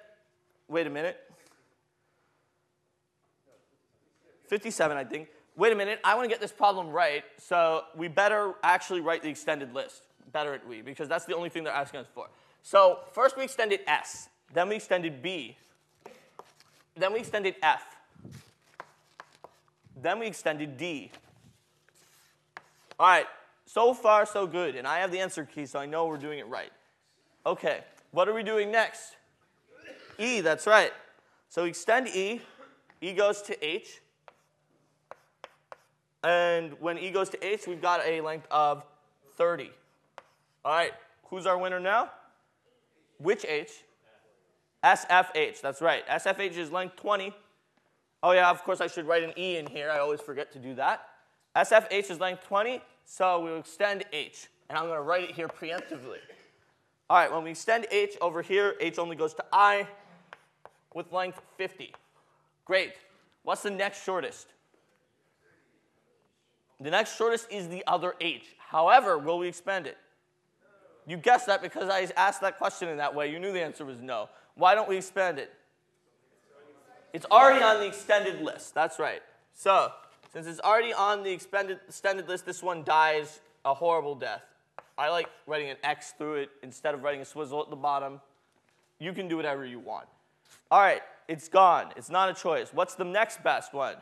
wait 0.70 0.88
a 0.88 0.90
minute. 0.90 1.20
57, 4.48 4.96
I 4.96 5.04
think. 5.04 5.28
Wait 5.58 5.72
a 5.72 5.76
minute, 5.76 6.00
I 6.04 6.16
want 6.16 6.26
to 6.26 6.30
get 6.30 6.42
this 6.42 6.52
problem 6.52 6.90
right, 6.90 7.24
so 7.38 7.84
we 7.96 8.10
better 8.10 8.54
actually 8.62 9.00
write 9.00 9.24
the 9.24 9.30
extended 9.30 9.74
list. 9.74 10.04
Better 10.34 10.54
it 10.54 10.62
we, 10.68 10.82
because 10.82 11.08
that's 11.08 11.24
the 11.24 11.34
only 11.34 11.48
thing 11.48 11.64
they're 11.64 11.74
asking 11.74 12.02
us 12.02 12.08
for. 12.14 12.28
So 12.62 13.00
first 13.14 13.38
we 13.38 13.44
extended 13.44 13.80
S, 13.88 14.28
then 14.54 14.68
we 14.68 14.76
extended 14.76 15.22
B, 15.22 15.56
then 16.98 17.14
we 17.14 17.20
extended 17.20 17.56
F, 17.64 17.84
then 20.02 20.20
we 20.20 20.28
extended 20.28 20.78
D. 20.78 21.10
All 23.00 23.08
right, 23.08 23.28
so 23.66 23.94
far 23.94 24.26
so 24.26 24.46
good, 24.46 24.76
and 24.76 24.86
I 24.86 25.00
have 25.00 25.12
the 25.12 25.20
answer 25.20 25.46
key, 25.46 25.66
so 25.66 25.80
I 25.80 25.86
know 25.86 26.08
we're 26.08 26.18
doing 26.18 26.40
it 26.40 26.48
right. 26.48 26.72
Okay, 27.46 27.82
what 28.16 28.30
are 28.30 28.34
we 28.34 28.44
doing 28.44 28.72
next? 28.72 29.18
E, 30.18 30.40
that's 30.40 30.66
right. 30.66 30.94
So 31.50 31.64
we 31.64 31.70
extend 31.70 32.08
E, 32.08 32.40
E 33.02 33.14
goes 33.14 33.42
to 33.42 33.66
H, 33.66 34.02
and 36.24 36.72
when 36.80 36.98
E 36.98 37.12
goes 37.12 37.30
to 37.32 37.46
H, 37.46 37.68
we've 37.68 37.82
got 37.82 38.00
a 38.06 38.22
length 38.22 38.48
of 38.50 38.86
30. 39.36 39.70
All 40.64 40.72
right, 40.72 40.94
who's 41.26 41.46
our 41.46 41.58
winner 41.58 41.82
now? 41.82 42.10
Which 43.20 43.44
H? 43.44 43.84
SFH, 44.82 45.60
that's 45.60 45.82
right. 45.82 46.08
SFH 46.08 46.58
is 46.58 46.72
length 46.72 46.96
20. 46.96 47.34
Oh 48.24 48.32
yeah, 48.32 48.50
of 48.50 48.64
course 48.64 48.80
I 48.80 48.88
should 48.88 49.08
write 49.08 49.24
an 49.24 49.34
E 49.38 49.58
in 49.58 49.68
here. 49.68 49.92
I 49.92 50.00
always 50.00 50.22
forget 50.22 50.54
to 50.54 50.60
do 50.60 50.74
that. 50.76 51.06
SFH 51.54 52.10
is 52.10 52.22
length 52.22 52.48
20, 52.48 52.82
so 53.04 53.44
we'll 53.44 53.60
extend 53.60 54.06
H. 54.14 54.48
And 54.70 54.78
I'm 54.78 54.86
going 54.86 54.98
to 54.98 55.04
write 55.04 55.30
it 55.30 55.36
here 55.36 55.50
preemptively. 55.50 56.20
All 57.10 57.18
right, 57.18 57.32
when 57.32 57.44
we 57.44 57.52
extend 57.52 57.86
H 57.92 58.18
over 58.20 58.42
here, 58.42 58.76
H 58.80 58.98
only 58.98 59.16
goes 59.16 59.34
to 59.36 59.46
I 59.54 59.88
with 60.94 61.12
length 61.12 61.42
50. 61.58 61.94
Great. 62.66 62.94
What's 63.44 63.62
the 63.62 63.70
next 63.70 64.04
shortest? 64.04 64.48
The 66.80 66.90
next 66.90 67.16
shortest 67.16 67.52
is 67.52 67.70
the 67.70 67.84
other 67.86 68.16
H. 68.20 68.56
However, 68.58 69.18
will 69.18 69.38
we 69.38 69.48
expand 69.48 69.86
it? 69.86 69.98
You 71.06 71.18
guessed 71.18 71.46
that 71.46 71.62
because 71.62 71.90
I 71.90 72.08
asked 72.18 72.42
that 72.42 72.58
question 72.58 72.90
in 72.90 72.98
that 72.98 73.14
way. 73.14 73.32
You 73.32 73.40
knew 73.40 73.54
the 73.54 73.62
answer 73.62 73.86
was 73.86 74.02
no. 74.02 74.30
Why 74.56 74.74
don't 74.74 74.90
we 74.90 74.98
expand 74.98 75.38
it? 75.38 75.54
It's 77.14 77.26
already 77.32 77.64
on 77.64 77.80
the 77.80 77.88
extended 77.88 78.42
list. 78.42 78.74
That's 78.74 79.00
right. 79.00 79.22
So, 79.54 79.92
since 80.34 80.48
it's 80.48 80.60
already 80.60 80.92
on 80.92 81.24
the 81.24 81.32
extended, 81.32 81.80
extended 81.88 82.28
list, 82.28 82.46
this 82.46 82.64
one 82.64 82.84
dies 82.84 83.40
a 83.64 83.74
horrible 83.74 84.16
death. 84.16 84.42
I 84.98 85.10
like 85.10 85.28
writing 85.46 85.70
an 85.70 85.78
X 85.84 86.14
through 86.18 86.36
it 86.36 86.50
instead 86.64 86.94
of 86.94 87.04
writing 87.04 87.22
a 87.22 87.26
swizzle 87.26 87.62
at 87.62 87.70
the 87.70 87.76
bottom. 87.76 88.22
You 89.00 89.14
can 89.14 89.28
do 89.28 89.36
whatever 89.36 89.66
you 89.66 89.80
want. 89.80 90.08
All 90.72 90.80
right, 90.80 91.02
it's 91.28 91.50
gone. 91.50 91.92
It's 91.98 92.10
not 92.10 92.30
a 92.30 92.34
choice. 92.34 92.70
What's 92.74 92.96
the 92.96 93.04
next 93.04 93.44
best 93.44 93.74
one? 93.74 93.96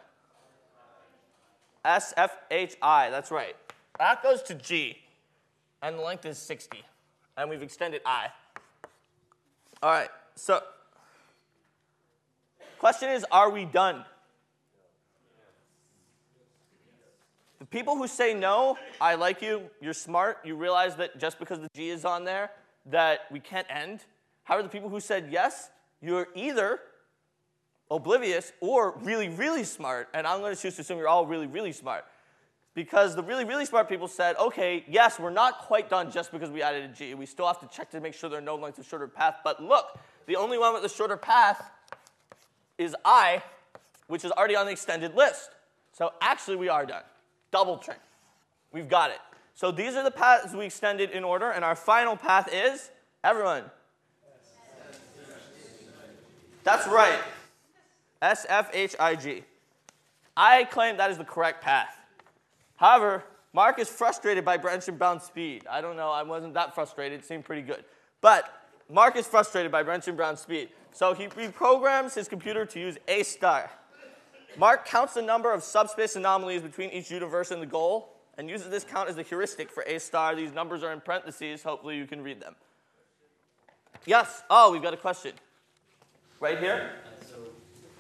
SFHI, 1.84 3.12
that's 3.12 3.32
right. 3.32 3.56
That 4.00 4.24
goes 4.24 4.42
to 4.44 4.56
G, 4.56 4.98
and 5.82 5.98
the 5.98 6.02
length 6.02 6.26
is 6.26 6.38
60. 6.38 6.84
And 7.36 7.50
we've 7.50 7.64
extended 7.64 8.02
I. 8.06 8.28
All 9.82 9.90
right, 9.90 10.10
so 10.36 10.62
question 12.80 13.10
is, 13.10 13.26
are 13.32 13.50
we 13.50 13.66
done? 13.66 14.06
The 17.64 17.68
people 17.68 17.96
who 17.96 18.08
say 18.08 18.34
no, 18.34 18.78
I 19.00 19.16
like 19.16 19.42
you, 19.42 19.62
you're 19.80 19.94
smart, 19.94 20.40
you 20.44 20.58
realize 20.58 20.98
that 20.98 21.18
just 21.18 21.40
because 21.40 21.60
the 21.60 21.70
G 21.74 21.92
is 21.92 22.04
on 22.04 22.26
there, 22.26 22.52
that 22.88 23.22
we 23.32 23.40
can't 23.40 23.66
end. 23.70 24.04
However, 24.44 24.64
the 24.64 24.70
people 24.70 24.90
who 24.90 25.00
said 25.00 25.30
yes, 25.32 25.70
you're 26.02 26.28
either 26.36 26.82
oblivious 27.90 28.52
or 28.60 29.00
really, 29.00 29.30
really 29.30 29.64
smart. 29.64 30.10
And 30.14 30.28
I'm 30.28 30.42
going 30.42 30.54
to 30.54 30.62
choose 30.62 30.76
to 30.76 30.82
assume 30.82 30.98
you're 30.98 31.08
all 31.08 31.26
really, 31.26 31.48
really 31.48 31.72
smart. 31.72 32.04
Because 32.74 33.16
the 33.16 33.24
really, 33.24 33.46
really 33.46 33.64
smart 33.64 33.88
people 33.88 34.10
said, 34.10 34.36
okay, 34.36 34.84
yes, 34.90 35.18
we're 35.18 35.30
not 35.30 35.60
quite 35.60 35.90
done 35.90 36.12
just 36.12 36.34
because 36.34 36.50
we 36.50 36.62
added 36.62 36.84
a 36.84 36.94
G. 36.94 37.14
We 37.14 37.26
still 37.26 37.48
have 37.48 37.62
to 37.62 37.68
check 37.74 37.90
to 37.92 38.02
make 38.02 38.14
sure 38.14 38.30
there 38.30 38.40
are 38.40 38.42
no 38.42 38.56
lengths 38.56 38.80
of 38.80 38.86
shorter 38.86 39.08
path. 39.08 39.38
But 39.42 39.64
look, 39.64 39.98
the 40.26 40.36
only 40.36 40.58
one 40.58 40.74
with 40.74 40.84
the 40.84 40.90
shorter 40.90 41.16
path 41.16 41.64
is 42.78 42.94
I, 43.06 43.42
which 44.08 44.26
is 44.26 44.32
already 44.32 44.58
on 44.58 44.66
the 44.66 44.74
extended 44.74 45.16
list. 45.16 45.52
So 45.94 46.12
actually, 46.22 46.58
we 46.58 46.68
are 46.68 46.86
done. 46.86 47.04
Double 47.54 47.78
train. 47.78 48.00
We've 48.72 48.90
got 48.90 49.12
it. 49.12 49.20
So 49.54 49.72
these 49.72 49.94
are 49.94 50.04
the 50.04 50.10
paths 50.10 50.56
we 50.56 50.66
extended 50.66 51.12
in 51.12 51.24
order, 51.24 51.52
and 51.52 51.64
our 51.64 51.76
final 51.76 52.18
path 52.18 52.50
is 52.52 52.90
everyone. 53.24 53.64
That's 56.64 56.88
right. 56.88 57.20
S 58.24 58.48
F 58.50 58.72
H 58.74 58.96
I 59.00 59.16
G. 59.16 59.44
I 60.36 60.64
claim 60.64 60.98
that 60.98 61.12
is 61.12 61.20
the 61.20 61.24
correct 61.24 61.62
path. 61.64 61.96
However, 62.78 63.24
Mark 63.54 63.78
is 63.78 63.88
frustrated 63.88 64.44
by 64.44 64.58
branch 64.58 64.88
and 64.88 64.98
bound 64.98 65.22
speed. 65.22 65.68
I 65.70 65.80
don't 65.80 65.96
know, 65.96 66.10
I 66.10 66.24
wasn't 66.24 66.56
that 66.56 66.74
frustrated, 66.74 67.20
it 67.20 67.26
seemed 67.26 67.46
pretty 67.46 67.62
good. 67.62 67.86
But 68.20 68.52
Mark 68.90 69.16
is 69.16 69.28
frustrated 69.28 69.72
by 69.72 69.84
branch 69.84 70.08
and 70.08 70.18
bound 70.18 70.40
speed. 70.40 70.70
So 70.92 71.14
he 71.14 71.28
reprograms 71.28 72.16
his 72.16 72.28
computer 72.28 72.66
to 72.66 72.80
use 72.80 72.98
A 73.08 73.22
star. 73.22 73.70
Mark 74.58 74.86
counts 74.86 75.16
the 75.16 75.22
number 75.22 75.52
of 75.52 75.64
subspace 75.64 76.16
anomalies 76.16 76.62
between 76.62 76.90
each 76.92 77.10
universe 77.10 77.52
and 77.52 77.62
the 77.62 77.66
goal 77.66 78.10
and 78.38 78.50
uses 78.50 78.70
this 78.70 78.84
count 78.84 79.10
as 79.10 79.16
the 79.16 79.24
heuristic 79.24 79.72
for 79.72 79.84
A 79.84 80.00
star. 80.00 80.36
These 80.36 80.54
numbers 80.54 80.84
are 80.84 80.92
in 80.92 81.02
parentheses. 81.02 81.64
Hopefully 81.64 81.98
you 81.98 82.06
can 82.06 82.22
read 82.22 82.40
them. 82.40 82.56
Yes? 84.06 84.44
Oh, 84.50 84.72
we've 84.72 84.82
got 84.82 84.94
a 84.94 84.98
question. 84.98 85.34
Right 86.40 86.60
here? 86.60 86.92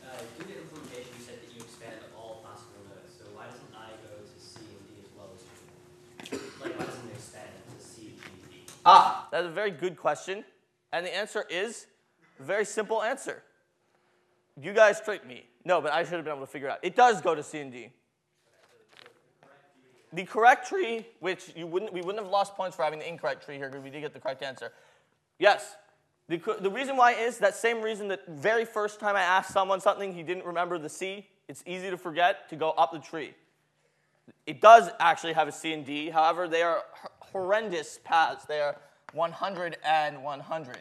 uh, 0.03 0.17
the 0.37 0.43
implementation, 0.43 1.11
you 1.17 1.23
said 1.25 1.35
that 1.41 1.55
you 1.55 1.61
expand 1.61 1.95
all 2.17 2.43
possible 2.43 2.81
nodes. 2.89 3.13
So 3.17 3.25
why 3.35 3.45
doesn't 3.45 3.73
I 3.73 3.89
go 4.03 4.21
to 4.21 4.39
C 4.39 4.59
and 4.59 4.87
D 4.87 5.01
as 5.01 5.09
well 5.17 5.29
as 5.33 6.29
G? 6.29 6.37
Like, 6.61 6.77
why 6.77 6.85
doesn't 6.85 7.09
it 7.09 7.13
expand 7.15 7.49
to 7.79 7.85
C, 7.85 8.01
G, 8.01 8.29
D? 8.51 8.57
Ah, 8.85 9.27
that's 9.31 9.47
a 9.47 9.51
very 9.51 9.71
good 9.71 9.97
question. 9.97 10.43
And 10.91 11.05
the 11.05 11.15
answer 11.15 11.45
is 11.49 11.87
a 12.39 12.43
very 12.43 12.65
simple 12.65 13.01
answer. 13.01 13.43
You 14.59 14.73
guys 14.73 15.01
tricked 15.01 15.25
me. 15.25 15.45
No, 15.65 15.81
but 15.81 15.91
I 15.93 16.03
should 16.03 16.13
have 16.13 16.25
been 16.25 16.33
able 16.33 16.45
to 16.45 16.51
figure 16.51 16.67
it 16.67 16.71
out. 16.71 16.79
It 16.83 16.95
does 16.95 17.21
go 17.21 17.33
to 17.33 17.43
C 17.43 17.59
and 17.59 17.71
D. 17.71 17.89
The 20.11 20.25
correct 20.25 20.67
tree, 20.67 21.07
which 21.21 21.51
you 21.55 21.65
wouldn't, 21.65 21.91
we 21.91 22.01
wouldn't 22.01 22.23
have 22.23 22.31
lost 22.31 22.55
points 22.55 22.75
for 22.75 22.83
having 22.83 22.99
the 22.99 23.07
incorrect 23.07 23.45
tree 23.45 23.57
here 23.57 23.69
because 23.69 23.83
we 23.83 23.89
did 23.89 24.01
get 24.01 24.13
the 24.13 24.19
correct 24.19 24.43
answer. 24.43 24.71
Yes, 25.39 25.75
the, 26.27 26.39
the 26.61 26.69
reason 26.69 26.95
why 26.95 27.13
is 27.13 27.39
that 27.39 27.55
same 27.55 27.81
reason 27.81 28.07
that 28.09 28.27
very 28.27 28.63
first 28.63 28.99
time 28.99 29.15
I 29.15 29.21
asked 29.21 29.51
someone 29.51 29.81
something, 29.81 30.13
he 30.13 30.21
didn't 30.21 30.45
remember 30.45 30.77
the 30.77 30.89
C. 30.89 31.27
It's 31.47 31.63
easy 31.65 31.89
to 31.89 31.97
forget 31.97 32.47
to 32.49 32.55
go 32.55 32.71
up 32.71 32.91
the 32.91 32.99
tree. 32.99 33.33
It 34.45 34.61
does 34.61 34.89
actually 34.99 35.33
have 35.33 35.47
a 35.47 35.51
C 35.51 35.73
and 35.73 35.83
D. 35.83 36.09
However, 36.09 36.47
they 36.47 36.61
are 36.61 36.83
horrendous 37.19 37.99
paths. 38.03 38.45
They 38.45 38.61
are 38.61 38.77
100 39.13 39.77
and 39.83 40.23
100 40.23 40.77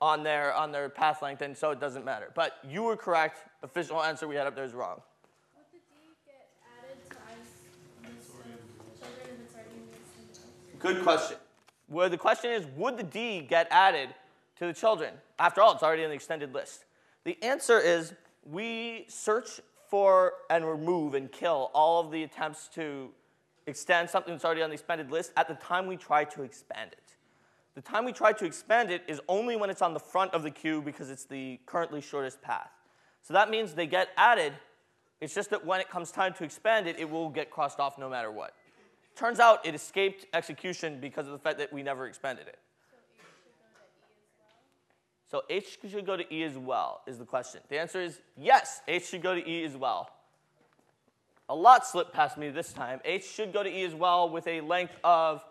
on 0.00 0.22
their, 0.22 0.54
on 0.54 0.72
their 0.72 0.88
path 0.88 1.22
length, 1.22 1.42
and 1.42 1.56
so 1.56 1.70
it 1.70 1.80
doesn't 1.80 2.04
matter. 2.04 2.30
But 2.34 2.58
you 2.68 2.82
were 2.82 2.96
correct. 2.96 3.38
Official 3.62 4.02
answer 4.02 4.28
we 4.28 4.36
had 4.36 4.46
up 4.46 4.54
there 4.54 4.64
is 4.64 4.74
wrong. 4.74 5.00
Would 5.56 5.64
the 5.72 5.78
D 5.78 6.14
get 6.26 6.48
added 6.78 7.10
to 7.10 7.16
I's 7.16 8.12
list 8.12 8.30
of 8.30 9.00
children 9.00 9.34
if 9.34 9.44
it's 9.44 9.54
already 9.54 9.70
in 9.70 9.86
the 9.86 9.96
list? 9.96 10.78
Good 10.78 11.02
question 11.02 11.38
where 11.88 12.08
the 12.08 12.18
question 12.18 12.50
is 12.52 12.66
would 12.76 12.96
the 12.96 13.02
D 13.02 13.40
get 13.40 13.66
added 13.70 14.10
to 14.58 14.66
the 14.66 14.72
children? 14.72 15.14
After 15.38 15.60
all, 15.60 15.72
it's 15.72 15.82
already 15.82 16.04
in 16.04 16.10
the 16.10 16.14
extended 16.14 16.54
list. 16.54 16.84
The 17.24 17.42
answer 17.42 17.78
is 17.78 18.14
we 18.44 19.06
search 19.08 19.60
for 19.88 20.34
and 20.50 20.66
remove 20.66 21.14
and 21.14 21.32
kill 21.32 21.70
all 21.74 22.00
of 22.00 22.10
the 22.10 22.22
attempts 22.22 22.68
to 22.68 23.10
extend 23.66 24.08
something 24.08 24.32
that's 24.32 24.44
already 24.44 24.62
on 24.62 24.70
the 24.70 24.74
expanded 24.74 25.10
list 25.10 25.32
at 25.36 25.48
the 25.48 25.54
time 25.54 25.86
we 25.86 25.96
try 25.96 26.24
to 26.24 26.42
expand 26.42 26.92
it. 26.92 27.07
The 27.78 27.82
time 27.82 28.04
we 28.04 28.10
try 28.10 28.32
to 28.32 28.44
expand 28.44 28.90
it 28.90 29.04
is 29.06 29.20
only 29.28 29.54
when 29.54 29.70
it's 29.70 29.82
on 29.82 29.94
the 29.94 30.00
front 30.00 30.34
of 30.34 30.42
the 30.42 30.50
queue 30.50 30.82
because 30.82 31.10
it's 31.10 31.26
the 31.26 31.60
currently 31.64 32.00
shortest 32.00 32.42
path. 32.42 32.72
So 33.22 33.34
that 33.34 33.50
means 33.50 33.72
they 33.72 33.86
get 33.86 34.08
added. 34.16 34.52
It's 35.20 35.32
just 35.32 35.50
that 35.50 35.64
when 35.64 35.78
it 35.80 35.88
comes 35.88 36.10
time 36.10 36.34
to 36.38 36.44
expand 36.44 36.88
it, 36.88 36.98
it 36.98 37.08
will 37.08 37.28
get 37.28 37.52
crossed 37.52 37.78
off 37.78 37.96
no 37.96 38.10
matter 38.10 38.32
what. 38.32 38.52
Turns 39.14 39.38
out 39.38 39.64
it 39.64 39.76
escaped 39.76 40.26
execution 40.34 40.98
because 41.00 41.26
of 41.26 41.32
the 41.32 41.38
fact 41.38 41.58
that 41.58 41.72
we 41.72 41.84
never 41.84 42.08
expanded 42.08 42.48
it. 42.48 42.58
So 45.30 45.42
H 45.48 45.78
should 45.88 46.04
go 46.04 46.16
to 46.16 46.34
E 46.34 46.42
as 46.42 46.58
well, 46.58 47.02
is 47.06 47.18
the 47.18 47.26
question. 47.26 47.60
The 47.68 47.78
answer 47.78 48.00
is 48.00 48.18
yes, 48.36 48.80
H 48.88 49.06
should 49.06 49.22
go 49.22 49.36
to 49.36 49.48
E 49.48 49.62
as 49.62 49.76
well. 49.76 50.10
A 51.48 51.54
lot 51.54 51.86
slipped 51.86 52.12
past 52.12 52.38
me 52.38 52.50
this 52.50 52.72
time. 52.72 52.98
H 53.04 53.24
should 53.24 53.52
go 53.52 53.62
to 53.62 53.70
E 53.70 53.84
as 53.84 53.94
well 53.94 54.28
with 54.28 54.48
a 54.48 54.62
length 54.62 54.96
of 55.04 55.44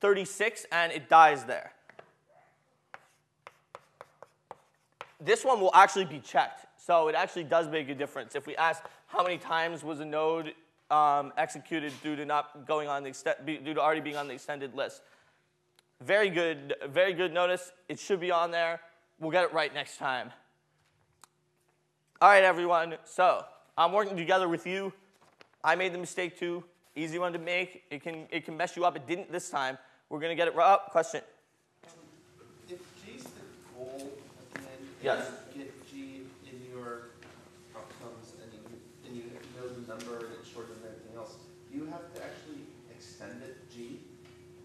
36, 0.00 0.66
and 0.72 0.92
it 0.92 1.08
dies 1.08 1.44
there. 1.44 1.72
This 5.20 5.44
one 5.44 5.60
will 5.60 5.74
actually 5.74 6.06
be 6.06 6.18
checked, 6.18 6.66
so 6.78 7.08
it 7.08 7.14
actually 7.14 7.44
does 7.44 7.68
make 7.68 7.88
a 7.90 7.94
difference. 7.94 8.34
If 8.34 8.46
we 8.46 8.56
ask 8.56 8.82
how 9.06 9.22
many 9.22 9.36
times 9.36 9.84
was 9.84 10.00
a 10.00 10.04
node 10.04 10.54
um, 10.90 11.32
executed 11.36 11.92
due 12.02 12.16
to 12.16 12.24
not 12.24 12.66
going 12.66 12.88
on 12.88 13.02
the 13.02 13.10
extent, 13.10 13.44
due 13.44 13.74
to 13.74 13.80
already 13.80 14.00
being 14.00 14.16
on 14.16 14.28
the 14.28 14.34
extended 14.34 14.74
list, 14.74 15.02
very 16.00 16.30
good, 16.30 16.74
very 16.88 17.12
good 17.12 17.32
notice. 17.32 17.72
It 17.88 17.98
should 17.98 18.20
be 18.20 18.30
on 18.30 18.50
there. 18.50 18.80
We'll 19.18 19.30
get 19.30 19.44
it 19.44 19.52
right 19.52 19.72
next 19.74 19.98
time. 19.98 20.32
All 22.22 22.30
right, 22.30 22.42
everyone. 22.42 22.96
So 23.04 23.44
I'm 23.76 23.92
working 23.92 24.16
together 24.16 24.48
with 24.48 24.66
you. 24.66 24.94
I 25.62 25.74
made 25.74 25.92
the 25.92 25.98
mistake 25.98 26.38
too. 26.38 26.64
Easy 26.96 27.18
one 27.18 27.34
to 27.34 27.38
make. 27.38 27.84
It 27.90 28.02
can, 28.02 28.26
it 28.30 28.46
can 28.46 28.56
mess 28.56 28.76
you 28.76 28.86
up. 28.86 28.96
It 28.96 29.06
didn't 29.06 29.30
this 29.30 29.50
time. 29.50 29.76
We're 30.10 30.18
going 30.18 30.30
to 30.30 30.36
get 30.36 30.48
it 30.48 30.56
right. 30.56 30.76
Oh, 30.76 30.90
question. 30.90 31.20
If 32.68 32.80
G 33.06 33.12
is 33.16 33.22
the 33.22 33.30
goal 33.76 34.10
at 34.36 34.54
the 34.54 34.68
end, 34.68 34.88
Yes. 35.02 35.26
and 35.54 35.60
you 35.60 35.64
get 35.64 35.88
G 35.88 36.22
in 36.50 36.74
your 36.74 37.10
outcomes, 37.76 38.34
and 38.42 38.52
you, 38.52 38.58
and 39.06 39.16
you 39.16 39.22
know 39.56 39.68
the 39.68 39.86
number 39.86 40.26
and 40.26 40.34
it's 40.40 40.48
shorter 40.50 40.74
than 40.74 40.90
everything 40.90 41.16
else, 41.16 41.34
do 41.70 41.78
you 41.78 41.86
have 41.86 42.12
to 42.12 42.22
actually 42.24 42.66
extend 42.90 43.40
it 43.44 43.70
G? 43.72 44.00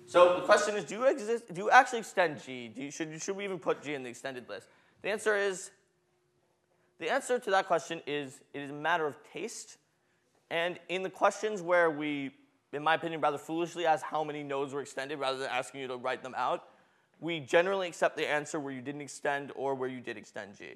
So 0.07 0.39
the 0.39 0.45
question 0.45 0.75
is, 0.75 0.83
do 0.83 0.95
you, 0.95 1.05
exist, 1.05 1.53
do 1.53 1.61
you 1.61 1.69
actually 1.69 1.99
extend 1.99 2.43
G? 2.43 2.67
Do 2.67 2.81
you, 2.81 2.91
should, 2.91 3.21
should 3.21 3.35
we 3.35 3.43
even 3.43 3.59
put 3.59 3.83
G 3.83 3.93
in 3.93 4.01
the 4.01 4.09
extended 4.09 4.49
list? 4.49 4.67
The 5.03 5.09
answer 5.09 5.35
is, 5.35 5.69
the 6.99 7.11
answer 7.11 7.37
to 7.37 7.51
that 7.51 7.67
question 7.67 8.01
is, 8.07 8.39
it 8.53 8.61
is 8.61 8.71
a 8.71 8.73
matter 8.73 9.05
of 9.05 9.15
taste. 9.31 9.77
And 10.49 10.79
in 10.89 11.03
the 11.03 11.09
questions 11.09 11.61
where 11.61 11.91
we, 11.91 12.31
in 12.75 12.83
my 12.83 12.95
opinion, 12.95 13.21
rather 13.21 13.37
foolishly 13.37 13.85
ask 13.85 14.03
how 14.03 14.23
many 14.23 14.43
nodes 14.43 14.73
were 14.73 14.81
extended 14.81 15.17
rather 15.17 15.37
than 15.37 15.49
asking 15.49 15.81
you 15.81 15.87
to 15.87 15.95
write 15.95 16.21
them 16.21 16.35
out, 16.37 16.65
we 17.19 17.39
generally 17.39 17.87
accept 17.87 18.17
the 18.17 18.29
answer 18.29 18.59
where 18.59 18.73
you 18.73 18.81
didn't 18.81 19.01
extend 19.01 19.51
or 19.55 19.73
where 19.75 19.89
you 19.89 20.01
did 20.01 20.17
extend 20.17 20.57
G. 20.57 20.73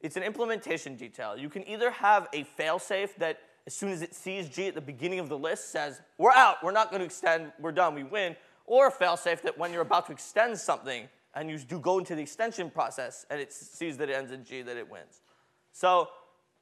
It's 0.00 0.16
an 0.16 0.22
implementation 0.22 0.96
detail. 0.96 1.36
You 1.36 1.48
can 1.48 1.66
either 1.68 1.90
have 1.90 2.28
a 2.32 2.44
failsafe 2.58 3.14
that 3.16 3.40
as 3.66 3.74
soon 3.74 3.90
as 3.90 4.02
it 4.02 4.14
sees 4.14 4.48
G 4.48 4.66
at 4.66 4.74
the 4.74 4.80
beginning 4.80 5.20
of 5.20 5.28
the 5.28 5.38
list 5.38 5.70
says, 5.70 6.00
we're 6.18 6.32
out, 6.32 6.56
we're 6.62 6.72
not 6.72 6.90
going 6.90 7.00
to 7.00 7.06
extend, 7.06 7.52
we're 7.60 7.70
done, 7.70 7.94
we 7.94 8.02
win, 8.02 8.34
or 8.66 8.88
a 8.88 8.92
failsafe 8.92 9.42
that 9.42 9.56
when 9.58 9.72
you're 9.72 9.82
about 9.82 10.06
to 10.06 10.12
extend 10.12 10.58
something 10.58 11.08
and 11.34 11.48
you 11.48 11.58
do 11.58 11.78
go 11.78 11.98
into 11.98 12.14
the 12.14 12.22
extension 12.22 12.70
process 12.70 13.26
and 13.30 13.40
it 13.40 13.52
sees 13.52 13.96
that 13.98 14.08
it 14.08 14.14
ends 14.14 14.32
in 14.32 14.44
G, 14.44 14.62
that 14.62 14.76
it 14.76 14.90
wins. 14.90 15.20
So 15.72 16.08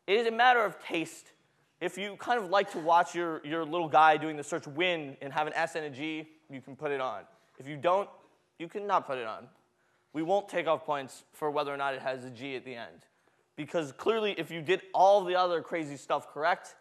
it 0.06 0.18
is 0.18 0.26
a 0.26 0.32
matter 0.32 0.64
of 0.64 0.78
taste. 0.82 1.32
If 1.80 1.96
you 1.96 2.16
kind 2.16 2.38
of 2.42 2.50
like 2.50 2.70
to 2.72 2.78
watch 2.78 3.14
your, 3.14 3.40
your 3.44 3.64
little 3.64 3.88
guy 3.88 4.16
doing 4.16 4.36
the 4.36 4.44
search 4.44 4.66
win 4.66 5.16
and 5.22 5.32
have 5.32 5.46
an 5.46 5.54
S 5.54 5.76
and 5.76 5.86
a 5.86 5.90
G, 5.90 6.28
you 6.50 6.60
can 6.60 6.76
put 6.76 6.90
it 6.90 7.00
on. 7.00 7.22
If 7.58 7.66
you 7.66 7.76
don't, 7.76 8.08
you 8.58 8.68
cannot 8.68 9.06
put 9.06 9.18
it 9.18 9.26
on. 9.26 9.46
We 10.12 10.22
won't 10.22 10.48
take 10.48 10.66
off 10.66 10.84
points 10.84 11.24
for 11.32 11.50
whether 11.50 11.72
or 11.72 11.76
not 11.76 11.94
it 11.94 12.02
has 12.02 12.24
a 12.24 12.30
G 12.30 12.54
at 12.56 12.64
the 12.64 12.74
end. 12.74 13.06
Because 13.56 13.92
clearly, 13.92 14.34
if 14.36 14.50
you 14.50 14.60
did 14.60 14.82
all 14.92 15.24
the 15.24 15.36
other 15.36 15.62
crazy 15.62 15.96
stuff 15.96 16.32
correct, 16.32 16.74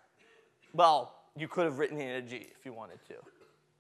well, 0.74 1.16
you 1.36 1.48
could 1.48 1.66
have 1.66 1.80
written 1.80 2.00
in 2.00 2.16
a 2.16 2.22
G 2.22 2.48
if 2.58 2.66
you 2.66 2.74
wanted 2.74 3.00
to. 3.08 3.16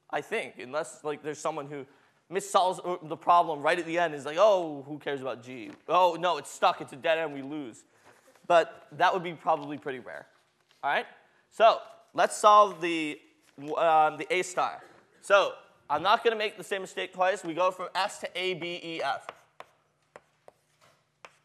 I 0.10 0.22
think, 0.22 0.56
unless 0.60 1.04
like 1.04 1.22
there's 1.22 1.40
someone 1.40 1.68
who 1.68 1.86
missolves 2.30 2.80
uh, 2.84 2.98
the 3.04 3.18
problem 3.18 3.62
right 3.62 3.78
at 3.78 3.86
the 3.86 3.98
end 3.98 4.14
is 4.14 4.26
like, 4.26 4.38
oh, 4.40 4.84
who 4.88 5.00
cares 5.00 5.22
about 5.22 5.44
G? 5.44 5.72
Oh, 5.88 6.18
no, 6.20 6.38
it's 6.38 6.52
stuck, 6.52 6.80
it's 6.82 6.94
a 6.94 6.96
dead 6.96 7.18
end, 7.18 7.34
we 7.34 7.42
lose. 7.42 7.84
But 8.48 8.88
that 8.94 9.14
would 9.14 9.24
be 9.24 9.34
probably 9.34 9.78
pretty 9.78 10.00
rare. 10.00 10.28
All 10.84 10.92
right? 10.92 11.06
So 11.52 11.80
let's 12.14 12.38
solve 12.38 12.82
the, 12.82 13.20
um, 13.78 14.18
the 14.18 14.28
A 14.30 14.42
star. 14.44 14.82
So 15.22 15.54
I'm 15.90 16.04
not 16.04 16.24
going 16.24 16.34
to 16.34 16.38
make 16.38 16.58
the 16.58 16.64
same 16.64 16.82
mistake 16.82 17.14
twice. 17.14 17.44
We 17.44 17.54
go 17.54 17.72
from 17.72 17.90
S 17.96 18.20
to 18.20 18.30
A, 18.36 18.54
B, 18.54 18.80
E, 18.84 19.02
F. 19.04 19.28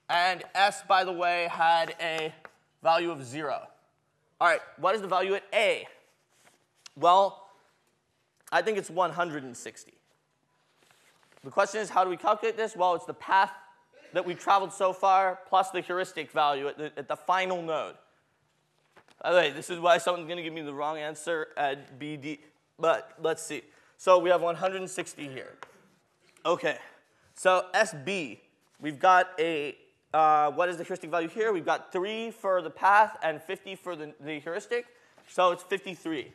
And 0.08 0.44
S, 0.54 0.82
by 0.86 1.04
the 1.04 1.12
way, 1.12 1.48
had 1.50 1.96
a 2.00 2.32
value 2.82 3.10
of 3.10 3.24
0. 3.24 3.60
All 4.40 4.48
right, 4.48 4.60
what 4.78 4.94
is 4.94 5.00
the 5.00 5.08
value 5.08 5.34
at 5.34 5.44
A? 5.52 5.86
Well, 6.96 7.48
I 8.52 8.62
think 8.62 8.78
it's 8.78 8.90
160. 8.90 9.92
The 11.42 11.50
question 11.50 11.80
is, 11.80 11.90
how 11.90 12.04
do 12.04 12.10
we 12.10 12.16
calculate 12.16 12.56
this? 12.56 12.76
Well, 12.76 12.94
it's 12.94 13.06
the 13.06 13.14
path 13.14 13.52
that 14.12 14.24
we've 14.24 14.38
traveled 14.38 14.72
so 14.72 14.92
far 14.92 15.40
plus 15.48 15.70
the 15.70 15.80
heuristic 15.80 16.30
value 16.30 16.68
at 16.68 16.78
the, 16.78 16.92
at 16.96 17.08
the 17.08 17.16
final 17.16 17.62
node. 17.62 17.96
By 19.24 19.30
the 19.30 19.36
way, 19.38 19.50
this 19.52 19.70
is 19.70 19.80
why 19.80 19.96
someone's 19.96 20.26
going 20.26 20.36
to 20.36 20.42
give 20.42 20.52
me 20.52 20.60
the 20.60 20.74
wrong 20.74 20.98
answer 20.98 21.48
at 21.56 21.98
BD, 21.98 22.40
but 22.78 23.12
let's 23.22 23.42
see. 23.42 23.62
So 23.96 24.18
we 24.18 24.28
have 24.28 24.42
160 24.42 25.28
here. 25.28 25.54
Okay, 26.44 26.76
so 27.32 27.64
SB, 27.72 28.40
we've 28.82 28.98
got 28.98 29.30
a, 29.38 29.76
uh, 30.12 30.50
what 30.50 30.68
is 30.68 30.76
the 30.76 30.84
heuristic 30.84 31.10
value 31.10 31.28
here? 31.28 31.54
We've 31.54 31.64
got 31.64 31.90
3 31.90 32.32
for 32.32 32.60
the 32.60 32.68
path 32.68 33.16
and 33.22 33.40
50 33.40 33.76
for 33.76 33.96
the, 33.96 34.12
the 34.20 34.40
heuristic, 34.40 34.84
so 35.26 35.52
it's 35.52 35.62
53. 35.62 36.30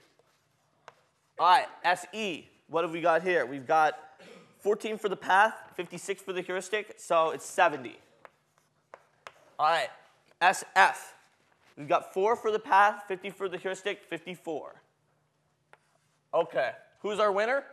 All 1.37 1.47
right, 1.47 1.67
SE, 1.83 2.49
what 2.69 2.83
have 2.83 2.91
we 2.91 3.01
got 3.01 3.21
here? 3.21 3.45
We've 3.45 3.67
got 3.67 3.99
14 4.61 4.97
for 4.97 5.09
the 5.09 5.15
path, 5.15 5.53
56 5.75 6.23
for 6.23 6.33
the 6.33 6.41
heuristic, 6.41 6.95
so 6.97 7.29
it's 7.29 7.45
70. 7.45 7.99
All 9.59 9.67
right, 9.67 9.89
SF, 10.41 10.95
we've 11.79 11.87
got 11.87 12.13
4 12.13 12.35
for 12.35 12.51
the 12.51 12.59
path, 12.59 13.05
50 13.07 13.31
for 13.31 13.49
the 13.49 13.57
heuristic, 13.57 14.03
54. 14.03 14.79
Okay, 16.33 16.71
who's 17.01 17.17
our 17.17 17.31
winner? 17.31 17.63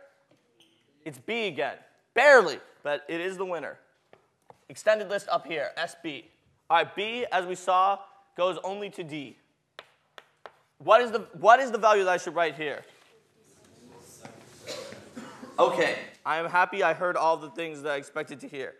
It's 1.05 1.19
B 1.19 1.45
again. 1.45 1.75
Barely, 2.15 2.59
but 2.81 3.03
it 3.07 3.21
is 3.21 3.37
the 3.37 3.45
winner. 3.45 3.77
Extended 4.69 5.09
list 5.09 5.27
up 5.29 5.45
here, 5.45 5.69
SB. 5.77 6.23
All 6.69 6.77
right, 6.77 6.95
B, 6.95 7.25
as 7.31 7.45
we 7.45 7.53
saw, 7.53 7.99
goes 8.35 8.57
only 8.63 8.89
to 8.89 9.03
D. 9.03 9.37
What 10.79 11.01
is 11.01 11.11
the, 11.11 11.19
what 11.33 11.59
is 11.59 11.71
the 11.71 11.77
value 11.77 12.03
that 12.03 12.11
I 12.11 12.17
should 12.17 12.35
write 12.35 12.55
here? 12.55 12.83
Okay, 15.59 15.95
I 16.25 16.37
am 16.37 16.49
happy 16.49 16.83
I 16.83 16.93
heard 16.93 17.15
all 17.15 17.37
the 17.37 17.49
things 17.49 17.81
that 17.81 17.93
I 17.93 17.95
expected 17.95 18.39
to 18.41 18.47
hear. 18.47 18.73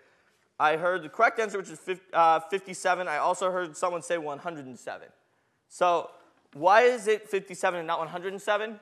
I 0.60 0.76
heard 0.76 1.04
the 1.04 1.10
correct 1.10 1.40
answer, 1.40 1.58
which 1.58 1.70
is 1.70 1.80
50, 1.80 2.06
uh, 2.14 2.40
57. 2.40 3.08
I 3.08 3.18
also 3.18 3.52
heard 3.52 3.78
someone 3.78 4.02
say 4.02 4.18
107. 4.18 5.08
So 5.70 6.10
why 6.54 6.82
is 6.84 7.08
it 7.08 7.30
57 7.30 7.78
and 7.80 7.88
not 7.88 8.00
107? 8.00 8.80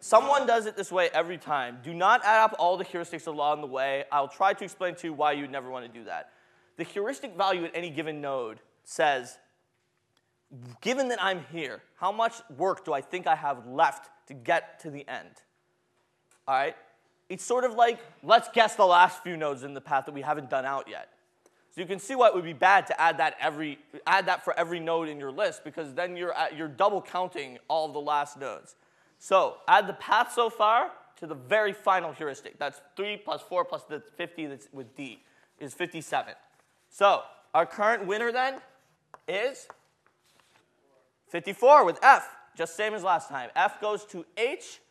Someone 0.00 0.46
does 0.46 0.64
it 0.64 0.76
this 0.76 0.90
way 0.90 1.10
every 1.12 1.36
time. 1.36 1.78
Do 1.82 1.92
not 1.92 2.24
add 2.24 2.42
up 2.42 2.56
all 2.58 2.78
the 2.78 2.84
heuristics 2.84 3.26
along 3.26 3.60
the 3.60 3.66
way. 3.66 4.04
I'll 4.10 4.28
try 4.28 4.54
to 4.54 4.64
explain 4.64 4.94
to 4.96 5.06
you 5.06 5.12
why 5.12 5.32
you'd 5.32 5.50
never 5.50 5.70
want 5.70 5.84
to 5.84 5.98
do 5.98 6.04
that. 6.06 6.30
The 6.78 6.84
heuristic 6.84 7.36
value 7.36 7.64
at 7.66 7.72
any 7.74 7.90
given 7.90 8.22
node 8.22 8.60
says, 8.84 9.38
given 10.80 11.08
that 11.08 11.22
I'm 11.22 11.44
here, 11.52 11.82
how 11.96 12.10
much 12.12 12.34
work 12.56 12.84
do 12.86 12.94
I 12.94 13.02
think 13.02 13.26
I 13.26 13.34
have 13.34 13.66
left 13.66 14.08
to 14.28 14.34
get 14.34 14.80
to 14.80 14.90
the 14.90 15.06
end? 15.06 15.30
All 16.48 16.54
right? 16.54 16.76
It's 17.28 17.44
sort 17.44 17.64
of 17.64 17.74
like, 17.74 18.00
let's 18.22 18.48
guess 18.54 18.76
the 18.76 18.86
last 18.86 19.22
few 19.22 19.36
nodes 19.36 19.62
in 19.62 19.74
the 19.74 19.80
path 19.82 20.06
that 20.06 20.14
we 20.14 20.22
haven't 20.22 20.48
done 20.48 20.64
out 20.64 20.88
yet. 20.88 21.10
You 21.80 21.86
can 21.86 21.98
see 21.98 22.14
why 22.14 22.28
it 22.28 22.34
would 22.34 22.44
be 22.44 22.52
bad 22.52 22.86
to 22.88 23.00
add 23.00 23.16
that 23.16 23.36
every 23.40 23.78
add 24.06 24.26
that 24.26 24.44
for 24.44 24.52
every 24.58 24.78
node 24.78 25.08
in 25.08 25.18
your 25.18 25.32
list 25.32 25.64
because 25.64 25.94
then 25.94 26.14
you're 26.14 26.34
at, 26.34 26.54
you're 26.54 26.68
double 26.68 27.00
counting 27.00 27.58
all 27.68 27.86
of 27.86 27.94
the 27.94 28.00
last 28.00 28.38
nodes. 28.38 28.76
So 29.18 29.56
add 29.66 29.86
the 29.86 29.94
path 29.94 30.30
so 30.34 30.50
far 30.50 30.90
to 31.20 31.26
the 31.26 31.34
very 31.34 31.72
final 31.72 32.12
heuristic. 32.12 32.58
That's 32.58 32.82
3 32.96 33.16
plus 33.24 33.40
4 33.40 33.64
plus 33.64 33.84
the 33.84 34.02
50 34.18 34.44
that's 34.44 34.68
with 34.74 34.94
D 34.94 35.22
is 35.58 35.72
57. 35.72 36.34
So 36.90 37.22
our 37.54 37.64
current 37.64 38.06
winner 38.06 38.30
then 38.30 38.60
is 39.26 39.66
54 41.28 41.86
with 41.86 41.98
F, 42.02 42.28
just 42.58 42.76
same 42.76 42.92
as 42.92 43.02
last 43.02 43.30
time. 43.30 43.48
F 43.56 43.80
goes 43.80 44.04
to 44.06 44.26
H, 44.36 44.82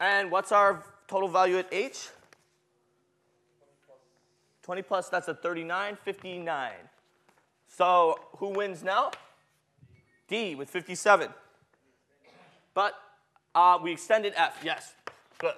and 0.00 0.30
what's 0.30 0.52
our 0.52 0.84
total 1.08 1.28
value 1.28 1.56
at 1.56 1.66
H? 1.72 2.10
20 4.62 4.82
plus, 4.82 5.08
that's 5.08 5.28
a 5.28 5.34
39, 5.34 5.96
59. 6.04 6.72
So 7.68 8.18
who 8.36 8.48
wins 8.50 8.82
now? 8.82 9.10
D 10.28 10.54
with 10.54 10.70
57. 10.70 11.28
But 12.74 12.94
Uh, 13.54 13.78
we 13.82 13.92
extended 13.92 14.32
F, 14.34 14.60
yes. 14.64 14.94
Good. 15.36 15.52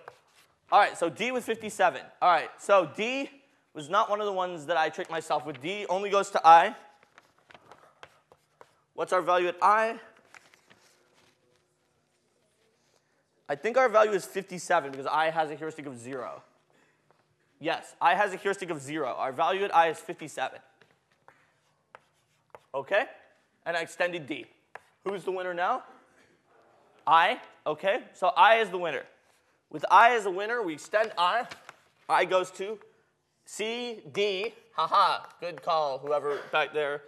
All 0.72 0.80
right, 0.80 0.98
so 0.98 1.08
D 1.08 1.30
with 1.30 1.44
57. 1.44 2.00
All 2.20 2.28
right, 2.28 2.50
so 2.58 2.90
D 2.96 3.30
was 3.72 3.88
not 3.88 4.10
one 4.10 4.20
of 4.20 4.26
the 4.26 4.32
ones 4.32 4.66
that 4.66 4.76
I 4.76 4.88
tricked 4.88 5.12
myself 5.12 5.46
with. 5.46 5.60
D 5.60 5.86
only 5.88 6.10
goes 6.10 6.30
to 6.30 6.44
I. 6.44 6.74
What's 8.94 9.12
our 9.12 9.22
value 9.22 9.46
at 9.46 9.56
I? 9.62 10.00
I 13.48 13.54
think 13.54 13.76
our 13.76 13.88
value 13.88 14.12
is 14.12 14.24
57 14.24 14.90
because 14.90 15.06
I 15.06 15.30
has 15.30 15.50
a 15.50 15.54
heuristic 15.54 15.86
of 15.86 15.96
0. 15.96 16.42
Yes, 17.64 17.96
I 17.98 18.14
has 18.14 18.34
a 18.34 18.36
heuristic 18.36 18.68
of 18.68 18.78
0. 18.78 19.08
Our 19.08 19.32
value 19.32 19.64
at 19.64 19.74
I 19.74 19.88
is 19.88 19.98
57. 19.98 20.58
Okay? 22.74 23.04
And 23.64 23.74
I 23.74 23.80
extended 23.80 24.26
D. 24.26 24.44
Who's 25.02 25.24
the 25.24 25.30
winner 25.30 25.54
now? 25.54 25.82
I. 27.06 27.40
Okay, 27.66 28.00
so 28.12 28.32
I 28.36 28.56
is 28.56 28.68
the 28.68 28.76
winner. 28.76 29.04
With 29.70 29.82
I 29.90 30.14
as 30.14 30.26
a 30.26 30.30
winner, 30.30 30.60
we 30.60 30.74
extend 30.74 31.12
I. 31.16 31.46
I 32.06 32.26
goes 32.26 32.50
to 32.50 32.78
C, 33.46 34.02
D. 34.12 34.52
Haha, 34.74 35.24
good 35.40 35.62
call, 35.62 35.96
whoever 35.96 36.40
back 36.52 36.74
there 36.74 37.00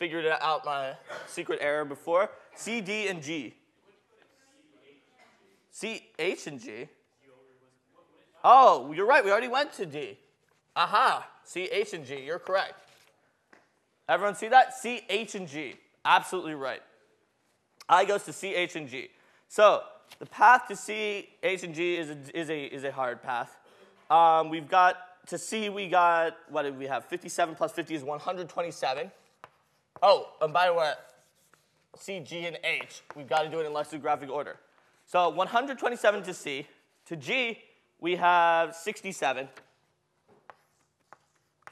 figured 0.00 0.26
out 0.26 0.64
my 0.64 0.94
secret 1.28 1.60
error 1.62 1.84
before. 1.84 2.28
C, 2.56 2.80
D, 2.80 3.06
and 3.06 3.22
G. 3.22 3.54
C, 5.70 6.08
H, 6.18 6.48
and 6.48 6.58
G. 6.58 6.88
Oh, 8.44 8.92
you're 8.92 9.06
right. 9.06 9.24
We 9.24 9.30
already 9.30 9.48
went 9.48 9.72
to 9.74 9.86
D. 9.86 10.18
Aha. 10.74 11.26
C, 11.44 11.64
H, 11.64 11.92
and 11.92 12.04
G. 12.04 12.20
You're 12.24 12.38
correct. 12.38 12.74
Everyone 14.08 14.34
see 14.34 14.48
that? 14.48 14.74
C, 14.74 15.02
H, 15.08 15.34
and 15.34 15.46
G. 15.46 15.74
Absolutely 16.04 16.54
right. 16.54 16.82
I 17.88 18.04
goes 18.04 18.24
to 18.24 18.32
C, 18.32 18.54
H, 18.54 18.76
and 18.76 18.88
G. 18.88 19.08
So 19.48 19.82
the 20.18 20.26
path 20.26 20.66
to 20.68 20.76
C, 20.76 21.28
H, 21.42 21.62
and 21.62 21.74
G 21.74 21.96
is 21.96 22.10
a, 22.10 22.16
is 22.38 22.50
a, 22.50 22.64
is 22.64 22.84
a 22.84 22.92
hard 22.92 23.22
path. 23.22 23.56
Um, 24.10 24.50
we've 24.50 24.68
got, 24.68 24.96
to 25.28 25.38
C, 25.38 25.68
we 25.68 25.88
got, 25.88 26.36
what 26.48 26.62
did 26.62 26.76
we 26.78 26.86
have? 26.86 27.04
57 27.04 27.54
plus 27.54 27.72
50 27.72 27.94
is 27.94 28.02
127. 28.02 29.10
Oh, 30.02 30.28
and 30.40 30.52
by 30.52 30.66
the 30.66 30.74
way, 30.74 30.92
C, 31.96 32.20
G, 32.20 32.46
and 32.46 32.58
H, 32.64 33.02
we've 33.14 33.28
got 33.28 33.42
to 33.42 33.50
do 33.50 33.60
it 33.60 33.66
in 33.66 33.72
lexicographic 33.72 34.30
order. 34.30 34.56
So 35.06 35.28
127 35.28 36.22
to 36.24 36.34
C. 36.34 36.66
To 37.06 37.16
G, 37.16 37.58
we 38.02 38.16
have 38.16 38.74
67. 38.74 39.48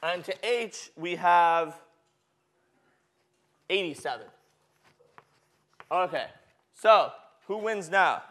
And 0.03 0.25
to 0.25 0.35
H, 0.47 0.91
we 0.97 1.17
have 1.17 1.79
87. 3.69 4.27
Okay, 5.91 6.27
so 6.73 7.11
who 7.49 7.59
wins 7.59 7.91
now? 7.91 8.23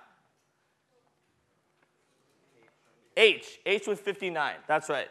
H. 3.17 3.59
H 3.65 3.85
with 3.85 3.99
59. 3.99 4.55
That's 4.65 4.89
right. 4.89 5.09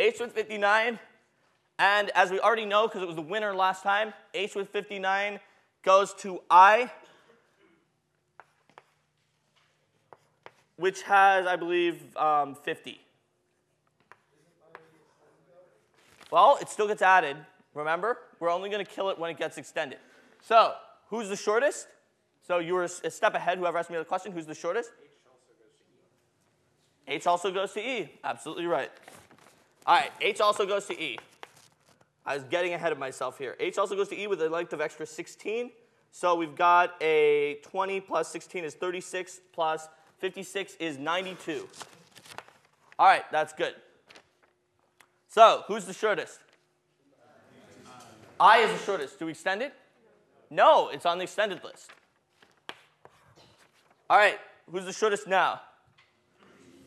H 0.00 0.18
with 0.18 0.32
59. 0.32 0.98
And 1.78 2.10
as 2.10 2.32
we 2.32 2.40
already 2.40 2.64
know, 2.64 2.88
because 2.88 3.02
it 3.02 3.06
was 3.06 3.14
the 3.14 3.22
winner 3.22 3.54
last 3.54 3.84
time, 3.84 4.12
H 4.34 4.56
with 4.56 4.68
59 4.70 5.38
goes 5.84 6.12
to 6.14 6.40
I, 6.50 6.90
which 10.76 11.02
has, 11.02 11.46
I 11.46 11.56
believe, 11.56 12.16
um, 12.16 12.54
50. 12.54 13.00
Well, 16.30 16.58
it 16.60 16.68
still 16.68 16.88
gets 16.88 17.02
added. 17.02 17.36
Remember, 17.74 18.18
we're 18.40 18.50
only 18.50 18.68
going 18.68 18.84
to 18.84 18.90
kill 18.90 19.10
it 19.10 19.18
when 19.18 19.30
it 19.30 19.38
gets 19.38 19.58
extended. 19.58 19.98
So, 20.42 20.74
who's 21.08 21.28
the 21.28 21.36
shortest? 21.36 21.88
So 22.46 22.58
you 22.58 22.74
were 22.74 22.84
a 22.84 22.88
step 22.88 23.34
ahead. 23.34 23.58
Whoever 23.58 23.78
asked 23.78 23.90
me 23.90 23.96
the 23.96 24.04
question, 24.04 24.32
who's 24.32 24.46
the 24.46 24.54
shortest? 24.54 24.90
H 27.08 27.26
also 27.26 27.52
goes 27.52 27.72
to 27.72 27.80
E. 27.80 28.10
Absolutely 28.22 28.66
right. 28.66 28.90
All 29.86 29.96
right, 29.96 30.10
H 30.20 30.40
also 30.40 30.66
goes 30.66 30.86
to 30.86 31.00
E. 31.00 31.18
I 32.24 32.34
was 32.34 32.44
getting 32.44 32.72
ahead 32.72 32.90
of 32.92 32.98
myself 32.98 33.38
here. 33.38 33.56
H 33.60 33.78
also 33.78 33.94
goes 33.94 34.08
to 34.08 34.20
E 34.20 34.26
with 34.26 34.42
a 34.42 34.48
length 34.48 34.72
of 34.72 34.80
extra 34.80 35.06
16. 35.06 35.70
So 36.10 36.34
we've 36.34 36.56
got 36.56 36.94
a 37.00 37.58
20 37.62 38.00
plus 38.00 38.28
16 38.28 38.64
is 38.64 38.74
36 38.74 39.40
plus 39.52 39.88
56 40.18 40.76
is 40.76 40.98
92. 40.98 41.68
All 42.98 43.06
right, 43.06 43.24
that's 43.30 43.52
good. 43.52 43.74
So 45.28 45.64
who's 45.66 45.84
the 45.84 45.92
shortest? 45.92 46.40
I 48.40 48.58
is 48.58 48.78
the 48.78 48.84
shortest. 48.84 49.18
Do 49.18 49.26
we 49.26 49.32
extend 49.32 49.62
it? 49.62 49.72
No, 50.50 50.88
it's 50.88 51.06
on 51.06 51.18
the 51.18 51.24
extended 51.24 51.62
list. 51.64 51.90
All 54.08 54.16
right, 54.16 54.38
who's 54.70 54.84
the 54.84 54.92
shortest 54.92 55.26
now? 55.26 55.60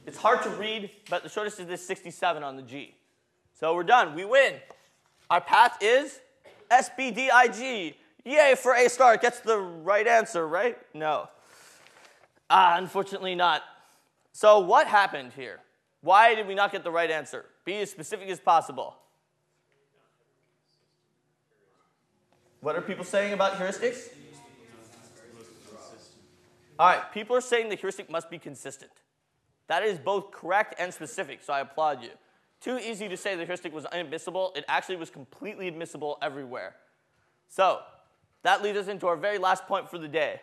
It's 0.06 0.18
hard 0.18 0.42
to 0.44 0.50
read, 0.50 0.90
but 1.10 1.24
the 1.24 1.30
shortest 1.30 1.60
is 1.60 1.68
this 1.68 1.86
67 1.86 2.42
on 2.42 2.56
the 2.56 2.64
G. 2.64 2.96
So 3.60 3.76
we're 3.76 3.84
done. 3.84 4.16
We 4.16 4.26
win. 4.26 4.56
Our 5.30 5.42
path 5.42 5.78
is 5.82 6.20
SBDIG. 6.72 7.94
Yay 8.26 8.56
for 8.58 8.74
A 8.74 8.90
star. 8.90 9.18
Gets 9.18 9.42
the 9.42 9.58
right 9.58 10.08
answer, 10.08 10.48
right? 10.48 10.78
No. 10.94 11.30
Ah, 12.50 12.78
unfortunately 12.78 13.36
not. 13.36 13.64
So 14.32 14.60
what 14.60 14.88
happened 14.88 15.34
here? 15.36 15.60
Why 16.02 16.34
did 16.36 16.47
we 16.47 16.56
not 16.56 16.72
get 16.72 16.84
the 16.84 16.91
right 16.91 17.12
answer? 17.12 17.45
Be 17.66 17.82
as 17.82 17.91
specific 17.91 18.30
as 18.30 18.39
possible. 18.39 18.95
What 22.62 22.76
are 22.76 22.82
people 22.82 23.06
saying 23.06 23.34
about 23.34 23.54
heuristics? 23.54 24.10
All 26.78 26.88
right, 26.88 27.12
people 27.14 27.36
are 27.36 27.41
saying 27.41 27.70
the 27.70 27.76
heuristic 27.76 28.10
must 28.10 28.30
be 28.30 28.39
consistent. 28.39 28.91
That 29.68 29.84
is 29.84 30.00
both 30.00 30.32
correct 30.32 30.76
and 30.80 30.93
specific, 30.93 31.43
so 31.43 31.54
I 31.54 31.60
applaud 31.60 32.02
you. 32.02 32.10
Too 32.62 32.80
easy 32.80 33.08
to 33.08 33.18
say 33.18 33.36
the 33.36 33.45
heuristic 33.45 33.74
was 33.74 33.86
inadmissible. 33.91 34.54
It 34.56 34.66
actually 34.68 34.95
was 34.95 35.10
completely 35.10 35.68
admissible 35.68 36.18
everywhere. 36.22 36.76
So, 37.50 37.80
that 38.43 38.64
leads 38.64 38.78
us 38.78 38.88
into 38.88 39.08
our 39.08 39.18
very 39.18 39.38
last 39.38 39.66
point 39.66 39.89
for 39.89 39.97
the 39.97 40.08
day. 40.08 40.41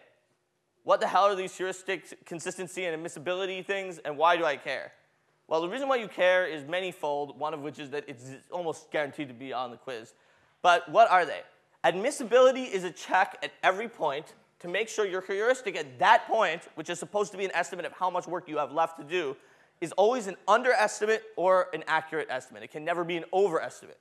What 0.86 1.00
the 1.00 1.08
hell 1.08 1.24
are 1.24 1.34
these 1.34 1.56
heuristic 1.56 2.24
consistency 2.24 2.84
and 2.84 2.94
admissibility 2.94 3.60
things, 3.60 3.98
and 3.98 4.16
why 4.16 4.36
do 4.36 4.44
I 4.44 4.56
care? 4.56 4.92
Well, 5.48 5.60
the 5.60 5.68
reason 5.68 5.88
why 5.88 5.96
you 5.96 6.06
care 6.06 6.46
is 6.46 6.62
manyfold, 6.62 7.36
one 7.36 7.52
of 7.52 7.60
which 7.60 7.80
is 7.80 7.90
that 7.90 8.04
it's 8.06 8.22
almost 8.52 8.92
guaranteed 8.92 9.26
to 9.26 9.34
be 9.34 9.52
on 9.52 9.72
the 9.72 9.78
quiz. 9.78 10.14
But 10.62 10.88
what 10.88 11.10
are 11.10 11.26
they? 11.26 11.40
Admissibility 11.82 12.62
is 12.62 12.84
a 12.84 12.92
check 12.92 13.36
at 13.42 13.50
every 13.64 13.88
point 13.88 14.34
to 14.60 14.68
make 14.68 14.88
sure 14.88 15.04
your 15.04 15.22
heuristic 15.22 15.74
at 15.74 15.98
that 15.98 16.28
point, 16.28 16.68
which 16.76 16.88
is 16.88 17.00
supposed 17.00 17.32
to 17.32 17.36
be 17.36 17.44
an 17.44 17.52
estimate 17.52 17.84
of 17.84 17.90
how 17.90 18.08
much 18.08 18.28
work 18.28 18.48
you 18.48 18.58
have 18.58 18.70
left 18.70 18.96
to 19.00 19.04
do, 19.04 19.36
is 19.80 19.90
always 19.92 20.28
an 20.28 20.36
underestimate 20.46 21.24
or 21.34 21.66
an 21.74 21.82
accurate 21.88 22.28
estimate. 22.30 22.62
It 22.62 22.70
can 22.70 22.84
never 22.84 23.02
be 23.02 23.16
an 23.16 23.24
overestimate. 23.32 23.98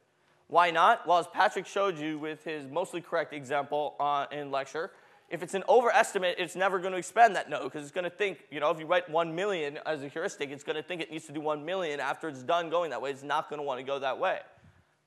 Why 0.50 0.70
not? 0.70 1.08
Well, 1.08 1.18
as 1.18 1.26
Patrick 1.26 1.66
showed 1.66 1.98
you 1.98 2.20
with 2.20 2.44
his 2.44 2.68
mostly 2.68 3.02
correct 3.02 3.34
example 3.34 3.96
uh, 4.00 4.28
in 4.32 4.52
lecture, 4.52 4.92
if 5.30 5.42
it's 5.42 5.54
an 5.54 5.64
overestimate, 5.68 6.36
it's 6.38 6.56
never 6.56 6.80
going 6.80 6.92
to 6.92 6.98
expand 6.98 7.36
that 7.36 7.50
node 7.50 7.64
because 7.64 7.84
it's 7.84 7.92
going 7.92 8.04
to 8.04 8.10
think, 8.10 8.46
you 8.52 8.60
know, 8.60 8.70
if 8.70 8.80
you 8.80 8.86
write 8.86 9.10
1 9.10 9.36
million 9.36 9.80
as 9.86 10.04
a 10.04 10.08
heuristic, 10.08 10.52
it's 10.52 10.64
going 10.64 10.76
to 10.76 10.84
think 10.84 11.02
it 11.02 11.12
needs 11.12 11.26
to 11.26 11.32
do 11.32 11.42
1 11.42 11.66
million 11.66 12.00
after 12.00 12.28
it's 12.30 12.44
done 12.44 12.70
going 12.70 12.92
that 12.92 13.02
way. 13.02 13.10
It's 13.10 13.24
not 13.24 13.50
going 13.50 13.60
to 13.60 13.64
want 13.64 13.80
to 13.80 13.84
go 13.84 14.00
that 14.00 14.20
way. 14.20 14.40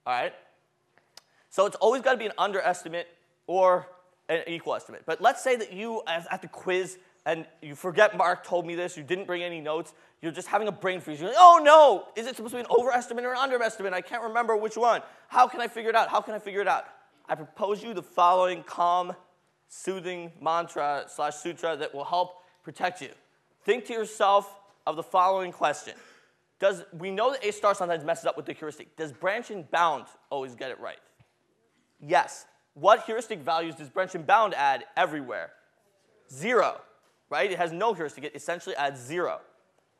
All 0.07 0.12
right? 0.12 0.33
So 1.51 1.66
it's 1.66 1.77
always 1.77 2.03
got 2.03 2.12
to 2.12 2.19
be 2.19 2.27
an 2.27 2.33
underestimate 2.37 3.07
or 3.47 3.87
an 4.29 4.43
equal 4.47 4.75
estimate. 4.75 5.03
But 5.07 5.21
let's 5.21 5.43
say 5.43 5.57
that 5.57 5.73
you, 5.73 6.03
as 6.07 6.27
at 6.31 6.43
the 6.43 6.49
quiz, 6.49 6.99
and 7.25 7.47
you 7.62 7.75
forget 7.75 8.16
Mark 8.16 8.45
told 8.45 8.66
me 8.66 8.75
this, 8.75 8.97
you 8.97 9.03
didn't 9.03 9.27
bring 9.27 9.43
any 9.43 9.61
notes, 9.61 9.93
you're 10.21 10.33
just 10.33 10.49
having 10.49 10.66
a 10.66 10.73
brain 10.73 11.01
freeze. 11.01 11.21
You're 11.21 11.29
like, 11.29 11.39
oh 11.39 11.61
no, 11.62 12.09
is 12.21 12.27
it 12.27 12.37
supposed 12.37 12.53
to 12.53 12.57
be 12.57 12.61
an 12.61 12.66
overestimate 12.71 13.25
or 13.25 13.33
an 13.33 13.39
underestimate? 13.39 13.93
I 13.93 14.01
can't 14.01 14.23
remember 14.23 14.57
which 14.57 14.77
one. 14.77 15.03
How 15.29 15.47
can 15.47 15.61
I 15.61 15.69
figure 15.69 15.91
it 15.91 15.97
out? 15.97 16.09
How 16.09 16.21
can 16.21 16.35
I 16.35 16.39
figure 16.39 16.61
it 16.61 16.69
out? 16.69 16.87
I 17.29 17.35
propose 17.35 17.83
you 17.83 17.95
the 17.95 18.03
following 18.03 18.62
calm, 18.62 19.14
soothing 19.69 20.33
mantra 20.41 21.05
slash 21.09 21.37
sutra 21.37 21.77
that 21.77 21.95
will 21.95 22.05
help 22.05 22.37
protect 22.62 23.01
you. 23.01 23.11
Think 23.64 23.85
to 23.87 23.93
yourself 23.93 24.59
of 24.87 24.97
the 24.97 25.03
following 25.03 25.53
question. 25.53 25.95
Does, 26.59 26.85
we 26.93 27.11
know 27.11 27.31
that 27.33 27.45
A 27.45 27.53
star 27.53 27.75
sometimes 27.75 28.05
messes 28.05 28.27
up 28.27 28.37
with 28.37 28.47
the 28.47 28.53
heuristic. 28.53 28.97
Does 28.97 29.12
branch 29.12 29.51
and 29.51 29.71
bound 29.71 30.07
always 30.31 30.55
get 30.55 30.71
it 30.71 30.81
right? 30.81 30.99
Yes. 32.01 32.47
What 32.75 33.05
heuristic 33.05 33.41
values 33.41 33.75
does 33.75 33.89
branch 33.89 34.14
and 34.14 34.27
bound 34.27 34.55
add 34.55 34.85
everywhere? 34.97 35.51
Zero, 36.33 36.81
right? 37.31 37.51
It 37.51 37.59
has 37.59 37.73
no 37.73 37.93
heuristic. 37.93 38.25
It 38.25 38.33
essentially 38.35 38.75
adds 38.77 39.01
zero. 39.01 39.41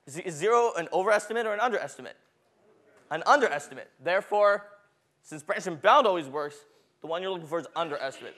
Is 0.07 0.35
zero 0.35 0.73
an 0.77 0.89
overestimate 0.93 1.47
or 1.47 1.53
an 1.53 1.61
underestimate? 1.61 2.17
An 3.11 3.23
underestimate. 3.27 3.91
Therefore, 4.03 4.65
since 5.23 5.43
branch 5.43 5.67
and 5.67 5.81
bound 5.81 6.07
always 6.07 6.27
works, 6.27 6.57
the 7.01 7.07
one 7.07 7.21
you're 7.23 7.31
looking 7.31 7.47
for 7.47 7.59
is 7.59 7.67
underestimate. 7.77 8.35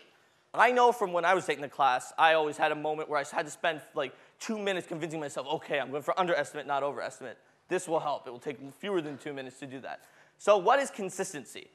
I 0.52 0.72
know 0.72 0.90
from 0.90 1.12
when 1.12 1.24
I 1.24 1.34
was 1.34 1.46
taking 1.46 1.62
the 1.62 1.68
class, 1.68 2.12
I 2.18 2.34
always 2.34 2.56
had 2.56 2.72
a 2.72 2.76
moment 2.76 3.08
where 3.08 3.20
I 3.20 3.24
had 3.30 3.46
to 3.46 3.52
spend 3.52 3.80
like 3.94 4.12
two 4.40 4.58
minutes 4.58 4.86
convincing 4.86 5.20
myself, 5.20 5.46
okay, 5.54 5.78
I'm 5.78 5.90
going 5.90 6.02
for 6.02 6.18
underestimate, 6.18 6.66
not 6.66 6.82
overestimate. 6.82 7.38
This 7.68 7.86
will 7.86 8.00
help. 8.00 8.26
It 8.26 8.30
will 8.30 8.40
take 8.40 8.58
fewer 8.78 9.00
than 9.00 9.16
two 9.16 9.32
minutes 9.32 9.60
to 9.60 9.66
do 9.66 9.80
that. 9.80 10.00
So, 10.38 10.58
what 10.58 10.80
is 10.80 10.90
consistency? 10.90 11.68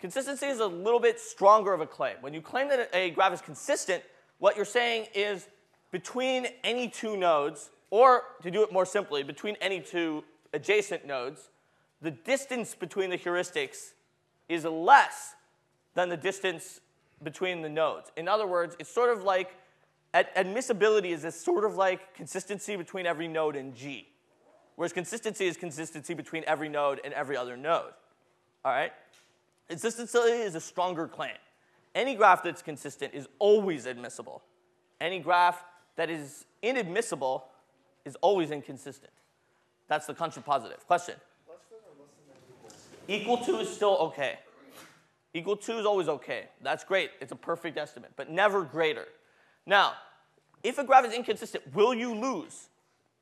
Consistency 0.00 0.46
is 0.46 0.60
a 0.60 0.66
little 0.66 1.00
bit 1.00 1.18
stronger 1.18 1.72
of 1.72 1.80
a 1.80 1.86
claim. 1.86 2.16
When 2.20 2.32
you 2.32 2.40
claim 2.40 2.68
that 2.68 2.88
a 2.94 3.10
graph 3.10 3.32
is 3.32 3.40
consistent, 3.40 4.02
what 4.38 4.56
you're 4.56 4.64
saying 4.64 5.08
is 5.14 5.48
between 5.90 6.46
any 6.62 6.88
two 6.88 7.16
nodes, 7.16 7.70
or 7.90 8.22
to 8.42 8.50
do 8.50 8.62
it 8.62 8.72
more 8.72 8.86
simply, 8.86 9.22
between 9.22 9.56
any 9.60 9.80
two 9.80 10.22
adjacent 10.52 11.04
nodes, 11.04 11.50
the 12.00 12.10
distance 12.10 12.74
between 12.74 13.10
the 13.10 13.18
heuristics 13.18 13.90
is 14.48 14.64
less 14.64 15.34
than 15.94 16.08
the 16.08 16.16
distance 16.16 16.80
between 17.22 17.62
the 17.62 17.68
nodes. 17.68 18.10
In 18.16 18.28
other 18.28 18.46
words, 18.46 18.76
it's 18.78 18.90
sort 18.90 19.10
of 19.10 19.22
like 19.24 19.56
ad- 20.14 20.28
admissibility 20.36 21.12
is 21.12 21.22
this 21.22 21.40
sort 21.40 21.64
of 21.64 21.76
like 21.76 22.14
consistency 22.14 22.76
between 22.76 23.06
every 23.06 23.28
node 23.28 23.56
in 23.56 23.74
G, 23.74 24.08
whereas 24.76 24.92
consistency 24.92 25.46
is 25.46 25.56
consistency 25.56 26.14
between 26.14 26.44
every 26.46 26.68
node 26.68 27.00
and 27.04 27.12
every 27.14 27.36
other 27.36 27.56
node. 27.56 27.92
All 28.64 28.72
right? 28.72 28.92
Consistency 29.68 30.18
is 30.18 30.54
a 30.54 30.60
stronger 30.60 31.06
claim. 31.06 31.36
Any 31.94 32.14
graph 32.14 32.42
that's 32.42 32.62
consistent 32.62 33.14
is 33.14 33.28
always 33.38 33.86
admissible. 33.86 34.42
Any 35.00 35.18
graph 35.18 35.64
that 35.96 36.10
is 36.10 36.44
inadmissible 36.62 37.44
is 38.04 38.16
always 38.16 38.50
inconsistent. 38.50 39.12
That's 39.88 40.06
the 40.06 40.14
contrapositive. 40.14 40.86
Question? 40.86 41.16
Equal 43.08 43.38
to 43.38 43.58
is 43.58 43.68
still 43.68 43.96
okay. 43.98 44.38
Equal 45.32 45.56
to 45.56 45.78
is 45.78 45.86
always 45.86 46.08
okay. 46.08 46.48
That's 46.62 46.84
great. 46.84 47.10
It's 47.20 47.32
a 47.32 47.36
perfect 47.36 47.76
estimate, 47.76 48.10
but 48.16 48.30
never 48.30 48.62
greater. 48.62 49.06
Now, 49.64 49.92
if 50.62 50.78
a 50.78 50.84
graph 50.84 51.06
is 51.06 51.14
inconsistent, 51.14 51.74
will 51.74 51.94
you 51.94 52.14
lose? 52.14 52.68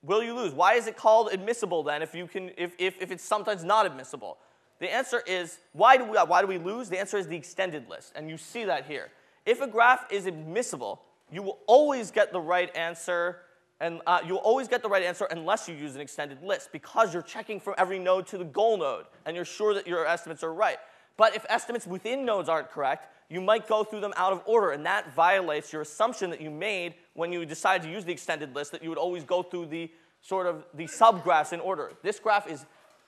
Will 0.02 0.22
you 0.22 0.34
lose? 0.34 0.52
Why 0.52 0.74
is 0.74 0.86
it 0.86 0.96
called 0.96 1.30
admissible 1.32 1.82
then 1.82 2.02
if, 2.02 2.14
you 2.14 2.26
can, 2.26 2.50
if, 2.56 2.74
if, 2.78 3.00
if 3.00 3.10
it's 3.10 3.24
sometimes 3.24 3.64
not 3.64 3.84
admissible? 3.84 4.38
The 4.80 4.92
answer 4.92 5.22
is 5.26 5.58
why 5.72 5.96
do, 5.96 6.04
we, 6.04 6.16
why 6.18 6.40
do 6.40 6.46
we 6.46 6.58
lose? 6.58 6.88
The 6.88 6.98
answer 6.98 7.18
is 7.18 7.26
the 7.26 7.36
extended 7.36 7.88
list, 7.88 8.12
and 8.14 8.30
you 8.30 8.36
see 8.36 8.64
that 8.64 8.86
here. 8.86 9.08
If 9.44 9.60
a 9.60 9.66
graph 9.66 10.10
is 10.10 10.26
admissible, 10.26 11.02
you 11.32 11.42
will 11.42 11.58
always 11.66 12.10
get 12.10 12.32
the 12.32 12.40
right 12.40 12.74
answer, 12.76 13.38
and 13.80 14.00
uh, 14.06 14.20
you'll 14.24 14.38
always 14.38 14.68
get 14.68 14.82
the 14.82 14.88
right 14.88 15.02
answer 15.02 15.26
unless 15.30 15.68
you 15.68 15.74
use 15.74 15.94
an 15.94 16.00
extended 16.00 16.42
list 16.42 16.70
because 16.72 17.12
you're 17.12 17.22
checking 17.22 17.58
from 17.58 17.74
every 17.76 17.98
node 17.98 18.26
to 18.28 18.38
the 18.38 18.44
goal 18.44 18.78
node, 18.78 19.06
and 19.26 19.34
you're 19.34 19.44
sure 19.44 19.74
that 19.74 19.86
your 19.86 20.06
estimates 20.06 20.44
are 20.44 20.54
right. 20.54 20.78
But 21.18 21.36
if 21.36 21.44
estimates 21.50 21.86
within 21.86 22.24
nodes 22.24 22.48
aren't 22.48 22.70
correct, 22.70 23.12
you 23.28 23.42
might 23.42 23.68
go 23.68 23.84
through 23.84 24.00
them 24.00 24.14
out 24.16 24.32
of 24.32 24.40
order, 24.46 24.70
and 24.70 24.86
that 24.86 25.12
violates 25.14 25.70
your 25.70 25.82
assumption 25.82 26.30
that 26.30 26.40
you 26.40 26.50
made 26.50 26.94
when 27.12 27.30
you 27.30 27.44
decided 27.44 27.84
to 27.86 27.92
use 27.92 28.06
the 28.06 28.12
extended 28.12 28.54
list 28.54 28.72
that 28.72 28.82
you 28.82 28.88
would 28.88 28.98
always 28.98 29.24
go 29.24 29.42
through 29.42 29.66
the 29.66 29.90
sort 30.22 30.46
of 30.46 30.64
the 30.72 30.84
subgraphs 30.84 31.52
in 31.52 31.60
order. 31.60 31.92
This 32.02 32.18
graph 32.18 32.48
is 32.50 32.64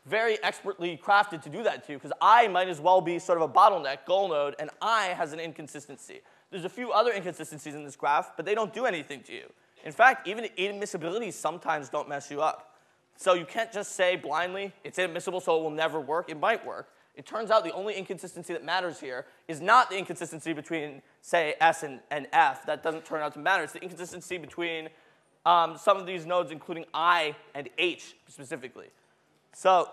very 0.06 0.42
expertly 0.42 1.00
crafted 1.02 1.42
to 1.42 1.48
do 1.48 1.62
that 1.62 1.86
to 1.86 1.92
you 1.92 1.98
because 1.98 2.12
I 2.20 2.48
might 2.48 2.68
as 2.68 2.80
well 2.80 3.00
be 3.00 3.18
sort 3.18 3.40
of 3.40 3.48
a 3.48 3.52
bottleneck 3.52 4.04
goal 4.06 4.28
node, 4.28 4.56
and 4.58 4.70
I 4.82 5.06
has 5.06 5.32
an 5.32 5.40
inconsistency. 5.40 6.20
There's 6.50 6.64
a 6.64 6.68
few 6.68 6.90
other 6.90 7.12
inconsistencies 7.12 7.74
in 7.74 7.84
this 7.84 7.96
graph, 7.96 8.32
but 8.36 8.44
they 8.44 8.56
don't 8.56 8.74
do 8.74 8.86
anything 8.86 9.22
to 9.22 9.32
you. 9.32 9.52
In 9.84 9.92
fact, 9.92 10.26
even 10.26 10.48
inadmissibilities 10.58 11.34
sometimes 11.34 11.88
don't 11.88 12.08
mess 12.08 12.30
you 12.30 12.42
up. 12.42 12.74
So 13.16 13.34
you 13.34 13.44
can't 13.44 13.70
just 13.70 13.94
say 13.94 14.16
blindly, 14.16 14.72
it's 14.82 14.98
inadmissible, 14.98 15.40
so 15.40 15.58
it 15.58 15.62
will 15.62 15.70
never 15.70 16.00
work. 16.00 16.28
It 16.28 16.40
might 16.40 16.66
work. 16.66 16.88
It 17.20 17.26
turns 17.26 17.50
out 17.50 17.64
the 17.64 17.72
only 17.74 17.92
inconsistency 17.96 18.54
that 18.54 18.64
matters 18.64 18.98
here 18.98 19.26
is 19.46 19.60
not 19.60 19.90
the 19.90 19.98
inconsistency 19.98 20.54
between, 20.54 21.02
say, 21.20 21.54
S 21.60 21.82
and, 21.82 22.00
and 22.10 22.26
F. 22.32 22.64
That 22.64 22.82
doesn't 22.82 23.04
turn 23.04 23.20
out 23.20 23.34
to 23.34 23.38
matter. 23.38 23.62
It's 23.62 23.74
the 23.74 23.82
inconsistency 23.82 24.38
between 24.38 24.88
um, 25.44 25.76
some 25.76 25.98
of 25.98 26.06
these 26.06 26.24
nodes, 26.24 26.50
including 26.50 26.86
I 26.94 27.36
and 27.54 27.68
H 27.76 28.16
specifically. 28.26 28.86
So 29.52 29.90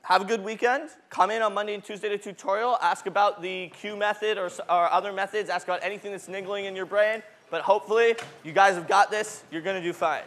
have 0.00 0.22
a 0.22 0.24
good 0.24 0.42
weekend. 0.42 0.88
Come 1.10 1.30
in 1.30 1.42
on 1.42 1.52
Monday 1.52 1.74
and 1.74 1.84
Tuesday 1.84 2.08
to 2.08 2.16
tutorial. 2.16 2.78
Ask 2.80 3.04
about 3.04 3.42
the 3.42 3.68
queue 3.78 3.96
method 3.96 4.38
or, 4.38 4.50
or 4.70 4.90
other 4.90 5.12
methods. 5.12 5.50
Ask 5.50 5.68
about 5.68 5.80
anything 5.82 6.12
that's 6.12 6.26
niggling 6.26 6.64
in 6.64 6.74
your 6.74 6.86
brain. 6.86 7.22
But 7.50 7.60
hopefully, 7.60 8.16
you 8.44 8.52
guys 8.52 8.76
have 8.76 8.88
got 8.88 9.10
this. 9.10 9.44
You're 9.50 9.60
going 9.60 9.76
to 9.76 9.86
do 9.86 9.92
fine. 9.92 10.22